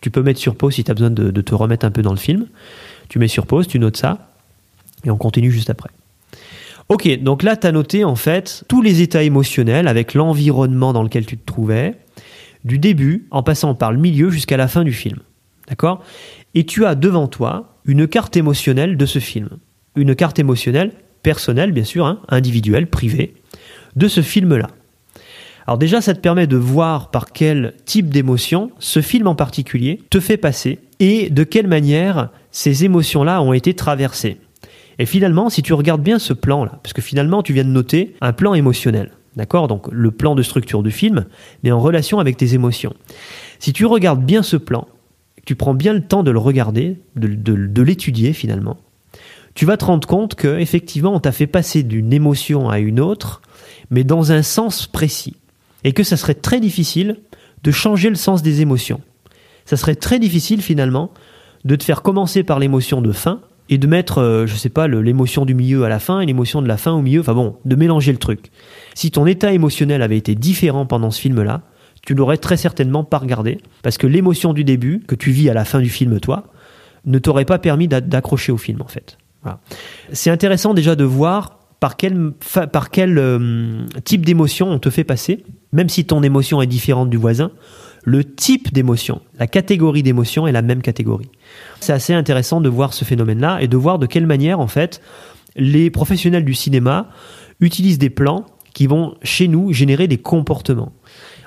Tu 0.03 0.11
peux 0.11 0.23
mettre 0.23 0.41
sur 0.41 0.57
pause 0.57 0.75
si 0.75 0.85
tu 0.85 0.91
as 0.91 0.95
besoin 0.95 1.11
de, 1.11 1.31
de 1.31 1.41
te 1.41 1.55
remettre 1.55 1.87
un 1.87 1.91
peu 1.91 2.03
dans 2.03 2.13
le 2.13 2.19
film. 2.19 2.47
Tu 3.09 3.19
mets 3.19 3.29
sur 3.29 3.47
pause, 3.47 3.67
tu 3.67 3.79
notes 3.79 3.97
ça, 3.97 4.31
et 5.05 5.11
on 5.11 5.17
continue 5.17 5.51
juste 5.51 5.71
après. 5.71 5.91
Ok, 6.89 7.09
donc 7.21 7.43
là, 7.43 7.57
tu 7.57 7.67
as 7.67 7.73
noté 7.73 8.05
en 8.05 8.15
fait 8.15 8.65
tous 8.69 8.81
les 8.81 9.03
états 9.03 9.23
émotionnels 9.23 9.89
avec 9.89 10.15
l'environnement 10.15 10.93
dans 10.93 11.03
lequel 11.03 11.27
tu 11.27 11.37
te 11.37 11.45
trouvais, 11.45 11.97
du 12.67 12.79
début 12.79 13.27
en 13.31 13.43
passant 13.43 13.75
par 13.75 13.93
le 13.93 13.99
milieu 13.99 14.29
jusqu'à 14.29 14.57
la 14.57 14.69
fin 14.69 14.85
du 14.85 14.93
film. 14.93 15.21
D'accord? 15.69 16.03
Et 16.55 16.67
tu 16.67 16.85
as 16.85 16.95
devant 16.95 17.29
toi 17.29 17.77
une 17.85 18.07
carte 18.07 18.37
émotionnelle 18.37 18.97
de 18.97 19.07
ce 19.07 19.21
film. 19.21 19.49
Une 19.95 20.15
carte 20.15 20.39
émotionnelle 20.39 20.93
personnelle, 21.23 21.73
bien 21.73 21.85
sûr, 21.85 22.07
hein, 22.07 22.21
individuelle, 22.29 22.89
privée, 22.89 23.35
de 23.95 24.09
ce 24.09 24.21
film-là. 24.21 24.69
Alors 25.67 25.79
déjà, 25.79 26.01
ça 26.01 26.15
te 26.15 26.21
permet 26.21 26.47
de 26.47 26.57
voir 26.57 27.11
par 27.11 27.33
quel 27.33 27.75
type 27.85 28.11
d'émotion 28.11 28.71
ce 28.79 29.01
film 29.01 29.27
en 29.27 29.35
particulier 29.35 30.01
te 30.11 30.21
fait 30.21 30.37
passer 30.37 30.79
et 31.01 31.31
de 31.31 31.45
quelle 31.45 31.67
manière 31.67 32.31
ces 32.51 32.85
émotions-là 32.85 33.43
ont 33.43 33.53
été 33.53 33.75
traversées. 33.75 34.39
Et 34.99 35.07
finalement, 35.07 35.51
si 35.51 35.63
tu 35.63 35.73
regardes 35.73 36.03
bien 36.03 36.19
ce 36.19 36.33
plan-là, 36.33 36.79
parce 36.83 36.93
que 36.93 37.03
finalement, 37.03 37.43
tu 37.43 37.53
viens 37.53 37.65
de 37.65 37.71
noter 37.71 38.15
un 38.21 38.33
plan 38.33 38.55
émotionnel, 38.55 39.11
d'accord? 39.37 39.69
Donc 39.69 39.89
le 39.93 40.11
plan 40.11 40.35
de 40.35 40.43
structure 40.43 40.83
du 40.83 40.91
film, 40.91 41.27
mais 41.63 41.71
en 41.71 41.81
relation 41.81 42.19
avec 42.19 42.37
tes 42.37 42.55
émotions. 42.55 42.95
Si 43.59 43.73
tu 43.73 43.87
regardes 43.87 44.25
bien 44.25 44.43
ce 44.43 44.57
plan, 44.57 44.89
tu 45.45 45.55
prends 45.55 45.75
bien 45.75 45.93
le 45.93 46.03
temps 46.03 46.23
de 46.23 46.31
le 46.31 46.39
regarder, 46.39 46.99
de, 47.15 47.83
l'étudier 47.83 48.33
finalement, 48.33 48.79
tu 49.55 49.65
vas 49.65 49.77
te 49.77 49.85
rendre 49.85 50.07
compte 50.07 50.35
que 50.35 50.59
effectivement, 50.59 51.15
on 51.15 51.21
t'a 51.21 51.33
fait 51.33 51.47
passer 51.47 51.83
d'une 51.83 52.13
émotion 52.13 52.69
à 52.69 52.79
une 52.79 53.01
autre, 53.01 53.41
mais 53.91 54.05
dans 54.05 54.33
un 54.33 54.43
sens 54.43 54.87
précis, 54.87 55.37
et 55.85 55.93
que 55.93 56.03
ça 56.03 56.17
serait 56.17 56.35
très 56.35 56.61
difficile 56.61 57.17
de 57.63 57.71
changer 57.71 58.11
le 58.11 58.17
sens 58.17 58.43
des 58.43 58.61
émotions. 58.61 59.01
Ça 59.65 59.77
serait 59.77 59.95
très 59.95 60.19
difficile 60.19 60.61
finalement 60.61 61.11
de 61.65 61.77
te 61.77 61.85
faire 61.85 62.03
commencer 62.03 62.43
par 62.43 62.59
l'émotion 62.59 63.01
de 63.01 63.13
fin 63.13 63.41
et 63.69 63.79
de 63.79 63.87
mettre, 63.87 64.19
euh, 64.19 64.47
je 64.47 64.55
sais 64.55 64.69
pas, 64.69 64.87
l'émotion 64.89 65.45
du 65.45 65.55
milieu 65.55 65.85
à 65.85 65.89
la 65.89 65.99
fin 65.99 66.21
et 66.21 66.27
l'émotion 66.27 66.63
de 66.63 66.69
la 66.69 66.77
fin 66.77 66.93
au 66.93 67.03
milieu. 67.03 67.21
Enfin 67.21 67.35
bon, 67.35 67.57
de 67.65 67.77
mélanger 67.77 68.13
le 68.13 68.19
truc. 68.19 68.51
Si 68.95 69.11
ton 69.11 69.27
état 69.27 69.53
émotionnel 69.53 70.03
avait 70.03 70.17
été 70.17 70.35
différent 70.35 70.87
pendant 70.87 71.11
ce 71.11 71.21
film-là, 71.21 71.63
tu 72.03 72.15
l'aurais 72.15 72.37
très 72.37 72.57
certainement 72.57 73.05
pas 73.05 73.19
regardé 73.19 73.59
parce 73.83 73.99
que 73.99 74.07
l'émotion 74.07 74.53
du 74.53 74.65
début 74.65 75.01
que 75.07 75.15
tu 75.15 75.31
vis 75.33 75.51
à 75.51 75.55
la 75.55 75.65
fin 75.65 75.81
du 75.81 75.89
film, 75.89 76.21
toi, 76.21 76.45
ne 77.05 77.19
t'aurait 77.19 77.45
pas 77.45 77.59
permis 77.59 77.89
d'accrocher 77.89 78.53
au 78.53 78.57
film 78.57 78.83
en 78.83 78.87
fait. 78.87 79.19
Voilà. 79.43 79.61
C'est 80.13 80.31
intéressant 80.31 80.75
déjà 80.75 80.95
de 80.95 81.05
voir 81.05 81.59
par 81.81 81.97
quel, 81.97 82.33
par 82.73 82.91
quel 82.91 83.19
euh, 83.19 83.85
type 84.05 84.25
d'émotion 84.25 84.71
on 84.71 84.79
te 84.79 84.91
fait 84.91 85.05
passer, 85.05 85.45
même 85.73 85.89
si 85.89 86.05
ton 86.05 86.23
émotion 86.23 86.63
est 86.63 86.67
différente 86.67 87.11
du 87.11 87.17
voisin, 87.17 87.51
le 88.07 88.23
type 88.23 88.73
d'émotion, 88.73 89.21
la 89.37 89.49
catégorie 89.49 90.05
d'émotion 90.05 90.47
est 90.47 90.53
la 90.53 90.63
même 90.63 90.81
catégorie. 90.81 91.29
C'est 91.81 91.93
assez 91.93 92.15
intéressant 92.15 92.61
de 92.61 92.69
voir 92.69 92.95
ce 92.95 93.05
phénomène-là 93.05 93.59
et 93.61 93.67
de 93.67 93.77
voir 93.77 93.99
de 93.99 94.07
quelle 94.07 94.27
manière, 94.27 94.61
en 94.61 94.69
fait, 94.69 95.03
les 95.57 95.91
professionnels 95.91 96.45
du 96.45 96.55
cinéma 96.55 97.09
utilisent 97.59 97.99
des 97.99 98.09
plans 98.09 98.47
qui 98.75 98.87
vont, 98.87 99.17
chez 99.23 99.49
nous, 99.49 99.73
générer 99.73 100.07
des 100.07 100.19
comportements. 100.19 100.93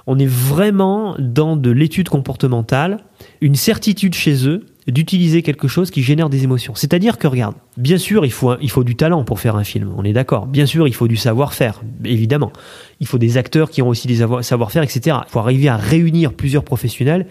On 0.06 0.20
est 0.20 0.28
vraiment 0.28 1.16
dans 1.18 1.56
de 1.56 1.72
l'étude 1.72 2.10
comportementale, 2.10 2.98
une 3.40 3.56
certitude 3.56 4.14
chez 4.14 4.46
eux 4.46 4.66
d'utiliser 4.90 5.42
quelque 5.42 5.68
chose 5.68 5.92
qui 5.92 6.04
génère 6.04 6.30
des 6.30 6.44
émotions. 6.44 6.76
C'est-à-dire 6.76 7.18
que, 7.18 7.28
regarde, 7.28 7.56
bien 7.78 7.98
sûr, 7.98 8.26
il 8.26 8.32
faut, 8.32 8.84
du 8.84 8.96
talent 8.96 9.24
pour 9.24 9.40
faire 9.40 9.56
un 9.56 9.64
film, 9.64 9.94
on 9.98 10.04
est 10.04 10.14
d'accord. 10.14 10.46
Bien 10.46 10.66
sûr, 10.66 10.88
il 10.88 10.94
faut 10.94 11.08
du 11.08 11.18
savoir-faire, 11.18 11.82
évidemment. 12.04 12.52
Il 13.00 13.08
faut 13.08 13.18
des 13.18 13.38
acteurs 13.38 13.70
qui 13.70 13.82
ont 13.82 13.88
aussi 13.88 14.08
des 14.08 14.26
savoir-faire, 14.42 14.84
etc. 14.84 15.18
Il 15.28 15.32
faut 15.32 15.40
arriver 15.40 15.70
à 15.70 15.78
réunir 15.78 16.34
plusieurs 16.34 16.64
professionnels 16.64 17.28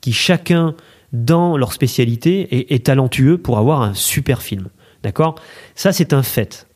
qui, 0.00 0.12
chacun 0.12 0.74
dans 1.12 1.56
leur 1.56 1.72
spécialité, 1.72 2.56
est, 2.56 2.72
est 2.72 2.86
talentueux 2.86 3.38
pour 3.38 3.58
avoir 3.58 3.82
un 3.82 3.94
super 3.94 4.42
film. 4.42 4.68
D'accord? 5.02 5.34
Ça, 5.74 5.92
c'est 5.92 6.12
un 6.12 6.22
fait. 6.22 6.66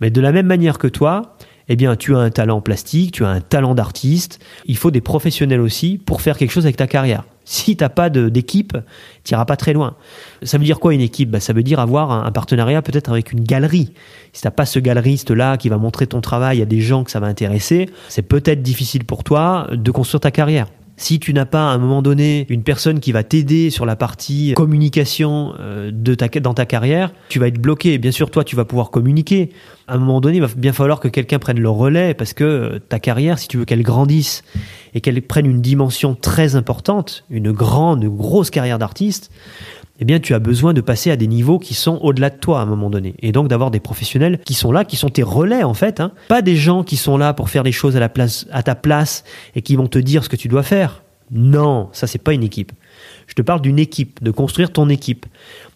Mais 0.00 0.10
de 0.10 0.20
la 0.20 0.32
même 0.32 0.46
manière 0.46 0.78
que 0.78 0.88
toi, 0.88 1.36
eh 1.72 1.76
bien, 1.76 1.94
tu 1.94 2.16
as 2.16 2.18
un 2.18 2.30
talent 2.30 2.60
plastique, 2.60 3.12
tu 3.12 3.24
as 3.24 3.28
un 3.28 3.40
talent 3.40 3.76
d'artiste. 3.76 4.40
Il 4.66 4.76
faut 4.76 4.90
des 4.90 5.00
professionnels 5.00 5.60
aussi 5.60 5.98
pour 6.04 6.20
faire 6.20 6.36
quelque 6.36 6.50
chose 6.50 6.64
avec 6.66 6.76
ta 6.76 6.88
carrière. 6.88 7.22
Si 7.44 7.76
t'as 7.76 7.88
pas 7.88 8.10
d'équipe, 8.10 8.76
tu 9.22 9.34
n'iras 9.34 9.44
pas 9.44 9.56
très 9.56 9.72
loin. 9.72 9.94
Ça 10.42 10.58
veut 10.58 10.64
dire 10.64 10.80
quoi 10.80 10.94
une 10.94 11.00
équipe? 11.00 11.30
Bah, 11.30 11.38
Ça 11.38 11.52
veut 11.52 11.62
dire 11.62 11.78
avoir 11.78 12.10
un, 12.10 12.30
partenariat 12.32 12.82
peut-être 12.82 13.10
avec 13.10 13.30
une 13.30 13.44
galerie. 13.44 13.92
Si 14.32 14.42
t'as 14.42 14.50
pas 14.50 14.66
ce 14.66 14.80
galeriste-là 14.80 15.58
qui 15.58 15.68
va 15.68 15.78
montrer 15.78 16.08
ton 16.08 16.20
travail 16.20 16.60
à 16.60 16.64
des 16.64 16.80
gens 16.80 17.04
que 17.04 17.10
ça 17.12 17.20
va 17.20 17.28
intéresser, 17.28 17.88
c'est 18.08 18.22
peut-être 18.22 18.62
difficile 18.62 19.04
pour 19.04 19.22
toi 19.22 19.68
de 19.72 19.90
construire 19.92 20.20
ta 20.20 20.32
carrière. 20.32 20.66
Si 21.00 21.18
tu 21.18 21.32
n'as 21.32 21.46
pas 21.46 21.70
à 21.70 21.72
un 21.72 21.78
moment 21.78 22.02
donné 22.02 22.44
une 22.50 22.62
personne 22.62 23.00
qui 23.00 23.10
va 23.10 23.22
t'aider 23.22 23.70
sur 23.70 23.86
la 23.86 23.96
partie 23.96 24.52
communication 24.54 25.54
euh, 25.58 25.90
de 25.90 26.14
ta, 26.14 26.28
dans 26.28 26.52
ta 26.52 26.66
carrière, 26.66 27.10
tu 27.30 27.38
vas 27.38 27.48
être 27.48 27.58
bloqué. 27.58 27.96
Bien 27.96 28.12
sûr, 28.12 28.30
toi, 28.30 28.44
tu 28.44 28.54
vas 28.54 28.66
pouvoir 28.66 28.90
communiquer. 28.90 29.48
À 29.88 29.94
un 29.94 29.98
moment 29.98 30.20
donné, 30.20 30.36
il 30.36 30.42
va 30.42 30.48
bien 30.54 30.74
falloir 30.74 31.00
que 31.00 31.08
quelqu'un 31.08 31.38
prenne 31.38 31.58
le 31.58 31.70
relais 31.70 32.12
parce 32.12 32.34
que 32.34 32.44
euh, 32.44 32.78
ta 32.86 32.98
carrière, 32.98 33.38
si 33.38 33.48
tu 33.48 33.56
veux 33.56 33.64
qu'elle 33.64 33.82
grandisse 33.82 34.44
et 34.92 35.00
qu'elle 35.00 35.22
prenne 35.22 35.46
une 35.46 35.62
dimension 35.62 36.14
très 36.14 36.54
importante, 36.54 37.24
une 37.30 37.50
grande, 37.50 38.04
grosse 38.04 38.50
carrière 38.50 38.78
d'artiste, 38.78 39.30
eh 40.00 40.06
bien, 40.06 40.18
tu 40.18 40.32
as 40.32 40.38
besoin 40.38 40.72
de 40.72 40.80
passer 40.80 41.10
à 41.10 41.16
des 41.16 41.26
niveaux 41.26 41.58
qui 41.58 41.74
sont 41.74 41.98
au-delà 42.02 42.30
de 42.30 42.36
toi 42.36 42.60
à 42.60 42.62
un 42.62 42.66
moment 42.66 42.88
donné. 42.88 43.14
Et 43.20 43.32
donc 43.32 43.48
d'avoir 43.48 43.70
des 43.70 43.80
professionnels 43.80 44.40
qui 44.42 44.54
sont 44.54 44.72
là, 44.72 44.86
qui 44.86 44.96
sont 44.96 45.10
tes 45.10 45.22
relais 45.22 45.62
en 45.62 45.74
fait. 45.74 46.00
Hein. 46.00 46.12
Pas 46.28 46.40
des 46.40 46.56
gens 46.56 46.82
qui 46.82 46.96
sont 46.96 47.18
là 47.18 47.34
pour 47.34 47.50
faire 47.50 47.62
les 47.62 47.72
choses 47.72 47.96
à, 47.96 48.62
ta 48.62 48.74
place 48.74 49.24
et 49.54 49.60
qui 49.60 49.76
vont 49.76 49.88
te 49.88 49.98
dire 49.98 50.24
ce 50.24 50.30
que 50.30 50.36
tu 50.36 50.48
dois 50.48 50.62
faire. 50.62 51.02
Non, 51.30 51.90
ça 51.92 52.06
c'est 52.06 52.18
pas 52.18 52.32
une 52.32 52.42
équipe. 52.42 52.72
Je 53.26 53.34
te 53.34 53.42
parle 53.42 53.60
d'une 53.60 53.78
équipe, 53.78 54.24
de 54.24 54.30
construire 54.30 54.72
ton 54.72 54.88
équipe. 54.88 55.26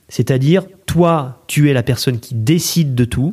C'est-à-dire, 0.09 0.65
toi, 0.87 1.43
tu 1.47 1.71
es 1.71 1.75
la 1.75 1.83
personne 1.83 2.19
qui 2.19 2.35
décide 2.35 2.95
de 2.95 3.05
tout, 3.05 3.33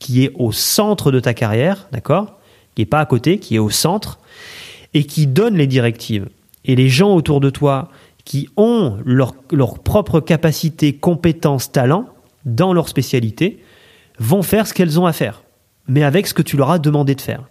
qui 0.00 0.24
est 0.24 0.32
au 0.34 0.50
centre 0.50 1.12
de 1.12 1.20
ta 1.20 1.34
carrière, 1.34 1.88
d'accord? 1.92 2.38
Qui 2.74 2.82
est 2.82 2.86
pas 2.86 3.00
à 3.00 3.06
côté, 3.06 3.38
qui 3.38 3.54
est 3.54 3.60
au 3.60 3.70
centre, 3.70 4.18
et 4.92 5.04
qui 5.04 5.26
donne 5.26 5.56
les 5.56 5.66
directives. 5.66 6.28
Et 6.64 6.74
les 6.74 6.88
gens 6.88 7.14
autour 7.14 7.40
de 7.40 7.50
toi 7.50 7.90
qui 8.24 8.48
ont 8.56 8.98
leur, 9.04 9.34
leur 9.50 9.78
propre 9.78 10.20
capacité, 10.20 10.94
compétences, 10.94 11.72
talent 11.72 12.06
dans 12.44 12.72
leur 12.72 12.88
spécialité, 12.88 13.62
vont 14.18 14.42
faire 14.42 14.66
ce 14.66 14.74
qu'elles 14.74 15.00
ont 15.00 15.06
à 15.06 15.12
faire, 15.12 15.42
mais 15.88 16.04
avec 16.04 16.26
ce 16.26 16.34
que 16.34 16.42
tu 16.42 16.56
leur 16.56 16.70
as 16.70 16.78
demandé 16.78 17.14
de 17.14 17.20
faire. 17.20 17.44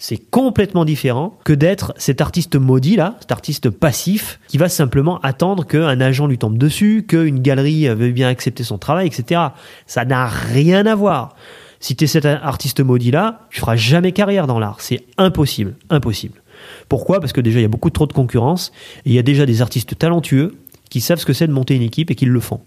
C'est 0.00 0.16
complètement 0.16 0.84
différent 0.84 1.36
que 1.44 1.52
d'être 1.52 1.92
cet 1.96 2.20
artiste 2.20 2.54
maudit 2.54 2.94
là, 2.94 3.16
cet 3.18 3.32
artiste 3.32 3.68
passif 3.68 4.38
qui 4.46 4.56
va 4.56 4.68
simplement 4.68 5.18
attendre 5.20 5.66
qu'un 5.66 6.00
agent 6.00 6.28
lui 6.28 6.38
tombe 6.38 6.56
dessus, 6.56 7.04
qu'une 7.06 7.40
galerie 7.40 7.88
veuille 7.88 8.12
bien 8.12 8.28
accepter 8.28 8.62
son 8.62 8.78
travail, 8.78 9.08
etc. 9.08 9.40
Ça 9.86 10.04
n'a 10.04 10.26
rien 10.26 10.86
à 10.86 10.94
voir. 10.94 11.34
Si 11.80 11.96
tu 11.96 12.04
es 12.04 12.06
cet 12.06 12.26
artiste 12.26 12.80
maudit 12.80 13.10
là, 13.10 13.46
tu 13.50 13.60
feras 13.60 13.74
jamais 13.74 14.12
carrière 14.12 14.46
dans 14.46 14.60
l'art. 14.60 14.80
C'est 14.80 15.04
impossible, 15.16 15.74
impossible. 15.90 16.42
Pourquoi? 16.88 17.20
Parce 17.20 17.32
que 17.32 17.40
déjà, 17.40 17.58
il 17.58 17.62
y 17.62 17.66
a 17.66 17.68
beaucoup 17.68 17.90
trop 17.90 18.06
de 18.06 18.12
concurrence, 18.12 18.72
et 19.04 19.10
il 19.10 19.12
y 19.14 19.18
a 19.18 19.22
déjà 19.22 19.46
des 19.46 19.62
artistes 19.62 19.98
talentueux 19.98 20.54
qui 20.88 21.00
savent 21.00 21.18
ce 21.18 21.26
que 21.26 21.32
c'est 21.32 21.46
de 21.46 21.52
monter 21.52 21.74
une 21.74 21.82
équipe 21.82 22.10
et 22.10 22.14
qui 22.14 22.24
le 22.24 22.40
font. 22.40 22.60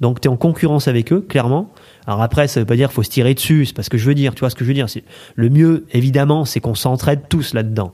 Donc 0.00 0.20
tu 0.20 0.28
es 0.28 0.30
en 0.30 0.36
concurrence 0.36 0.88
avec 0.88 1.12
eux, 1.12 1.20
clairement. 1.20 1.72
Alors 2.06 2.22
après, 2.22 2.48
ça 2.48 2.60
veut 2.60 2.66
pas 2.66 2.76
dire 2.76 2.88
qu'il 2.88 2.94
faut 2.94 3.02
se 3.02 3.10
tirer 3.10 3.34
dessus, 3.34 3.66
c'est 3.66 3.74
pas 3.74 3.82
ce 3.82 3.90
que 3.90 3.98
je 3.98 4.06
veux 4.06 4.14
dire, 4.14 4.34
tu 4.34 4.40
vois 4.40 4.50
ce 4.50 4.54
que 4.54 4.64
je 4.64 4.68
veux 4.68 4.74
dire. 4.74 4.86
Le 5.34 5.50
mieux, 5.50 5.86
évidemment, 5.92 6.44
c'est 6.44 6.60
qu'on 6.60 6.74
s'entraide 6.74 7.22
tous 7.28 7.54
là-dedans. 7.54 7.92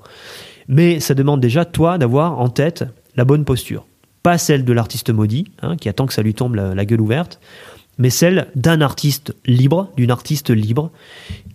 Mais 0.69 1.01
ça 1.01 1.15
demande 1.15 1.41
déjà, 1.41 1.65
toi, 1.65 1.99
d'avoir 1.99 2.39
en 2.39 2.49
tête 2.49 2.85
la 3.17 3.25
bonne 3.25 3.45
posture. 3.45 3.87
Pas 4.23 4.39
celle 4.39 4.65
de 4.65 4.73
l'artiste 4.73 5.11
maudit, 5.11 5.47
hein, 5.63 5.77
qui 5.77 5.89
attend 5.89 6.07
que 6.07 6.13
ça 6.13 6.23
lui 6.23 6.35
tombe 6.35 6.55
la, 6.55 6.85
gueule 6.85 7.01
ouverte, 7.01 7.41
mais 7.99 8.11
celle 8.11 8.49
d'un 8.55 8.81
artiste 8.83 9.35
libre, 9.47 9.91
d'une 9.97 10.11
artiste 10.11 10.51
libre, 10.51 10.91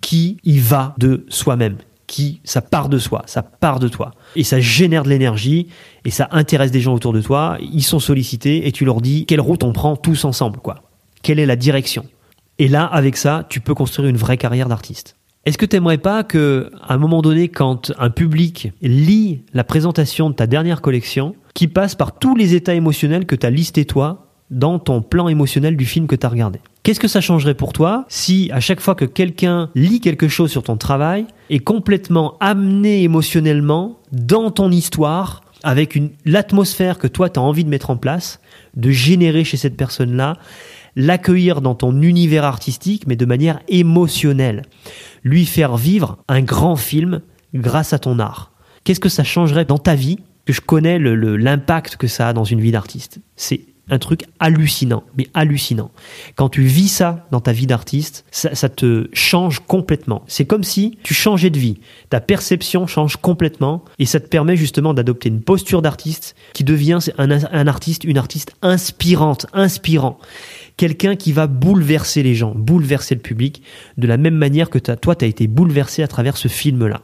qui 0.01 0.37
y 0.43 0.57
va 0.57 0.95
de 0.97 1.25
soi-même, 1.29 1.77
qui 2.07 2.41
ça 2.43 2.61
part 2.61 2.89
de 2.89 2.97
soi, 2.97 3.23
ça 3.25 3.41
part 3.41 3.79
de 3.79 3.87
toi 3.87 4.11
et 4.35 4.43
ça 4.43 4.59
génère 4.59 5.03
de 5.03 5.09
l'énergie 5.09 5.67
et 6.03 6.11
ça 6.11 6.27
intéresse 6.31 6.71
des 6.71 6.81
gens 6.81 6.93
autour 6.93 7.13
de 7.13 7.21
toi, 7.21 7.57
ils 7.59 7.83
sont 7.83 7.99
sollicités 7.99 8.67
et 8.67 8.71
tu 8.71 8.85
leur 8.85 9.01
dis 9.01 9.25
quelle 9.25 9.41
route 9.41 9.63
on 9.63 9.73
prend 9.73 9.95
tous 9.95 10.25
ensemble 10.25 10.59
quoi. 10.59 10.83
Quelle 11.21 11.39
est 11.39 11.45
la 11.45 11.55
direction 11.55 12.05
Et 12.59 12.67
là 12.67 12.85
avec 12.85 13.17
ça, 13.17 13.45
tu 13.49 13.59
peux 13.59 13.73
construire 13.73 14.09
une 14.09 14.17
vraie 14.17 14.37
carrière 14.37 14.69
d'artiste. 14.69 15.15
Est-ce 15.45 15.59
que 15.59 15.65
tu 15.67 15.75
n'aimerais 15.75 15.99
pas 15.99 16.23
que, 16.23 16.71
un 16.89 16.97
moment 16.97 17.21
donné, 17.21 17.49
quand 17.49 17.91
un 17.99 18.09
public 18.09 18.71
lit 18.81 19.43
la 19.53 19.63
présentation 19.63 20.31
de 20.31 20.35
ta 20.35 20.47
dernière 20.47 20.81
collection, 20.81 21.35
qui 21.53 21.67
passe 21.67 21.93
par 21.93 22.17
tous 22.17 22.35
les 22.35 22.55
états 22.55 22.73
émotionnels 22.73 23.27
que 23.27 23.35
tu 23.35 23.45
as 23.45 23.51
listés 23.51 23.85
toi 23.85 24.31
dans 24.49 24.79
ton 24.79 25.03
plan 25.03 25.27
émotionnel 25.27 25.77
du 25.77 25.85
film 25.85 26.07
que 26.07 26.15
tu 26.15 26.25
as 26.25 26.29
regardé? 26.29 26.59
Qu'est-ce 26.85 26.99
que 26.99 27.07
ça 27.07 27.19
changerait 27.19 27.55
pour 27.55 27.73
toi 27.73 28.05
si, 28.09 28.51
à 28.53 28.59
chaque 28.59 28.79
fois 28.79 28.93
que 28.93 29.05
quelqu'un 29.05 29.71
lit 29.73 30.01
quelque 30.01 30.27
chose 30.27 30.51
sur 30.51 30.61
ton 30.61 30.77
travail, 30.77 31.25
est 31.49 31.57
complètement 31.57 32.37
amené 32.39 33.01
émotionnellement 33.01 33.97
dans 34.11 34.51
ton 34.51 34.69
histoire, 34.69 35.41
avec 35.63 35.97
l'atmosphère 36.25 36.99
que 36.99 37.07
toi 37.07 37.27
tu 37.31 37.39
as 37.39 37.41
envie 37.41 37.63
de 37.63 37.69
mettre 37.69 37.89
en 37.89 37.97
place, 37.97 38.39
de 38.75 38.91
générer 38.91 39.43
chez 39.43 39.57
cette 39.57 39.75
personne-là, 39.75 40.37
l'accueillir 40.95 41.61
dans 41.61 41.73
ton 41.73 42.03
univers 42.03 42.43
artistique, 42.43 43.07
mais 43.07 43.15
de 43.15 43.25
manière 43.25 43.61
émotionnelle. 43.67 44.61
Lui 45.23 45.47
faire 45.47 45.77
vivre 45.77 46.19
un 46.27 46.43
grand 46.43 46.75
film 46.75 47.21
grâce 47.55 47.93
à 47.93 47.97
ton 47.97 48.19
art. 48.19 48.51
Qu'est-ce 48.83 48.99
que 48.99 49.09
ça 49.09 49.23
changerait 49.23 49.65
dans 49.65 49.79
ta 49.79 49.95
vie 49.95 50.19
que 50.45 50.53
je 50.53 50.61
connais 50.61 50.99
l'impact 50.99 51.95
que 51.97 52.05
ça 52.05 52.27
a 52.27 52.33
dans 52.33 52.43
une 52.43 52.61
vie 52.61 52.71
d'artiste? 52.71 53.21
C'est 53.35 53.61
un 53.89 53.99
truc 53.99 54.25
hallucinant, 54.39 55.03
mais 55.17 55.27
hallucinant. 55.33 55.91
Quand 56.35 56.49
tu 56.49 56.63
vis 56.63 56.87
ça 56.87 57.27
dans 57.31 57.41
ta 57.41 57.51
vie 57.51 57.67
d'artiste, 57.67 58.25
ça, 58.31 58.55
ça, 58.55 58.69
te 58.69 59.07
change 59.13 59.59
complètement. 59.59 60.23
C'est 60.27 60.45
comme 60.45 60.63
si 60.63 60.97
tu 61.03 61.13
changeais 61.13 61.49
de 61.49 61.59
vie. 61.59 61.79
Ta 62.09 62.19
perception 62.19 62.87
change 62.87 63.17
complètement 63.17 63.85
et 63.99 64.05
ça 64.05 64.19
te 64.19 64.27
permet 64.27 64.55
justement 64.55 64.93
d'adopter 64.93 65.29
une 65.29 65.41
posture 65.41 65.81
d'artiste 65.81 66.35
qui 66.53 66.63
devient 66.63 66.99
un, 67.17 67.29
un, 67.29 67.67
artiste, 67.67 68.03
une 68.03 68.17
artiste 68.17 68.55
inspirante, 68.61 69.45
inspirant 69.53 70.19
quelqu'un 70.77 71.15
qui 71.15 71.31
va 71.31 71.47
bouleverser 71.47 72.23
les 72.23 72.35
gens, 72.35 72.53
bouleverser 72.55 73.15
le 73.15 73.21
public, 73.21 73.61
de 73.97 74.07
la 74.07 74.17
même 74.17 74.35
manière 74.35 74.69
que 74.69 74.79
toi, 74.79 75.15
tu 75.15 75.25
as 75.25 75.27
été 75.27 75.47
bouleversé 75.47 76.03
à 76.03 76.07
travers 76.07 76.37
ce 76.37 76.47
film-là. 76.47 77.01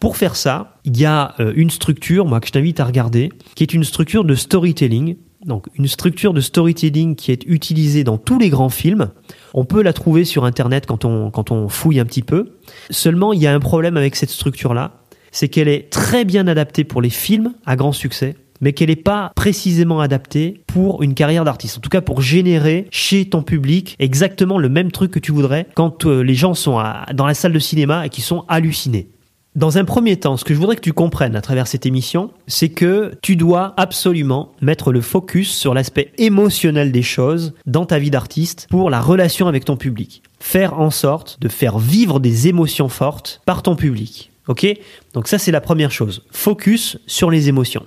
Pour 0.00 0.16
faire 0.16 0.36
ça, 0.36 0.76
il 0.84 0.98
y 0.98 1.04
a 1.04 1.34
euh, 1.40 1.52
une 1.56 1.70
structure, 1.70 2.26
moi, 2.26 2.40
que 2.40 2.46
je 2.46 2.52
t'invite 2.52 2.80
à 2.80 2.84
regarder, 2.84 3.30
qui 3.54 3.62
est 3.62 3.72
une 3.72 3.84
structure 3.84 4.24
de 4.24 4.34
storytelling. 4.34 5.16
Donc, 5.44 5.66
une 5.74 5.86
structure 5.86 6.32
de 6.32 6.40
storytelling 6.40 7.16
qui 7.16 7.30
est 7.30 7.44
utilisée 7.46 8.02
dans 8.02 8.18
tous 8.18 8.38
les 8.38 8.48
grands 8.48 8.70
films. 8.70 9.10
On 9.52 9.64
peut 9.64 9.82
la 9.82 9.92
trouver 9.92 10.24
sur 10.24 10.44
Internet 10.44 10.86
quand 10.86 11.04
on, 11.04 11.68
fouille 11.68 12.00
un 12.00 12.04
petit 12.04 12.22
peu. 12.22 12.56
Seulement, 12.90 13.32
il 13.32 13.40
y 13.40 13.46
a 13.46 13.54
un 13.54 13.60
problème 13.60 13.96
avec 13.96 14.16
cette 14.16 14.30
structure-là. 14.30 15.02
C'est 15.32 15.48
qu'elle 15.48 15.68
est 15.68 15.90
très 15.90 16.24
bien 16.24 16.46
adaptée 16.46 16.84
pour 16.84 17.02
les 17.02 17.10
films 17.10 17.54
à 17.66 17.76
grand 17.76 17.92
succès 17.92 18.36
mais 18.60 18.72
qu'elle 18.72 18.88
n'est 18.88 18.96
pas 18.96 19.32
précisément 19.34 20.00
adaptée 20.00 20.62
pour 20.66 21.02
une 21.02 21.12
carrière 21.14 21.44
d'artiste. 21.44 21.76
En 21.78 21.80
tout 21.80 21.90
cas, 21.90 22.00
pour 22.00 22.22
générer 22.22 22.86
chez 22.90 23.28
ton 23.28 23.42
public 23.42 23.94
exactement 23.98 24.58
le 24.58 24.68
même 24.70 24.90
truc 24.90 25.10
que 25.10 25.18
tu 25.18 25.32
voudrais 25.32 25.66
quand 25.74 26.06
euh, 26.06 26.22
les 26.22 26.34
gens 26.34 26.54
sont 26.54 26.82
dans 27.12 27.26
la 27.26 27.34
salle 27.34 27.52
de 27.52 27.58
cinéma 27.58 28.06
et 28.06 28.08
qui 28.08 28.22
sont 28.22 28.44
hallucinés. 28.48 29.08
Dans 29.54 29.78
un 29.78 29.84
premier 29.84 30.16
temps, 30.16 30.36
ce 30.36 30.44
que 30.44 30.52
je 30.52 30.58
voudrais 30.58 30.74
que 30.74 30.80
tu 30.80 30.92
comprennes 30.92 31.36
à 31.36 31.40
travers 31.40 31.68
cette 31.68 31.86
émission, 31.86 32.32
c'est 32.48 32.70
que 32.70 33.12
tu 33.22 33.36
dois 33.36 33.72
absolument 33.76 34.50
mettre 34.60 34.90
le 34.90 35.00
focus 35.00 35.54
sur 35.54 35.74
l'aspect 35.74 36.10
émotionnel 36.18 36.90
des 36.90 37.02
choses 37.02 37.54
dans 37.64 37.86
ta 37.86 38.00
vie 38.00 38.10
d'artiste 38.10 38.66
pour 38.68 38.90
la 38.90 39.00
relation 39.00 39.46
avec 39.46 39.64
ton 39.64 39.76
public. 39.76 40.24
Faire 40.40 40.80
en 40.80 40.90
sorte 40.90 41.38
de 41.40 41.48
faire 41.48 41.78
vivre 41.78 42.18
des 42.18 42.48
émotions 42.48 42.88
fortes 42.88 43.42
par 43.46 43.62
ton 43.62 43.76
public. 43.76 44.32
Ok? 44.48 44.66
Donc 45.12 45.28
ça, 45.28 45.38
c'est 45.38 45.52
la 45.52 45.60
première 45.60 45.92
chose. 45.92 46.24
Focus 46.32 46.98
sur 47.06 47.30
les 47.30 47.48
émotions. 47.48 47.86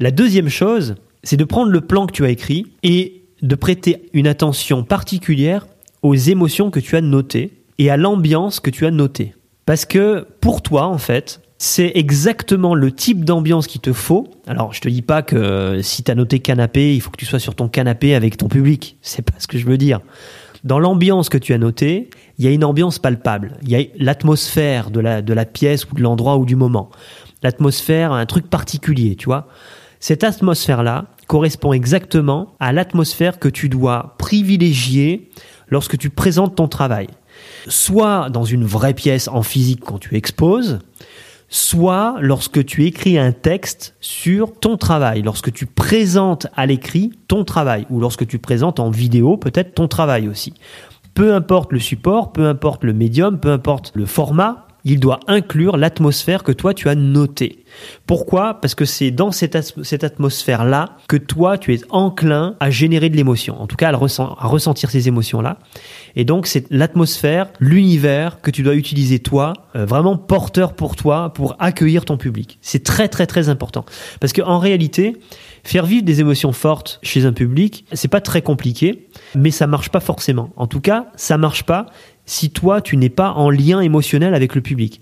La 0.00 0.10
deuxième 0.10 0.48
chose, 0.48 0.96
c'est 1.22 1.36
de 1.36 1.44
prendre 1.44 1.70
le 1.70 1.80
plan 1.80 2.06
que 2.06 2.12
tu 2.12 2.24
as 2.24 2.30
écrit 2.30 2.66
et 2.82 3.22
de 3.40 3.54
prêter 3.54 4.08
une 4.14 4.26
attention 4.26 4.82
particulière 4.82 5.68
aux 6.02 6.16
émotions 6.16 6.72
que 6.72 6.80
tu 6.80 6.96
as 6.96 7.02
notées 7.02 7.52
et 7.78 7.88
à 7.88 7.96
l'ambiance 7.96 8.58
que 8.58 8.70
tu 8.70 8.84
as 8.84 8.90
notée. 8.90 9.34
Parce 9.68 9.84
que 9.84 10.26
pour 10.40 10.62
toi, 10.62 10.86
en 10.86 10.96
fait, 10.96 11.42
c'est 11.58 11.92
exactement 11.94 12.74
le 12.74 12.90
type 12.90 13.22
d'ambiance 13.22 13.66
qu'il 13.66 13.82
te 13.82 13.92
faut. 13.92 14.26
Alors, 14.46 14.72
je 14.72 14.80
te 14.80 14.88
dis 14.88 15.02
pas 15.02 15.20
que 15.20 15.82
si 15.82 16.02
tu 16.02 16.10
as 16.10 16.14
noté 16.14 16.38
canapé, 16.38 16.94
il 16.94 17.02
faut 17.02 17.10
que 17.10 17.18
tu 17.18 17.26
sois 17.26 17.38
sur 17.38 17.54
ton 17.54 17.68
canapé 17.68 18.14
avec 18.14 18.38
ton 18.38 18.48
public. 18.48 18.96
C'est 19.02 19.20
pas 19.20 19.34
ce 19.38 19.46
que 19.46 19.58
je 19.58 19.66
veux 19.66 19.76
dire. 19.76 20.00
Dans 20.64 20.78
l'ambiance 20.78 21.28
que 21.28 21.36
tu 21.36 21.52
as 21.52 21.58
notée, 21.58 22.08
il 22.38 22.46
y 22.46 22.48
a 22.48 22.50
une 22.50 22.64
ambiance 22.64 22.98
palpable. 22.98 23.58
Il 23.60 23.68
y 23.68 23.76
a 23.76 23.84
l'atmosphère 23.98 24.90
de 24.90 25.00
la, 25.00 25.20
de 25.20 25.34
la 25.34 25.44
pièce 25.44 25.84
ou 25.84 25.94
de 25.94 26.00
l'endroit 26.00 26.38
ou 26.38 26.46
du 26.46 26.56
moment. 26.56 26.88
L'atmosphère, 27.42 28.12
un 28.12 28.24
truc 28.24 28.48
particulier, 28.48 29.16
tu 29.16 29.26
vois. 29.26 29.48
Cette 30.00 30.24
atmosphère-là 30.24 31.08
correspond 31.26 31.74
exactement 31.74 32.54
à 32.58 32.72
l'atmosphère 32.72 33.38
que 33.38 33.50
tu 33.50 33.68
dois 33.68 34.14
privilégier 34.16 35.28
lorsque 35.68 35.98
tu 35.98 36.08
présentes 36.08 36.56
ton 36.56 36.68
travail. 36.68 37.08
Soit 37.66 38.30
dans 38.30 38.44
une 38.44 38.64
vraie 38.64 38.94
pièce 38.94 39.28
en 39.28 39.42
physique 39.42 39.80
quand 39.84 39.98
tu 39.98 40.16
exposes, 40.16 40.78
soit 41.48 42.16
lorsque 42.20 42.64
tu 42.64 42.84
écris 42.86 43.18
un 43.18 43.32
texte 43.32 43.96
sur 44.00 44.58
ton 44.58 44.76
travail, 44.76 45.22
lorsque 45.22 45.52
tu 45.52 45.66
présentes 45.66 46.46
à 46.56 46.66
l'écrit 46.66 47.12
ton 47.26 47.44
travail, 47.44 47.86
ou 47.90 48.00
lorsque 48.00 48.26
tu 48.26 48.38
présentes 48.38 48.80
en 48.80 48.90
vidéo 48.90 49.36
peut-être 49.36 49.74
ton 49.74 49.88
travail 49.88 50.28
aussi. 50.28 50.54
Peu 51.14 51.34
importe 51.34 51.72
le 51.72 51.80
support, 51.80 52.32
peu 52.32 52.46
importe 52.46 52.84
le 52.84 52.92
médium, 52.92 53.40
peu 53.40 53.50
importe 53.50 53.92
le 53.94 54.06
format, 54.06 54.67
il 54.88 55.00
doit 55.00 55.20
inclure 55.26 55.76
l'atmosphère 55.76 56.42
que 56.42 56.52
toi 56.52 56.74
tu 56.74 56.88
as 56.88 56.94
notée. 56.94 57.64
Pourquoi? 58.06 58.54
Parce 58.54 58.74
que 58.74 58.84
c'est 58.84 59.10
dans 59.10 59.32
cette, 59.32 59.54
atmosphère-là 59.54 60.96
que 61.08 61.16
toi 61.16 61.58
tu 61.58 61.74
es 61.74 61.80
enclin 61.90 62.56
à 62.60 62.70
générer 62.70 63.10
de 63.10 63.16
l'émotion, 63.16 63.60
en 63.60 63.66
tout 63.66 63.76
cas 63.76 63.92
à, 63.92 63.96
ressentir 63.96 64.90
ces 64.90 65.08
émotions-là. 65.08 65.58
Et 66.16 66.24
donc 66.24 66.46
c'est 66.46 66.66
l'atmosphère, 66.70 67.48
l'univers 67.60 68.40
que 68.40 68.50
tu 68.50 68.62
dois 68.62 68.74
utiliser 68.74 69.18
toi, 69.18 69.52
euh, 69.76 69.84
vraiment 69.84 70.16
porteur 70.16 70.72
pour 70.74 70.96
toi, 70.96 71.32
pour 71.34 71.56
accueillir 71.58 72.04
ton 72.04 72.16
public. 72.16 72.58
C'est 72.62 72.82
très 72.82 73.08
très 73.08 73.26
très 73.26 73.50
important. 73.50 73.84
Parce 74.20 74.32
qu'en 74.32 74.58
réalité, 74.58 75.16
faire 75.64 75.84
vivre 75.84 76.04
des 76.04 76.20
émotions 76.20 76.52
fortes 76.52 76.98
chez 77.02 77.26
un 77.26 77.32
public, 77.32 77.84
c'est 77.92 78.08
pas 78.08 78.22
très 78.22 78.40
compliqué, 78.40 79.08
mais 79.34 79.50
ça 79.50 79.66
marche 79.66 79.90
pas 79.90 80.00
forcément. 80.00 80.50
En 80.56 80.66
tout 80.66 80.80
cas, 80.80 81.08
ça 81.16 81.36
marche 81.36 81.64
pas 81.64 81.86
si 82.28 82.50
toi, 82.50 82.80
tu 82.82 82.96
n'es 82.96 83.08
pas 83.08 83.32
en 83.32 83.50
lien 83.50 83.80
émotionnel 83.80 84.34
avec 84.34 84.54
le 84.54 84.60
public. 84.60 85.00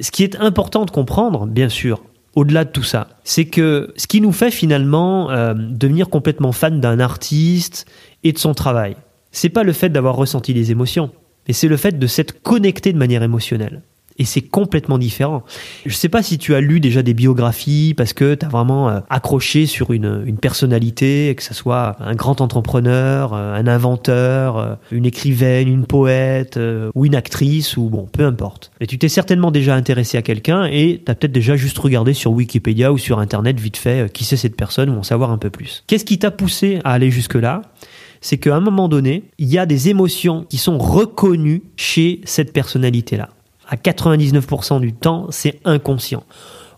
Ce 0.00 0.10
qui 0.10 0.22
est 0.22 0.36
important 0.36 0.84
de 0.84 0.90
comprendre, 0.90 1.46
bien 1.46 1.70
sûr, 1.70 2.04
au-delà 2.36 2.64
de 2.64 2.70
tout 2.70 2.82
ça, 2.82 3.08
c'est 3.24 3.46
que 3.46 3.92
ce 3.96 4.06
qui 4.06 4.20
nous 4.20 4.32
fait 4.32 4.50
finalement 4.50 5.30
euh, 5.30 5.54
devenir 5.56 6.10
complètement 6.10 6.52
fan 6.52 6.80
d'un 6.80 7.00
artiste 7.00 7.86
et 8.24 8.32
de 8.32 8.38
son 8.38 8.54
travail, 8.54 8.96
c'est 9.32 9.48
pas 9.48 9.62
le 9.62 9.72
fait 9.72 9.88
d'avoir 9.88 10.16
ressenti 10.16 10.52
les 10.52 10.70
émotions, 10.70 11.10
mais 11.48 11.54
c'est 11.54 11.68
le 11.68 11.76
fait 11.76 11.98
de 11.98 12.06
s'être 12.06 12.42
connecté 12.42 12.92
de 12.92 12.98
manière 12.98 13.22
émotionnelle 13.22 13.80
et 14.20 14.24
c'est 14.24 14.42
complètement 14.42 14.98
différent. 14.98 15.42
Je 15.86 15.94
sais 15.94 16.10
pas 16.10 16.22
si 16.22 16.36
tu 16.36 16.54
as 16.54 16.60
lu 16.60 16.78
déjà 16.78 17.02
des 17.02 17.14
biographies 17.14 17.94
parce 17.96 18.12
que 18.12 18.34
tu 18.34 18.44
as 18.44 18.50
vraiment 18.50 18.90
euh, 18.90 19.00
accroché 19.08 19.64
sur 19.64 19.92
une, 19.92 20.22
une 20.26 20.36
personnalité, 20.36 21.34
que 21.34 21.42
ce 21.42 21.54
soit 21.54 21.96
un 22.00 22.14
grand 22.14 22.42
entrepreneur, 22.42 23.32
euh, 23.32 23.54
un 23.54 23.66
inventeur, 23.66 24.58
euh, 24.58 24.74
une 24.92 25.06
écrivaine, 25.06 25.68
une 25.68 25.86
poète 25.86 26.60
ou 26.94 27.06
une 27.06 27.14
actrice 27.14 27.78
ou 27.78 27.88
bon, 27.88 28.06
peu 28.12 28.26
importe. 28.26 28.70
Mais 28.78 28.86
tu 28.86 28.98
t'es 28.98 29.08
certainement 29.08 29.50
déjà 29.50 29.74
intéressé 29.74 30.18
à 30.18 30.22
quelqu'un 30.22 30.66
et 30.66 31.00
tu 31.04 31.10
as 31.10 31.14
peut-être 31.14 31.32
déjà 31.32 31.56
juste 31.56 31.78
regardé 31.78 32.12
sur 32.12 32.32
Wikipédia 32.32 32.92
ou 32.92 32.98
sur 32.98 33.20
internet 33.20 33.58
vite 33.58 33.78
fait 33.78 34.12
qui 34.12 34.24
c'est 34.24 34.36
cette 34.36 34.56
personne 34.56 34.90
ou 34.90 34.98
en 34.98 35.02
savoir 35.02 35.30
un 35.30 35.38
peu 35.38 35.48
plus. 35.48 35.82
Qu'est-ce 35.86 36.04
qui 36.04 36.18
t'a 36.18 36.30
poussé 36.30 36.80
à 36.84 36.92
aller 36.92 37.10
jusque-là? 37.10 37.62
C'est 38.20 38.36
qu'à 38.36 38.54
un 38.54 38.60
moment 38.60 38.88
donné, 38.88 39.24
il 39.38 39.48
y 39.48 39.56
a 39.56 39.64
des 39.64 39.88
émotions 39.88 40.44
qui 40.50 40.58
sont 40.58 40.76
reconnues 40.76 41.62
chez 41.76 42.20
cette 42.24 42.52
personnalité-là 42.52 43.30
à 43.70 43.76
99% 43.76 44.80
du 44.80 44.92
temps, 44.92 45.28
c'est 45.30 45.60
inconscient. 45.64 46.24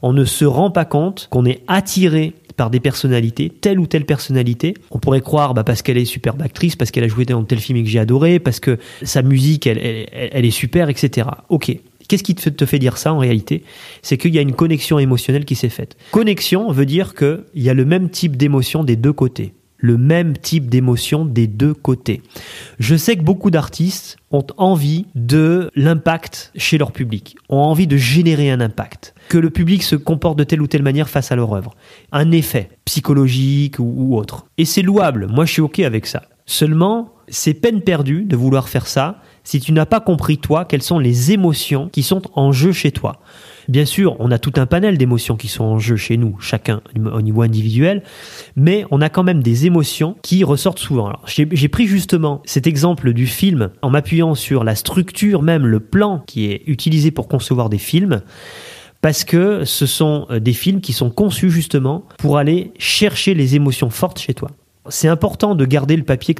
On 0.03 0.13
ne 0.13 0.25
se 0.25 0.45
rend 0.45 0.71
pas 0.71 0.85
compte 0.85 1.29
qu'on 1.31 1.47
est 1.47 1.63
attiré 1.67 2.35
par 2.57 2.69
des 2.69 2.81
personnalités, 2.81 3.49
telle 3.49 3.81
ou 3.81 3.87
telle 3.87 4.05
personnalité. 4.05 4.75
On 4.91 4.99
pourrait 4.99 5.23
croire 5.23 5.55
bah, 5.55 5.65
parce 5.65 5.81
qu'elle 5.81 5.97
est 5.97 6.05
superbe 6.05 6.43
actrice, 6.43 6.77
parce 6.77 6.91
qu'elle 6.91 7.05
a 7.05 7.09
joué 7.09 7.25
dans 7.25 7.43
tel 7.45 7.61
film 7.61 7.83
que 7.83 7.89
j'ai 7.89 7.99
adoré, 7.99 8.39
parce 8.39 8.61
que 8.61 8.79
sa 9.03 9.23
musique, 9.23 9.67
elle, 9.67 9.79
est 9.79 10.51
super, 10.51 10.91
etc. 10.91 11.29
Ok. 11.49 11.75
Qu'est-ce 12.09 12.25
qui 12.25 12.35
te 12.35 12.67
fait 12.67 12.79
dire 12.79 12.99
ça 12.99 13.15
en 13.15 13.19
réalité? 13.19 13.63
C'est 14.03 14.19
qu'il 14.19 14.35
y 14.35 14.39
a 14.39 14.43
une 14.43 14.53
connexion 14.53 14.99
émotionnelle 14.99 15.47
qui 15.47 15.55
s'est 15.55 15.71
faite. 15.71 15.97
Connexion 16.11 16.71
veut 16.73 16.85
dire 16.85 17.15
qu'il 17.15 17.43
y 17.55 17.71
a 17.71 17.75
le 17.75 17.87
même 17.87 18.11
type 18.11 18.37
d'émotion 18.37 18.85
des 18.85 18.97
deux 18.97 19.15
côtés 19.15 19.55
le 19.83 19.99
même 19.99 20.39
type 20.39 20.71
d'émotion 20.71 21.27
des 21.27 21.47
deux 21.47 21.75
côtés. 21.75 22.23
Je 22.79 22.95
sais 22.95 23.17
que 23.17 23.23
beaucoup 23.23 23.51
d'artistes 23.51 24.17
ont 24.31 24.47
envie 24.57 25.07
de 25.15 25.71
l'impact 25.75 26.53
chez 26.57 26.79
leur 26.79 26.93
public, 26.93 27.37
ont 27.51 27.59
envie 27.59 27.89
de 27.89 27.97
générer 27.97 28.51
un 28.51 28.61
impact, 28.61 29.15
que 29.29 29.37
le 29.37 29.51
public 29.51 29.83
se 29.83 29.97
comporte 29.97 30.39
de 30.39 30.45
telle 30.45 30.63
ou 30.63 30.69
telle 30.69 30.83
manière 30.83 31.11
face 31.11 31.33
à 31.33 31.37
leur 31.37 31.53
œuvre, 31.53 31.75
un 32.13 32.31
effet 32.31 32.71
psychologique 32.85 33.77
ou, 33.79 34.17
autre. 34.17 34.47
Et 34.57 34.65
c'est 34.65 34.83
louable, 34.83 35.27
moi 35.27 35.45
je 35.45 35.53
suis 35.53 35.63
ok 35.63 35.81
avec 35.81 36.07
ça. 36.07 36.23
Seulement, 36.47 37.15
c'est 37.29 37.55
peine 37.55 37.83
perdue 37.83 38.25
de 38.25 38.37
vouloir 38.37 38.69
faire 38.69 38.87
ça 38.87 39.21
si 39.45 39.61
tu 39.61 39.73
n'as 39.73 39.87
pas 39.87 40.01
compris 40.01 40.39
toi 40.39 40.65
quelles 40.65 40.83
sont 40.83 40.99
les 40.99 41.33
émotions 41.33 41.89
qui 41.89 42.03
sont 42.03 42.23
en 42.35 42.53
jeu 42.53 42.73
chez 42.73 42.93
toi. 42.93 43.21
Bien 43.69 43.85
sûr, 43.85 44.17
on 44.19 44.31
a 44.31 44.39
tout 44.39 44.53
un 44.57 44.67
panel 44.67 44.99
d'émotions 44.99 45.37
qui 45.37 45.49
sont 45.49 45.65
en 45.65 45.79
jeu 45.79 45.97
chez 45.97 46.17
nous, 46.17 46.37
chacun 46.41 46.81
au 46.97 47.23
niveau 47.23 47.43
individuel, 47.43 48.03
mais 48.57 48.85
on 48.91 49.01
a 49.01 49.09
quand 49.09 49.23
même 49.23 49.43
des 49.43 49.67
émotions 49.67 50.17
qui 50.23 50.43
ressortent 50.45 50.81
souvent. 50.81 51.13
j'ai 51.27 51.69
pris 51.69 51.87
justement 51.87 52.43
cet 52.45 52.67
exemple 52.67 53.13
du 53.13 53.27
film 53.27 53.71
en 53.83 53.91
m'appuyant 53.91 54.35
sur 54.35 54.65
la 54.65 54.75
structure 54.75 55.43
même, 55.43 55.67
le 55.67 55.81
plan 55.81 56.23
qui 56.27 56.47
est 56.47 56.63
utilisé 56.67 57.11
pour 57.11 57.29
concevoir 57.29 57.69
des 57.69 57.79
films 57.79 58.23
parce 59.01 59.25
que 59.25 59.65
ce 59.65 59.85
sont 59.85 60.27
euh, 60.31 60.39
des 60.39 60.53
films 60.53 60.81
qui 60.81 60.93
sont 60.93 61.11
conçus 61.11 61.51
justement 61.51 62.05
pour 62.19 62.39
aller 62.39 62.73
chercher 62.79 63.35
les 63.35 63.57
émotions 63.57 63.91
fortes 63.91 64.21
chez 64.21 64.33
toi. 64.33 64.51
C'est 64.89 65.09
important 65.09 65.55
de 65.55 65.65
garder 65.65 65.97
le 65.97 66.03
papier 66.03 66.35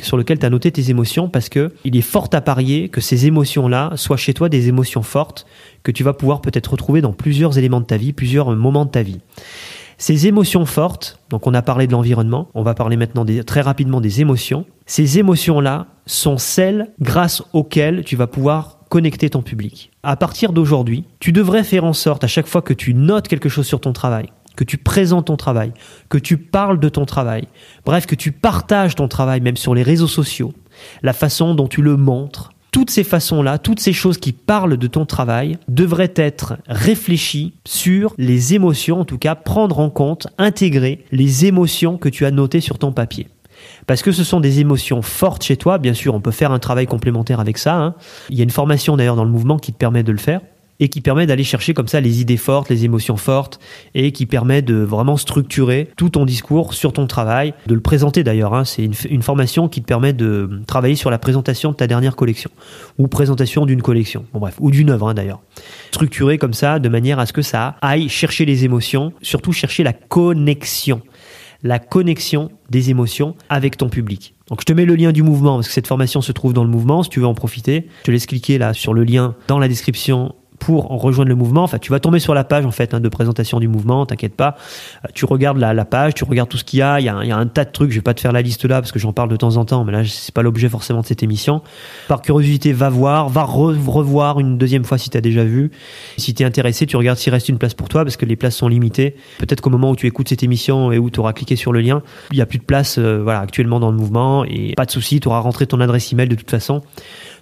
sur 0.00 0.16
lequel 0.16 0.38
tu 0.38 0.46
as 0.46 0.50
noté 0.50 0.72
tes 0.72 0.88
émotions 0.88 1.28
parce 1.28 1.50
que 1.50 1.72
il 1.84 1.96
est 1.96 2.02
fort 2.02 2.28
à 2.32 2.40
parier 2.40 2.88
que 2.88 3.02
ces 3.02 3.26
émotions-là 3.26 3.92
soient 3.96 4.16
chez 4.16 4.32
toi 4.32 4.48
des 4.48 4.68
émotions 4.68 5.02
fortes 5.02 5.46
que 5.82 5.92
tu 5.92 6.02
vas 6.02 6.14
pouvoir 6.14 6.40
peut-être 6.40 6.72
retrouver 6.72 7.02
dans 7.02 7.12
plusieurs 7.12 7.58
éléments 7.58 7.80
de 7.80 7.86
ta 7.86 7.98
vie, 7.98 8.14
plusieurs 8.14 8.50
moments 8.56 8.86
de 8.86 8.90
ta 8.90 9.02
vie. 9.02 9.20
Ces 9.98 10.26
émotions 10.26 10.64
fortes, 10.66 11.20
donc 11.30 11.46
on 11.46 11.54
a 11.54 11.62
parlé 11.62 11.86
de 11.86 11.92
l'environnement, 11.92 12.48
on 12.54 12.62
va 12.62 12.74
parler 12.74 12.96
maintenant 12.96 13.24
très 13.46 13.60
rapidement 13.60 14.00
des 14.00 14.20
émotions. 14.20 14.64
Ces 14.86 15.18
émotions-là 15.18 15.86
sont 16.06 16.38
celles 16.38 16.90
grâce 17.00 17.42
auxquelles 17.52 18.02
tu 18.04 18.16
vas 18.16 18.26
pouvoir 18.26 18.78
connecter 18.88 19.30
ton 19.30 19.42
public. 19.42 19.90
À 20.02 20.16
partir 20.16 20.52
d'aujourd'hui, 20.52 21.04
tu 21.20 21.32
devrais 21.32 21.64
faire 21.64 21.84
en 21.84 21.92
sorte 21.92 22.24
à 22.24 22.28
chaque 22.28 22.46
fois 22.46 22.62
que 22.62 22.72
tu 22.72 22.94
notes 22.94 23.28
quelque 23.28 23.48
chose 23.48 23.66
sur 23.66 23.80
ton 23.80 23.92
travail, 23.92 24.30
que 24.56 24.64
tu 24.64 24.78
présentes 24.78 25.26
ton 25.26 25.36
travail, 25.36 25.72
que 26.08 26.18
tu 26.18 26.36
parles 26.36 26.80
de 26.80 26.88
ton 26.88 27.04
travail, 27.04 27.48
bref, 27.84 28.06
que 28.06 28.14
tu 28.14 28.32
partages 28.32 28.94
ton 28.94 29.08
travail 29.08 29.40
même 29.40 29.56
sur 29.56 29.74
les 29.74 29.82
réseaux 29.82 30.06
sociaux, 30.08 30.52
la 31.02 31.12
façon 31.12 31.54
dont 31.54 31.68
tu 31.68 31.82
le 31.82 31.96
montres, 31.96 32.50
toutes 32.74 32.90
ces 32.90 33.04
façons-là, 33.04 33.58
toutes 33.58 33.78
ces 33.78 33.92
choses 33.92 34.18
qui 34.18 34.32
parlent 34.32 34.76
de 34.76 34.86
ton 34.88 35.06
travail 35.06 35.58
devraient 35.68 36.12
être 36.16 36.56
réfléchies 36.66 37.54
sur 37.64 38.14
les 38.18 38.54
émotions, 38.54 39.00
en 39.00 39.04
tout 39.04 39.18
cas 39.18 39.36
prendre 39.36 39.78
en 39.78 39.90
compte, 39.90 40.26
intégrer 40.38 41.04
les 41.12 41.46
émotions 41.46 41.98
que 41.98 42.08
tu 42.08 42.26
as 42.26 42.32
notées 42.32 42.60
sur 42.60 42.78
ton 42.78 42.90
papier. 42.90 43.28
Parce 43.86 44.02
que 44.02 44.10
ce 44.10 44.24
sont 44.24 44.40
des 44.40 44.58
émotions 44.58 45.02
fortes 45.02 45.44
chez 45.44 45.56
toi, 45.56 45.78
bien 45.78 45.94
sûr, 45.94 46.14
on 46.14 46.20
peut 46.20 46.32
faire 46.32 46.50
un 46.50 46.58
travail 46.58 46.86
complémentaire 46.86 47.38
avec 47.38 47.58
ça. 47.58 47.76
Hein. 47.76 47.94
Il 48.28 48.36
y 48.36 48.40
a 48.40 48.44
une 48.44 48.50
formation 48.50 48.96
d'ailleurs 48.96 49.14
dans 49.14 49.24
le 49.24 49.30
mouvement 49.30 49.58
qui 49.58 49.72
te 49.72 49.78
permet 49.78 50.02
de 50.02 50.10
le 50.10 50.18
faire 50.18 50.40
et 50.80 50.88
qui 50.88 51.00
permet 51.00 51.26
d'aller 51.26 51.44
chercher 51.44 51.74
comme 51.74 51.88
ça 51.88 52.00
les 52.00 52.20
idées 52.20 52.36
fortes, 52.36 52.68
les 52.68 52.84
émotions 52.84 53.16
fortes, 53.16 53.60
et 53.94 54.12
qui 54.12 54.26
permet 54.26 54.62
de 54.62 54.74
vraiment 54.74 55.16
structurer 55.16 55.88
tout 55.96 56.10
ton 56.10 56.24
discours 56.24 56.74
sur 56.74 56.92
ton 56.92 57.06
travail, 57.06 57.54
de 57.66 57.74
le 57.74 57.80
présenter 57.80 58.24
d'ailleurs. 58.24 58.54
Hein. 58.54 58.64
C'est 58.64 58.84
une, 58.84 59.22
formation 59.22 59.68
qui 59.68 59.80
te 59.80 59.86
permet 59.86 60.12
de 60.12 60.60
travailler 60.66 60.96
sur 60.96 61.10
la 61.10 61.18
présentation 61.18 61.70
de 61.70 61.76
ta 61.76 61.86
dernière 61.86 62.16
collection, 62.16 62.50
ou 62.98 63.08
présentation 63.08 63.66
d'une 63.66 63.82
collection, 63.82 64.26
bref, 64.34 64.56
ou 64.60 64.70
d'une 64.70 64.90
œuvre 64.90 65.08
hein, 65.08 65.14
d'ailleurs. 65.14 65.40
Structuré 65.90 66.38
comme 66.38 66.54
ça, 66.54 66.78
de 66.78 66.88
manière 66.88 67.18
à 67.18 67.26
ce 67.26 67.32
que 67.32 67.42
ça 67.42 67.76
aille 67.80 68.08
chercher 68.08 68.44
les 68.44 68.64
émotions, 68.64 69.12
surtout 69.22 69.52
chercher 69.52 69.82
la 69.82 69.92
connexion 69.92 71.02
la 71.64 71.78
connexion 71.78 72.50
des 72.68 72.90
émotions 72.90 73.34
avec 73.48 73.78
ton 73.78 73.88
public. 73.88 74.34
Donc 74.48 74.60
je 74.60 74.66
te 74.66 74.72
mets 74.74 74.84
le 74.84 74.94
lien 74.94 75.12
du 75.12 75.22
mouvement 75.22 75.56
parce 75.56 75.68
que 75.68 75.72
cette 75.72 75.86
formation 75.86 76.20
se 76.20 76.30
trouve 76.30 76.52
dans 76.52 76.62
le 76.62 76.68
mouvement 76.68 77.02
si 77.02 77.08
tu 77.08 77.20
veux 77.20 77.26
en 77.26 77.34
profiter. 77.34 77.88
Je 78.00 78.04
te 78.04 78.10
laisse 78.10 78.26
cliquer 78.26 78.58
là 78.58 78.74
sur 78.74 78.92
le 78.92 79.02
lien 79.02 79.34
dans 79.48 79.58
la 79.58 79.66
description 79.66 80.34
pour 80.64 80.86
rejoindre 80.88 81.28
le 81.28 81.34
mouvement. 81.34 81.62
Enfin, 81.62 81.78
tu 81.78 81.90
vas 81.90 82.00
tomber 82.00 82.18
sur 82.18 82.32
la 82.32 82.42
page 82.42 82.64
en 82.64 82.70
fait 82.70 82.94
hein, 82.94 83.00
de 83.00 83.08
présentation 83.10 83.60
du 83.60 83.68
mouvement. 83.68 84.06
T'inquiète 84.06 84.34
pas. 84.34 84.56
Euh, 85.04 85.08
tu 85.12 85.26
regardes 85.26 85.58
la, 85.58 85.84
page, 85.84 86.14
tu 86.14 86.24
regardes 86.24 86.48
tout 86.48 86.56
ce 86.56 86.64
qu'il 86.64 86.78
y 86.78 86.82
a. 86.82 87.00
Il 87.00 87.04
y 87.04 87.08
a, 87.10 87.16
un, 87.16 87.22
il 87.22 87.28
y 87.28 87.32
a 87.32 87.36
un 87.36 87.46
tas 87.46 87.66
de 87.66 87.70
trucs. 87.70 87.90
Je 87.90 87.96
vais 87.96 88.02
pas 88.02 88.14
te 88.14 88.20
faire 88.20 88.32
la 88.32 88.40
liste 88.40 88.64
là 88.64 88.80
parce 88.80 88.90
que 88.90 88.98
j'en 88.98 89.12
parle 89.12 89.28
de 89.28 89.36
temps 89.36 89.56
en 89.56 89.66
temps, 89.66 89.84
mais 89.84 89.92
là 89.92 90.02
c'est 90.06 90.34
pas 90.34 90.42
l'objet 90.42 90.70
forcément 90.70 91.02
de 91.02 91.06
cette 91.06 91.22
émission. 91.22 91.62
Par 92.08 92.22
curiosité, 92.22 92.72
va 92.72 92.88
voir, 92.88 93.28
va 93.28 93.42
revoir 93.42 94.40
une 94.40 94.56
deuxième 94.56 94.84
fois 94.84 94.96
si 94.96 95.10
tu 95.10 95.18
as 95.18 95.20
déjà 95.20 95.44
vu. 95.44 95.70
Si 96.16 96.32
tu 96.32 96.42
es 96.42 96.46
intéressé, 96.46 96.86
tu 96.86 96.96
regardes 96.96 97.18
s'il 97.18 97.32
reste 97.32 97.50
une 97.50 97.58
place 97.58 97.74
pour 97.74 97.90
toi 97.90 98.02
parce 98.02 98.16
que 98.16 98.24
les 98.24 98.36
places 98.36 98.56
sont 98.56 98.68
limitées. 98.68 99.16
Peut-être 99.38 99.60
qu'au 99.60 99.70
moment 99.70 99.90
où 99.90 99.96
tu 99.96 100.06
écoutes 100.06 100.30
cette 100.30 100.42
émission 100.42 100.92
et 100.92 100.98
où 100.98 101.10
tu 101.10 101.20
auras 101.20 101.34
cliqué 101.34 101.56
sur 101.56 101.72
le 101.72 101.80
lien, 101.80 102.02
il 102.32 102.38
y 102.38 102.42
a 102.42 102.46
plus 102.46 102.58
de 102.58 102.64
place 102.64 102.96
euh, 102.98 103.20
voilà 103.22 103.40
actuellement 103.40 103.80
dans 103.80 103.90
le 103.90 103.96
mouvement 103.96 104.44
et 104.44 104.72
pas 104.76 104.86
de 104.86 104.90
souci, 104.90 105.20
tu 105.20 105.28
auras 105.28 105.40
rentré 105.40 105.66
ton 105.66 105.80
adresse 105.80 106.10
email 106.12 106.28
de 106.28 106.34
toute 106.34 106.50
façon. 106.50 106.82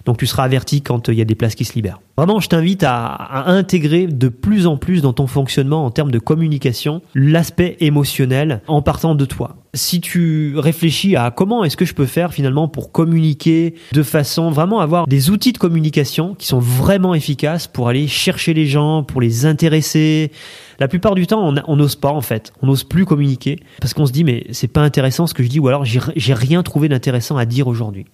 Donc 0.05 0.17
tu 0.17 0.27
seras 0.27 0.43
averti 0.43 0.81
quand 0.81 1.09
euh, 1.09 1.13
il 1.13 1.19
y 1.19 1.21
a 1.21 1.25
des 1.25 1.35
places 1.35 1.55
qui 1.55 1.65
se 1.65 1.73
libèrent. 1.73 2.01
Vraiment, 2.17 2.39
je 2.39 2.47
t'invite 2.47 2.83
à, 2.83 3.49
intégrer 3.49 4.05
de 4.05 4.27
plus 4.27 4.67
en 4.67 4.77
plus 4.77 5.01
dans 5.01 5.13
ton 5.13 5.25
fonctionnement 5.25 5.85
en 5.85 5.89
termes 5.89 6.11
de 6.11 6.19
communication 6.19 7.01
l'aspect 7.15 7.75
émotionnel 7.79 8.61
en 8.67 8.81
partant 8.83 9.15
de 9.15 9.25
toi. 9.25 9.55
Si 9.73 9.99
tu 9.99 10.53
réfléchis 10.57 11.15
à 11.15 11.31
comment 11.31 11.63
est-ce 11.63 11.75
que 11.75 11.85
je 11.85 11.95
peux 11.95 12.05
faire 12.05 12.31
finalement 12.31 12.67
pour 12.67 12.91
communiquer 12.91 13.73
de 13.91 14.03
façon 14.03 14.51
vraiment 14.51 14.79
avoir 14.79 15.07
des 15.07 15.31
outils 15.31 15.53
de 15.53 15.57
communication 15.57 16.35
qui 16.35 16.45
sont 16.45 16.59
vraiment 16.59 17.15
efficaces 17.15 17.65
pour 17.65 17.89
aller 17.89 18.07
chercher 18.07 18.53
les 18.53 18.67
gens, 18.67 19.01
pour 19.01 19.19
les 19.19 19.47
intéresser. 19.47 20.31
La 20.79 20.87
plupart 20.87 21.15
du 21.15 21.25
temps, 21.25 21.51
on 21.67 21.75
n'ose 21.75 21.95
pas 21.95 22.11
en 22.11 22.21
fait, 22.21 22.53
on 22.61 22.67
n'ose 22.67 22.83
plus 22.83 23.05
communiquer 23.05 23.59
parce 23.81 23.95
qu'on 23.95 24.05
se 24.05 24.11
dit 24.11 24.23
mais 24.23 24.45
c'est 24.51 24.67
pas 24.67 24.81
intéressant 24.81 25.25
ce 25.25 25.33
que 25.33 25.41
je 25.41 25.49
dis 25.49 25.59
ou 25.59 25.67
alors 25.67 25.85
j'ai 25.85 26.33
rien 26.33 26.61
trouvé 26.61 26.89
d'intéressant 26.89 27.37
à 27.37 27.45
dire 27.45 27.67
aujourd'hui. 27.67 28.05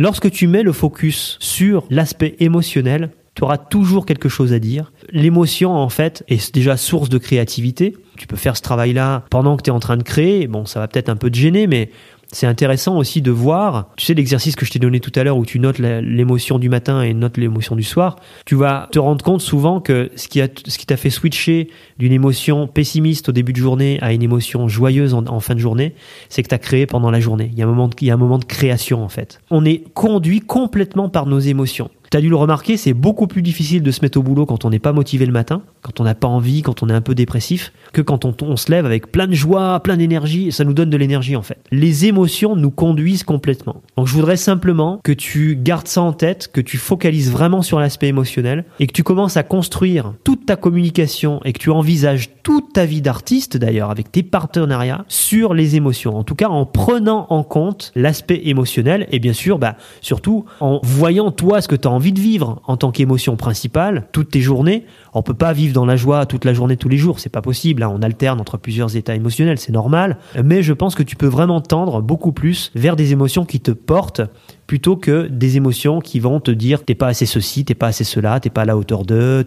Lorsque 0.00 0.30
tu 0.30 0.46
mets 0.46 0.62
le 0.62 0.72
focus 0.72 1.36
sur 1.40 1.84
l'aspect 1.90 2.36
émotionnel, 2.38 3.10
tu 3.34 3.42
auras 3.42 3.58
toujours 3.58 4.06
quelque 4.06 4.28
chose 4.28 4.52
à 4.52 4.60
dire. 4.60 4.92
L'émotion, 5.10 5.72
en 5.74 5.88
fait, 5.88 6.22
est 6.28 6.54
déjà 6.54 6.76
source 6.76 7.08
de 7.08 7.18
créativité. 7.18 7.96
Tu 8.16 8.28
peux 8.28 8.36
faire 8.36 8.56
ce 8.56 8.62
travail-là 8.62 9.24
pendant 9.28 9.56
que 9.56 9.62
tu 9.64 9.70
es 9.70 9.72
en 9.72 9.80
train 9.80 9.96
de 9.96 10.04
créer. 10.04 10.46
Bon, 10.46 10.66
ça 10.66 10.78
va 10.78 10.86
peut-être 10.86 11.08
un 11.08 11.16
peu 11.16 11.30
te 11.30 11.36
gêner, 11.36 11.66
mais 11.66 11.90
c'est 12.32 12.46
intéressant 12.46 12.96
aussi 12.98 13.22
de 13.22 13.30
voir, 13.30 13.88
tu 13.96 14.04
sais 14.04 14.14
l'exercice 14.14 14.54
que 14.54 14.66
je 14.66 14.70
t'ai 14.70 14.78
donné 14.78 15.00
tout 15.00 15.12
à 15.14 15.24
l'heure 15.24 15.36
où 15.36 15.46
tu 15.46 15.58
notes 15.58 15.78
l'émotion 15.78 16.58
du 16.58 16.68
matin 16.68 17.02
et 17.02 17.14
notes 17.14 17.36
l'émotion 17.38 17.74
du 17.74 17.82
soir, 17.82 18.16
tu 18.44 18.54
vas 18.54 18.88
te 18.92 18.98
rendre 18.98 19.24
compte 19.24 19.40
souvent 19.40 19.80
que 19.80 20.10
ce 20.16 20.28
qui 20.28 20.86
t'a 20.86 20.96
fait 20.96 21.10
switcher 21.10 21.70
d'une 21.98 22.12
émotion 22.12 22.66
pessimiste 22.66 23.30
au 23.30 23.32
début 23.32 23.52
de 23.52 23.58
journée 23.58 23.98
à 24.02 24.12
une 24.12 24.22
émotion 24.22 24.68
joyeuse 24.68 25.14
en, 25.14 25.40
fin 25.40 25.54
de 25.54 25.60
journée, 25.60 25.94
c'est 26.28 26.42
que 26.42 26.48
tu 26.48 26.54
as 26.54 26.58
créé 26.58 26.86
pendant 26.86 27.10
la 27.10 27.20
journée. 27.20 27.50
Il 27.52 27.58
y 27.58 27.62
a 27.62 27.64
un 27.64 27.68
moment 27.68 27.88
il 28.00 28.06
y 28.06 28.10
a 28.10 28.14
un 28.14 28.18
moment 28.18 28.38
de 28.38 28.44
création 28.44 29.02
en 29.02 29.08
fait. 29.08 29.40
On 29.50 29.64
est 29.64 29.84
conduit 29.94 30.40
complètement 30.40 31.08
par 31.08 31.26
nos 31.26 31.38
émotions. 31.38 31.90
T'as 32.10 32.22
dû 32.22 32.30
le 32.30 32.36
remarquer, 32.36 32.78
c'est 32.78 32.94
beaucoup 32.94 33.26
plus 33.26 33.42
difficile 33.42 33.82
de 33.82 33.90
se 33.90 34.00
mettre 34.00 34.18
au 34.18 34.22
boulot 34.22 34.46
quand 34.46 34.64
on 34.64 34.70
n'est 34.70 34.78
pas 34.78 34.94
motivé 34.94 35.26
le 35.26 35.32
matin, 35.32 35.60
quand 35.82 36.00
on 36.00 36.04
n'a 36.04 36.14
pas 36.14 36.28
envie, 36.28 36.62
quand 36.62 36.82
on 36.82 36.88
est 36.88 36.94
un 36.94 37.02
peu 37.02 37.14
dépressif, 37.14 37.70
que 37.92 38.00
quand 38.00 38.24
on, 38.24 38.56
se 38.56 38.70
lève 38.70 38.86
avec 38.86 39.12
plein 39.12 39.26
de 39.26 39.34
joie, 39.34 39.78
plein 39.80 39.98
d'énergie, 39.98 40.50
ça 40.50 40.64
nous 40.64 40.72
donne 40.72 40.88
de 40.88 40.96
l'énergie 40.96 41.36
en 41.36 41.42
fait. 41.42 41.58
Les 41.70 42.06
émotions 42.06 42.56
nous 42.56 42.70
conduisent 42.70 43.24
complètement. 43.24 43.82
Donc 43.96 44.06
je 44.06 44.14
voudrais 44.14 44.38
simplement 44.38 45.00
que 45.04 45.12
tu 45.12 45.58
gardes 45.60 45.86
ça 45.86 46.00
en 46.00 46.14
tête, 46.14 46.48
que 46.50 46.62
tu 46.62 46.78
focalises 46.78 47.30
vraiment 47.30 47.60
sur 47.60 47.78
l'aspect 47.78 48.08
émotionnel, 48.08 48.64
et 48.80 48.86
que 48.86 48.92
tu 48.92 49.02
commences 49.02 49.36
à 49.36 49.42
construire 49.42 50.14
toute 50.24 50.46
ta 50.46 50.56
communication, 50.56 51.40
et 51.44 51.52
que 51.52 51.58
tu 51.58 51.70
envisages 51.70 52.30
toute 52.42 52.72
ta 52.72 52.86
vie 52.86 53.02
d'artiste 53.02 53.58
d'ailleurs, 53.58 53.90
avec 53.90 54.10
tes 54.10 54.22
partenariats, 54.22 55.04
sur 55.08 55.52
les 55.52 55.76
émotions. 55.76 56.16
En 56.16 56.24
tout 56.24 56.34
cas, 56.34 56.48
en 56.48 56.64
prenant 56.64 57.26
en 57.28 57.42
compte 57.42 57.92
l'aspect 57.94 58.40
émotionnel, 58.44 59.06
et 59.12 59.18
bien 59.18 59.34
sûr, 59.34 59.58
bah, 59.58 59.76
surtout 60.00 60.46
en 60.60 60.80
voyant 60.82 61.30
toi 61.30 61.60
ce 61.60 61.68
que 61.68 61.76
tu 61.76 61.86
as 61.86 61.97
envie 61.98 62.12
de 62.12 62.20
vivre 62.20 62.62
en 62.64 62.76
tant 62.76 62.92
qu'émotion 62.92 63.34
principale 63.34 64.08
toutes 64.12 64.30
tes 64.30 64.40
journées. 64.40 64.86
On 65.18 65.22
peut 65.22 65.34
pas 65.34 65.52
vivre 65.52 65.74
dans 65.74 65.84
la 65.84 65.96
joie 65.96 66.26
toute 66.26 66.44
la 66.44 66.54
journée 66.54 66.76
tous 66.76 66.88
les 66.88 66.96
jours, 66.96 67.18
c'est 67.18 67.28
pas 67.28 67.42
possible. 67.42 67.82
Hein. 67.82 67.90
On 67.92 68.02
alterne 68.02 68.40
entre 68.40 68.56
plusieurs 68.56 68.94
états 68.94 69.16
émotionnels, 69.16 69.58
c'est 69.58 69.72
normal. 69.72 70.16
Mais 70.44 70.62
je 70.62 70.72
pense 70.72 70.94
que 70.94 71.02
tu 71.02 71.16
peux 71.16 71.26
vraiment 71.26 71.60
tendre 71.60 72.00
beaucoup 72.02 72.30
plus 72.30 72.70
vers 72.76 72.94
des 72.94 73.10
émotions 73.10 73.44
qui 73.44 73.58
te 73.58 73.72
portent 73.72 74.22
plutôt 74.68 74.96
que 74.96 75.26
des 75.26 75.56
émotions 75.56 76.00
qui 76.00 76.20
vont 76.20 76.40
te 76.40 76.50
dire 76.50 76.84
t'es 76.84 76.94
pas 76.94 77.08
assez 77.08 77.26
ceci, 77.26 77.64
t'es 77.64 77.74
pas 77.74 77.88
assez 77.88 78.04
cela, 78.04 78.38
t'es 78.38 78.50
pas 78.50 78.62
à 78.62 78.64
la 78.66 78.76
hauteur 78.76 79.04
de, 79.04 79.44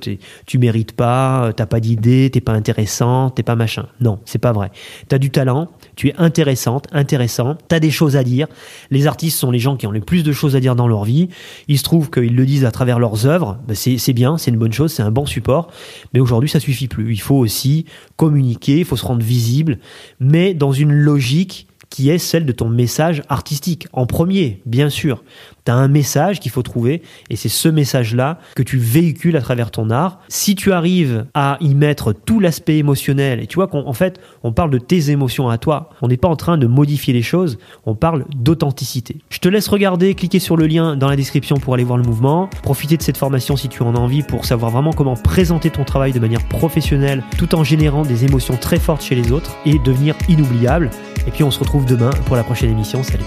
tu 0.48 0.58
mérites 0.58 0.94
pas, 0.94 1.54
t'as 1.56 1.68
pas 1.68 1.80
d'idée, 1.80 2.30
t'es 2.34 2.42
pas 2.42 2.54
intéressant, 2.54 3.30
t'es 3.30 3.44
pas 3.44 3.56
machin. 3.56 3.86
Non, 4.02 4.20
c'est 4.26 4.40
pas 4.40 4.52
vrai. 4.52 4.72
T'as 5.08 5.20
du 5.20 5.30
talent, 5.30 5.70
tu 5.96 6.10
es 6.10 6.16
intéressante, 6.18 6.88
intéressant, 6.92 7.56
t'as 7.68 7.80
des 7.80 7.92
choses 7.92 8.18
à 8.18 8.24
dire. 8.24 8.48
Les 8.90 9.06
artistes 9.06 9.38
sont 9.38 9.52
les 9.52 9.60
gens 9.60 9.78
qui 9.78 9.86
ont 9.86 9.92
le 9.92 10.02
plus 10.02 10.24
de 10.24 10.34
choses 10.34 10.56
à 10.56 10.60
dire 10.60 10.76
dans 10.76 10.88
leur 10.88 11.04
vie. 11.04 11.30
Il 11.68 11.78
se 11.78 11.84
trouve 11.84 12.10
qu'ils 12.10 12.36
le 12.36 12.46
disent 12.46 12.66
à 12.66 12.72
travers 12.72 12.98
leurs 12.98 13.28
œuvres. 13.28 13.60
Ben, 13.68 13.76
c'est 13.76 14.14
bien, 14.14 14.40
c'est 14.40 14.50
une 14.50 14.58
bonne 14.58 14.74
chose, 14.74 14.92
c'est 14.92 15.04
un 15.04 15.12
bon 15.12 15.28
support. 15.28 15.61
Mais 16.14 16.20
aujourd'hui, 16.20 16.50
ça 16.50 16.60
suffit 16.60 16.88
plus. 16.88 17.14
Il 17.14 17.22
faut 17.22 17.38
aussi 17.38 17.86
communiquer, 18.16 18.80
il 18.80 18.86
faut 18.86 18.98
se 18.98 19.06
rendre 19.06 19.24
visible, 19.24 19.80
mais 20.20 20.54
dans 20.54 20.72
une 20.72 20.92
logique 20.92 21.68
qui 21.92 22.10
est 22.10 22.18
celle 22.18 22.48
de 22.48 22.52
ton 22.52 22.70
message 22.70 23.22
artistique. 23.30 23.88
En 23.94 24.08
premier, 24.08 24.62
bien 24.66 24.90
sûr. 24.90 25.24
Tu 25.66 25.72
as 25.72 25.76
un 25.76 25.90
message 25.90 26.40
qu'il 26.40 26.50
faut 26.50 26.64
trouver 26.64 27.04
et 27.30 27.36
c'est 27.36 27.50
ce 27.50 27.70
message-là 27.70 28.40
que 28.56 28.64
tu 28.64 28.80
véhicules 28.80 29.36
à 29.38 29.42
travers 29.42 29.70
ton 29.70 29.92
art. 29.92 30.20
Si 30.28 30.56
tu 30.56 30.72
arrives 30.72 31.28
à 31.36 31.58
y 31.62 31.76
mettre 31.76 32.14
tout 32.14 32.40
l'aspect 32.40 32.78
émotionnel, 32.78 33.42
et 33.42 33.46
tu 33.46 33.56
vois 33.56 33.68
qu'en 33.68 33.94
fait, 33.94 34.20
on 34.42 34.54
parle 34.54 34.72
de 34.72 34.80
tes 34.80 35.12
émotions 35.12 35.50
à 35.50 35.60
toi, 35.60 35.92
on 36.02 36.08
n'est 36.08 36.18
pas 36.18 36.30
en 36.30 36.36
train 36.36 36.58
de 36.58 36.66
modifier 36.66 37.14
les 37.14 37.22
choses, 37.22 37.60
on 37.86 37.94
parle 37.94 38.26
d'authenticité. 38.36 39.18
Je 39.30 39.38
te 39.38 39.50
laisse 39.50 39.68
regarder, 39.68 40.16
cliquer 40.16 40.40
sur 40.40 40.58
le 40.58 40.66
lien 40.66 40.96
dans 40.96 41.10
la 41.10 41.16
description 41.16 41.58
pour 41.58 41.76
aller 41.76 41.84
voir 41.84 41.98
le 41.98 42.06
mouvement, 42.06 42.50
profiter 42.64 42.98
de 42.98 43.04
cette 43.04 43.18
formation 43.18 43.56
si 43.56 43.70
tu 43.70 43.84
en 43.84 43.94
as 43.94 44.00
envie 44.00 44.24
pour 44.24 44.46
savoir 44.46 44.72
vraiment 44.72 44.94
comment 44.94 45.16
présenter 45.16 45.70
ton 45.70 45.84
travail 45.84 46.14
de 46.14 46.20
manière 46.20 46.48
professionnelle 46.48 47.24
tout 47.38 47.54
en 47.54 47.64
générant 47.64 48.04
des 48.04 48.26
émotions 48.26 48.58
très 48.58 48.80
fortes 48.80 49.04
chez 49.04 49.16
les 49.16 49.32
autres 49.32 49.56
et 49.66 49.78
devenir 49.80 50.16
inoubliable. 50.28 50.90
Et 51.28 51.32
puis 51.32 51.44
on 51.44 51.52
se 51.52 51.60
demain 51.86 52.12
pour 52.26 52.36
la 52.36 52.44
prochaine 52.44 52.72
émission. 52.72 53.04
Salut 53.04 53.24